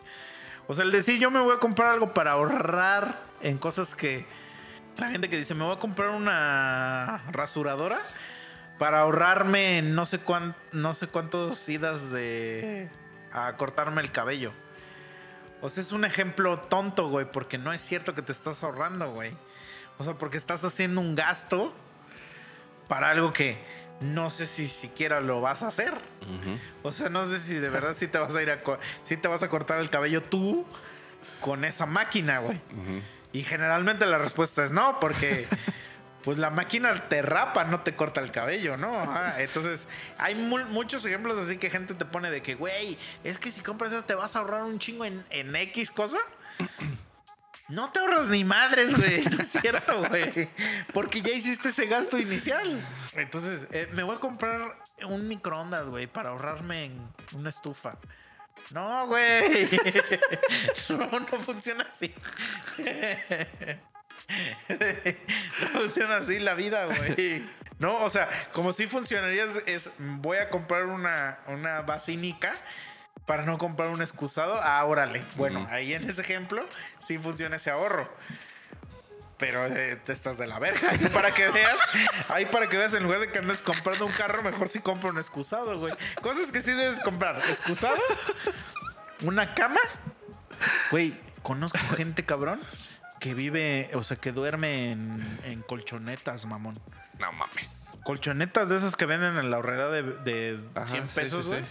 O 0.67 0.73
sea, 0.73 0.85
el 0.85 0.91
decir 0.91 1.19
yo 1.19 1.31
me 1.31 1.39
voy 1.39 1.55
a 1.55 1.59
comprar 1.59 1.91
algo 1.91 2.13
para 2.13 2.31
ahorrar 2.31 3.21
en 3.41 3.57
cosas 3.57 3.95
que... 3.95 4.25
La 4.97 5.09
gente 5.09 5.27
que 5.27 5.37
dice, 5.37 5.55
me 5.55 5.63
voy 5.63 5.75
a 5.75 5.79
comprar 5.79 6.09
una 6.09 7.23
rasuradora 7.31 7.99
para 8.77 8.99
ahorrarme 8.99 9.81
no 9.81 10.05
sé, 10.05 10.19
no 10.71 10.93
sé 10.93 11.07
cuántos 11.07 11.67
idas 11.67 12.11
de... 12.11 12.89
a 13.31 13.53
cortarme 13.57 14.01
el 14.01 14.11
cabello. 14.11 14.51
O 15.61 15.69
sea, 15.69 15.81
es 15.81 15.91
un 15.93 16.05
ejemplo 16.05 16.59
tonto, 16.59 17.07
güey, 17.09 17.25
porque 17.25 17.57
no 17.57 17.73
es 17.73 17.81
cierto 17.81 18.13
que 18.13 18.21
te 18.21 18.31
estás 18.31 18.63
ahorrando, 18.63 19.11
güey. 19.11 19.33
O 19.97 20.03
sea, 20.03 20.13
porque 20.15 20.37
estás 20.37 20.63
haciendo 20.63 21.01
un 21.01 21.15
gasto 21.15 21.73
para 22.87 23.09
algo 23.09 23.31
que 23.31 23.57
no 24.01 24.29
sé 24.29 24.45
si 24.45 24.67
siquiera 24.67 25.21
lo 25.21 25.41
vas 25.41 25.63
a 25.63 25.67
hacer. 25.67 25.93
O 26.81 26.91
sea, 26.91 27.09
no 27.09 27.25
sé 27.25 27.39
si 27.39 27.55
de 27.55 27.69
verdad 27.69 27.93
sí 27.95 28.07
te 28.07 28.17
vas 28.17 28.35
a 28.35 28.41
ir 28.41 28.49
a 28.51 28.59
sí 29.01 29.17
te 29.17 29.27
vas 29.27 29.43
a 29.43 29.49
cortar 29.49 29.79
el 29.79 29.89
cabello 29.89 30.21
tú 30.21 30.65
con 31.39 31.63
esa 31.65 31.85
máquina, 31.85 32.39
güey. 32.39 32.59
Y 33.31 33.43
generalmente 33.43 34.05
la 34.05 34.17
respuesta 34.17 34.63
es 34.63 34.71
no, 34.71 34.99
porque 34.99 35.47
pues 36.23 36.37
la 36.37 36.49
máquina 36.49 37.07
te 37.09 37.21
rapa, 37.21 37.63
no 37.63 37.81
te 37.81 37.95
corta 37.95 38.21
el 38.21 38.31
cabello, 38.31 38.77
¿no? 38.77 38.93
Ajá. 38.99 39.41
Entonces, 39.41 39.87
hay 40.17 40.35
mu- 40.35 40.65
muchos 40.67 41.03
ejemplos 41.05 41.37
así 41.39 41.57
que 41.57 41.69
gente 41.69 41.93
te 41.95 42.05
pone 42.05 42.29
de 42.29 42.41
que, 42.41 42.55
güey, 42.55 42.97
es 43.23 43.37
que 43.39 43.51
si 43.51 43.61
compras 43.61 43.91
eso 43.91 44.03
te 44.03 44.15
vas 44.15 44.35
a 44.35 44.39
ahorrar 44.39 44.63
un 44.63 44.79
chingo 44.79 45.05
en, 45.05 45.25
en 45.29 45.55
X 45.55 45.91
cosa. 45.91 46.17
No 47.73 47.89
te 47.89 47.99
ahorras 47.99 48.27
ni 48.27 48.43
madres, 48.43 48.95
güey. 48.95 49.23
No 49.23 49.41
es 49.41 49.49
cierto, 49.49 50.03
güey. 50.09 50.47
Porque 50.93 51.23
ya 51.23 51.31
hiciste 51.31 51.69
ese 51.69 51.87
gasto 51.87 52.19
inicial. 52.19 52.79
Entonces, 53.15 53.65
eh, 53.71 53.89
me 53.93 54.03
voy 54.03 54.15
a 54.15 54.19
comprar 54.19 54.77
un 55.07 55.27
microondas, 55.27 55.89
güey, 55.89 56.05
para 56.05 56.29
ahorrarme 56.29 56.85
en 56.85 57.09
una 57.33 57.49
estufa. 57.49 57.97
No, 58.69 59.07
güey. 59.07 59.69
No, 60.89 61.19
no 61.19 61.39
funciona 61.39 61.85
así. 61.85 62.13
No 65.61 65.67
funciona 65.79 66.17
así 66.17 66.39
la 66.39 66.53
vida, 66.53 66.85
güey. 66.85 67.43
No, 67.79 68.03
o 68.03 68.09
sea, 68.09 68.29
como 68.53 68.71
si 68.71 68.87
funcionaría 68.87 69.45
es, 69.45 69.63
es, 69.65 69.89
voy 69.97 70.37
a 70.37 70.49
comprar 70.49 70.85
una, 70.85 71.39
una 71.47 71.81
basínica 71.81 72.55
para 73.25 73.43
no 73.43 73.57
comprar 73.57 73.89
un 73.89 74.01
excusado. 74.01 74.59
Ah, 74.61 74.83
órale. 74.85 75.23
Bueno, 75.35 75.67
ahí 75.71 75.93
en 75.93 76.09
ese 76.09 76.21
ejemplo 76.21 76.63
sí 77.01 77.17
funciona 77.17 77.55
ese 77.57 77.71
ahorro. 77.71 78.09
Pero 79.37 79.65
eh, 79.65 79.97
te 80.05 80.13
estás 80.13 80.37
de 80.37 80.47
la 80.47 80.59
verga. 80.59 80.91
Ahí 80.91 81.09
para 81.13 81.31
que 81.31 81.49
veas, 81.49 81.77
ahí 82.29 82.45
para 82.45 82.67
que 82.67 82.77
veas, 82.77 82.93
en 82.93 83.03
lugar 83.03 83.19
de 83.19 83.29
que 83.29 83.39
andes 83.39 83.61
comprando 83.61 84.05
un 84.05 84.11
carro, 84.13 84.41
mejor 84.43 84.69
sí 84.69 84.79
compra 84.79 85.09
un 85.09 85.17
excusado, 85.17 85.77
güey. 85.79 85.93
Cosas 86.21 86.51
que 86.51 86.61
sí 86.61 86.71
debes 86.71 86.99
comprar. 87.01 87.37
Excusado, 87.49 87.97
una 89.21 89.53
cama. 89.53 89.79
Güey, 90.91 91.13
conozco 91.41 91.79
gente 91.97 92.23
cabrón 92.23 92.61
que 93.19 93.33
vive, 93.33 93.89
o 93.95 94.03
sea, 94.03 94.17
que 94.17 94.31
duerme 94.31 94.91
en, 94.91 95.39
en 95.45 95.61
colchonetas, 95.61 96.45
mamón. 96.45 96.75
No 97.19 97.31
mames. 97.33 97.89
Colchonetas 98.03 98.69
de 98.69 98.77
esas 98.77 98.95
que 98.95 99.05
venden 99.05 99.37
en 99.37 99.49
la 99.49 99.57
horrera 99.57 99.89
de, 99.89 100.03
de 100.03 100.59
Ajá, 100.75 100.87
100 100.87 101.07
sí, 101.07 101.15
pesos, 101.15 101.45
sí, 101.45 101.51
güey. 101.51 101.63
sí. 101.63 101.69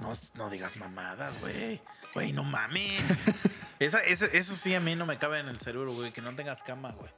No, 0.00 0.12
no 0.34 0.50
digas 0.50 0.76
mamadas, 0.76 1.38
güey. 1.40 1.80
Güey, 2.14 2.32
no 2.32 2.44
mames. 2.44 3.02
Esa, 3.78 4.00
eso 4.02 4.56
sí 4.56 4.74
a 4.74 4.80
mí 4.80 4.94
no 4.96 5.04
me 5.06 5.18
cabe 5.18 5.40
en 5.40 5.48
el 5.48 5.58
cerebro, 5.60 5.92
güey, 5.92 6.12
que 6.12 6.22
no 6.22 6.34
tengas 6.34 6.62
cama, 6.62 6.92
güey. 6.92 7.10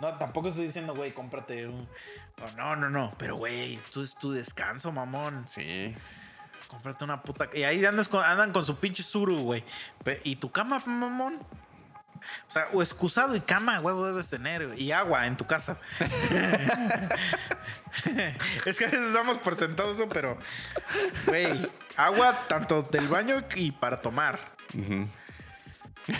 No, 0.00 0.14
tampoco 0.18 0.48
estoy 0.48 0.66
diciendo, 0.66 0.94
güey, 0.94 1.12
cómprate 1.12 1.66
un... 1.68 1.86
oh, 2.42 2.50
no, 2.56 2.76
no, 2.76 2.88
no. 2.90 3.14
Pero, 3.18 3.36
güey, 3.36 3.78
tú 3.92 4.02
es 4.02 4.14
tu 4.14 4.32
descanso, 4.32 4.90
mamón. 4.92 5.46
Sí. 5.48 5.94
Cómprate 6.68 7.04
una 7.04 7.22
puta... 7.22 7.48
Y 7.54 7.62
ahí 7.64 7.84
andas 7.84 8.08
con- 8.08 8.24
andan 8.24 8.52
con 8.52 8.64
su 8.64 8.76
pinche 8.76 9.02
suru, 9.02 9.38
güey. 9.38 9.64
¿Y 10.24 10.36
tu 10.36 10.50
cama, 10.50 10.82
mamón? 10.86 11.38
O 12.48 12.50
sea, 12.50 12.68
o 12.72 12.82
excusado 12.82 13.36
y 13.36 13.40
cama, 13.40 13.80
huevo, 13.80 14.06
debes 14.06 14.28
tener. 14.28 14.78
Y 14.78 14.92
agua 14.92 15.26
en 15.26 15.36
tu 15.36 15.46
casa. 15.46 15.78
es 18.64 18.78
que 18.78 18.84
a 18.84 18.90
veces 18.90 19.12
damos 19.12 19.38
por 19.38 19.56
sentado 19.56 19.90
eso, 19.90 20.08
pero... 20.08 20.38
Güey, 21.26 21.70
agua 21.96 22.46
tanto 22.48 22.82
del 22.82 23.08
baño 23.08 23.44
y 23.54 23.72
para 23.72 24.00
tomar. 24.00 24.38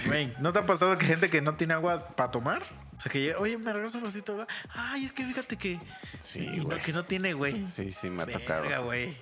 Güey, 0.07 0.35
¿no 0.41 0.53
te 0.53 0.59
ha 0.61 0.67
pasado 0.67 0.97
que 0.99 1.07
gente 1.07 1.31
que 1.31 1.41
no 1.41 1.55
tiene 1.55 1.75
agua 1.75 2.09
para 2.09 2.31
tomar? 2.31 2.63
O 2.97 3.01
sea, 3.01 3.13
que 3.13 3.35
oye, 3.35 3.59
me 3.59 3.73
regreso 3.73 3.99
un 3.99 4.05
vasito 4.05 4.35
de 4.35 4.43
agua. 4.43 4.55
Ay, 4.71 5.05
es 5.05 5.13
que 5.13 5.25
fíjate 5.25 5.57
que... 5.57 5.79
Sí, 6.21 6.61
güey. 6.61 6.81
que 6.81 6.93
no 6.93 7.05
tiene, 7.05 7.35
güey. 7.35 7.67
Sí, 7.67 7.93
sí, 7.93 8.09
me 8.09 8.23
ha 8.23 8.27
Verga, 8.27 8.41
tocado. 8.41 8.85
güey. 8.85 9.17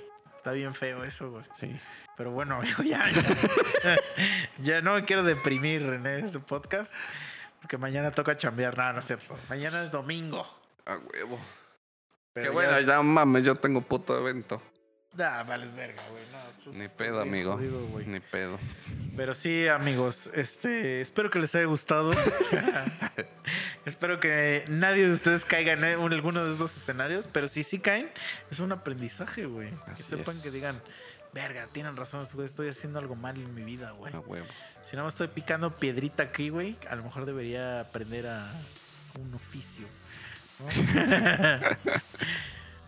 Está 0.44 0.52
bien 0.52 0.74
feo 0.74 1.02
eso, 1.04 1.30
güey. 1.30 1.44
Sí. 1.54 1.74
Pero 2.18 2.30
bueno, 2.32 2.56
amigo, 2.60 2.82
ya, 2.82 3.08
ya, 3.08 3.96
ya 4.62 4.80
no 4.82 4.92
me 4.92 5.06
quiero 5.06 5.22
deprimir 5.22 5.80
en 5.80 6.06
este 6.06 6.38
podcast. 6.38 6.92
Porque 7.62 7.78
mañana 7.78 8.10
toca 8.10 8.36
chambear. 8.36 8.76
Nada, 8.76 8.92
no 8.92 8.98
es 8.98 9.06
cierto. 9.06 9.38
Mañana 9.48 9.82
es 9.82 9.90
domingo. 9.90 10.46
A 10.84 10.98
huevo. 10.98 11.38
Pero 12.34 12.48
Qué 12.48 12.50
bueno, 12.50 12.78
ya 12.78 13.00
mames, 13.00 13.42
yo 13.42 13.54
tengo 13.54 13.80
puto 13.80 14.18
evento. 14.18 14.60
Nah, 15.16 15.44
vales 15.44 15.72
verga, 15.74 16.02
güey. 16.10 16.22
No, 16.32 16.38
pues, 16.64 16.76
Ni 16.76 16.88
pedo, 16.88 17.20
amigo. 17.20 17.52
jodido. 17.52 17.80
Ni 18.06 18.18
pedo. 18.20 18.58
Pero 19.16 19.32
sí, 19.32 19.68
amigos, 19.68 20.28
este, 20.34 21.00
espero 21.00 21.30
que 21.30 21.38
les 21.38 21.54
haya 21.54 21.66
gustado. 21.66 22.12
espero 23.86 24.18
que 24.18 24.64
nadie 24.68 25.06
de 25.06 25.12
ustedes 25.12 25.44
caiga 25.44 25.72
en 25.74 25.84
un- 26.00 26.12
alguno 26.12 26.44
de 26.44 26.54
esos 26.54 26.76
escenarios, 26.76 27.28
pero 27.28 27.46
si 27.46 27.62
sí 27.62 27.78
caen, 27.78 28.10
es 28.50 28.58
un 28.58 28.72
aprendizaje, 28.72 29.46
güey. 29.46 29.70
Que 29.96 30.02
sepan 30.02 30.40
que 30.42 30.50
digan, 30.50 30.82
verga, 31.32 31.68
tienen 31.70 31.96
razón, 31.96 32.26
güey, 32.34 32.46
estoy 32.46 32.68
haciendo 32.70 32.98
algo 32.98 33.14
mal 33.14 33.36
en 33.36 33.54
mi 33.54 33.62
vida, 33.62 33.92
güey. 33.92 34.12
Si 34.82 34.96
no 34.96 35.02
me 35.04 35.08
estoy 35.08 35.28
picando 35.28 35.70
piedrita 35.70 36.24
aquí, 36.24 36.48
güey, 36.48 36.76
a 36.90 36.96
lo 36.96 37.04
mejor 37.04 37.24
debería 37.24 37.80
aprender 37.80 38.26
a 38.26 38.50
un 39.20 39.32
oficio. 39.34 39.86
¿no? 40.58 40.66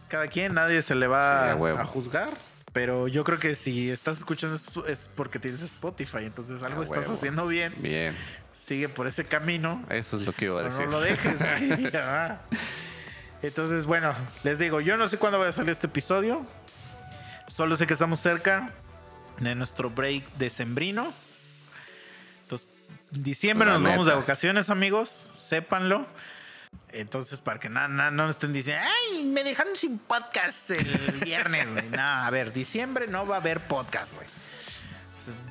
Cada 0.08 0.28
quien, 0.28 0.54
nadie 0.54 0.82
se 0.82 0.94
le 0.94 1.06
Sí, 1.06 1.10
va 1.10 1.52
a 1.52 1.84
juzgar. 1.84 2.30
Pero 2.76 3.08
yo 3.08 3.24
creo 3.24 3.38
que 3.38 3.54
si 3.54 3.90
estás 3.90 4.18
escuchando 4.18 4.54
es 4.86 5.08
porque 5.14 5.38
tienes 5.38 5.62
Spotify. 5.62 6.24
Entonces 6.24 6.62
algo 6.62 6.82
estás 6.82 7.08
haciendo 7.08 7.46
bien. 7.46 7.72
Bien. 7.78 8.14
Sigue 8.52 8.90
por 8.90 9.06
ese 9.06 9.24
camino. 9.24 9.82
Eso 9.88 10.18
es 10.18 10.22
lo 10.24 10.34
que 10.34 10.44
iba 10.44 10.60
a 10.60 10.64
decir. 10.64 10.84
no 10.84 10.92
lo 10.92 11.00
dejes, 11.00 11.40
güey. 11.40 11.90
Entonces, 13.42 13.86
bueno, 13.86 14.14
les 14.44 14.58
digo, 14.58 14.82
yo 14.82 14.98
no 14.98 15.06
sé 15.08 15.16
cuándo 15.16 15.38
va 15.38 15.48
a 15.48 15.52
salir 15.52 15.70
este 15.70 15.86
episodio. 15.86 16.44
Solo 17.46 17.76
sé 17.76 17.86
que 17.86 17.94
estamos 17.94 18.20
cerca 18.20 18.70
de 19.40 19.54
nuestro 19.54 19.88
break 19.88 20.24
decembrino. 20.34 21.14
Entonces, 22.42 22.68
en 23.14 23.22
diciembre 23.22 23.68
La 23.68 23.78
nos 23.78 23.82
vamos 23.84 24.06
de 24.06 24.14
vacaciones, 24.14 24.68
amigos. 24.68 25.32
Sépanlo. 25.36 26.06
Entonces, 26.92 27.40
para 27.40 27.58
que 27.60 27.68
na- 27.68 27.88
no 27.88 28.28
estén 28.30 28.52
diciendo, 28.52 28.82
ay, 29.12 29.24
me 29.26 29.44
dejaron 29.44 29.76
sin 29.76 29.98
podcast 29.98 30.70
el 30.70 30.84
viernes, 31.24 31.70
güey. 31.70 31.88
No, 31.90 32.02
a 32.02 32.30
ver, 32.30 32.52
diciembre 32.52 33.06
no 33.06 33.26
va 33.26 33.36
a 33.36 33.38
haber 33.40 33.60
podcast, 33.60 34.14
güey. 34.14 34.26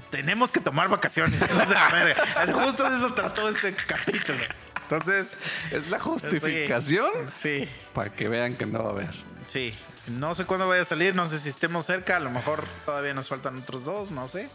Tenemos 0.09 0.51
que 0.51 0.59
tomar 0.59 0.87
vacaciones. 0.89 1.41
la 1.41 1.89
verga. 1.91 2.53
Justo 2.53 2.89
de 2.89 2.97
eso 2.97 3.13
trató 3.13 3.49
este 3.49 3.73
capítulo. 3.73 4.39
Entonces, 4.83 5.35
Es 5.71 5.87
la 5.89 5.99
justificación 5.99 7.27
sí, 7.27 7.67
para 7.93 8.11
que 8.13 8.27
vean 8.29 8.55
que 8.55 8.65
no 8.65 8.83
va 8.83 8.89
a 8.89 8.93
haber. 8.93 9.15
sí. 9.47 9.75
No 10.07 10.35
sé 10.35 10.45
cuándo 10.45 10.67
vaya 10.67 10.83
a 10.83 10.85
salir, 10.85 11.15
no 11.15 11.27
sé 11.27 11.39
si 11.39 11.49
estemos 11.49 11.87
cerca, 11.87 12.17
a 12.17 12.19
lo 12.19 12.29
mejor 12.29 12.63
todavía 12.85 13.15
nos 13.15 13.27
faltan 13.27 13.57
otros 13.57 13.83
dos, 13.85 14.11
no 14.11 14.27
sé. 14.27 14.49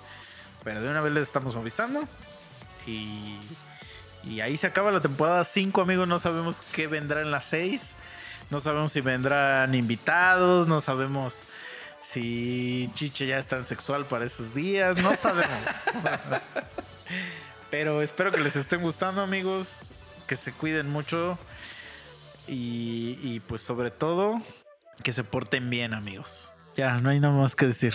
Pero 0.62 0.80
de 0.80 0.88
una 0.88 1.00
vez 1.00 1.12
les 1.12 1.24
estamos 1.26 1.56
avisando. 1.56 2.04
Y, 2.86 3.36
y 4.24 4.40
ahí 4.40 4.56
se 4.56 4.66
acaba 4.66 4.90
la 4.90 5.00
temporada 5.00 5.44
5, 5.44 5.80
amigos. 5.80 6.06
No 6.08 6.18
sabemos 6.18 6.60
qué 6.72 6.86
vendrá 6.86 7.22
en 7.22 7.30
la 7.30 7.40
6. 7.40 7.94
No 8.50 8.60
sabemos 8.60 8.92
si 8.92 9.00
vendrán 9.00 9.74
invitados, 9.74 10.66
no 10.66 10.80
sabemos 10.80 11.44
si 12.02 12.90
Chiche 12.94 13.26
ya 13.26 13.38
está 13.38 13.56
en 13.56 13.64
sexual 13.64 14.04
para 14.04 14.24
esos 14.24 14.54
días, 14.54 14.96
no 14.96 15.14
sabemos. 15.14 15.58
Pero 17.70 18.02
espero 18.02 18.32
que 18.32 18.40
les 18.40 18.56
estén 18.56 18.82
gustando, 18.82 19.22
amigos. 19.22 19.90
Que 20.26 20.36
se 20.36 20.52
cuiden 20.52 20.90
mucho. 20.90 21.38
Y, 22.48 23.18
y 23.22 23.40
pues 23.40 23.62
sobre 23.62 23.90
todo, 23.90 24.42
que 25.04 25.12
se 25.12 25.22
porten 25.22 25.70
bien, 25.70 25.94
amigos. 25.94 26.52
Ya, 26.76 27.00
no 27.00 27.10
hay 27.10 27.20
nada 27.20 27.34
más 27.34 27.54
que 27.54 27.66
decir. 27.66 27.94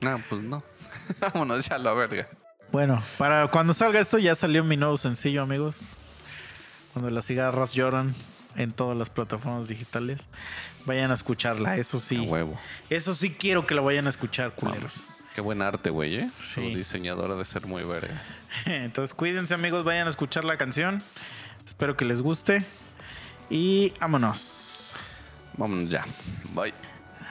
No, 0.00 0.22
pues 0.28 0.42
no. 0.42 0.62
Vámonos 1.20 1.68
ya 1.68 1.76
a 1.76 1.78
la 1.78 1.92
verga. 1.92 2.28
Bueno, 2.72 3.02
para 3.16 3.48
cuando 3.48 3.72
salga 3.72 4.00
esto 4.00 4.18
ya 4.18 4.34
salió 4.34 4.62
mi 4.64 4.76
nuevo 4.76 4.96
sencillo, 4.96 5.42
amigos. 5.42 5.96
Cuando 6.92 7.10
las 7.10 7.26
cigarras 7.26 7.72
lloran 7.72 8.14
en 8.56 8.70
todas 8.72 8.96
las 8.96 9.08
plataformas 9.10 9.68
digitales. 9.68 10.26
Vayan 10.84 11.10
a 11.10 11.14
escucharla, 11.14 11.76
eso 11.76 11.98
A 11.98 12.00
sí. 12.00 12.18
huevo. 12.18 12.58
Eso 12.90 13.14
sí 13.14 13.30
quiero 13.30 13.66
que 13.66 13.74
lo 13.74 13.84
vayan 13.84 14.06
a 14.06 14.10
escuchar, 14.10 14.52
culeros. 14.54 15.22
Qué 15.34 15.40
buen 15.40 15.62
arte, 15.62 15.90
güey, 15.90 16.16
¿eh? 16.16 16.30
Su 16.40 16.60
Sí. 16.60 16.74
diseñadora 16.74 17.34
de 17.36 17.44
ser 17.44 17.66
muy 17.66 17.84
verga. 17.84 18.20
Entonces 18.66 19.14
cuídense, 19.14 19.54
amigos, 19.54 19.84
vayan 19.84 20.06
a 20.06 20.10
escuchar 20.10 20.44
la 20.44 20.56
canción. 20.56 21.02
Espero 21.66 21.96
que 21.96 22.04
les 22.04 22.20
guste. 22.22 22.64
Y 23.50 23.92
vámonos. 24.00 24.94
Vámonos 25.56 25.88
ya. 25.88 26.04
Bye. 26.54 26.74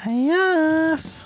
Adiós. 0.03 1.21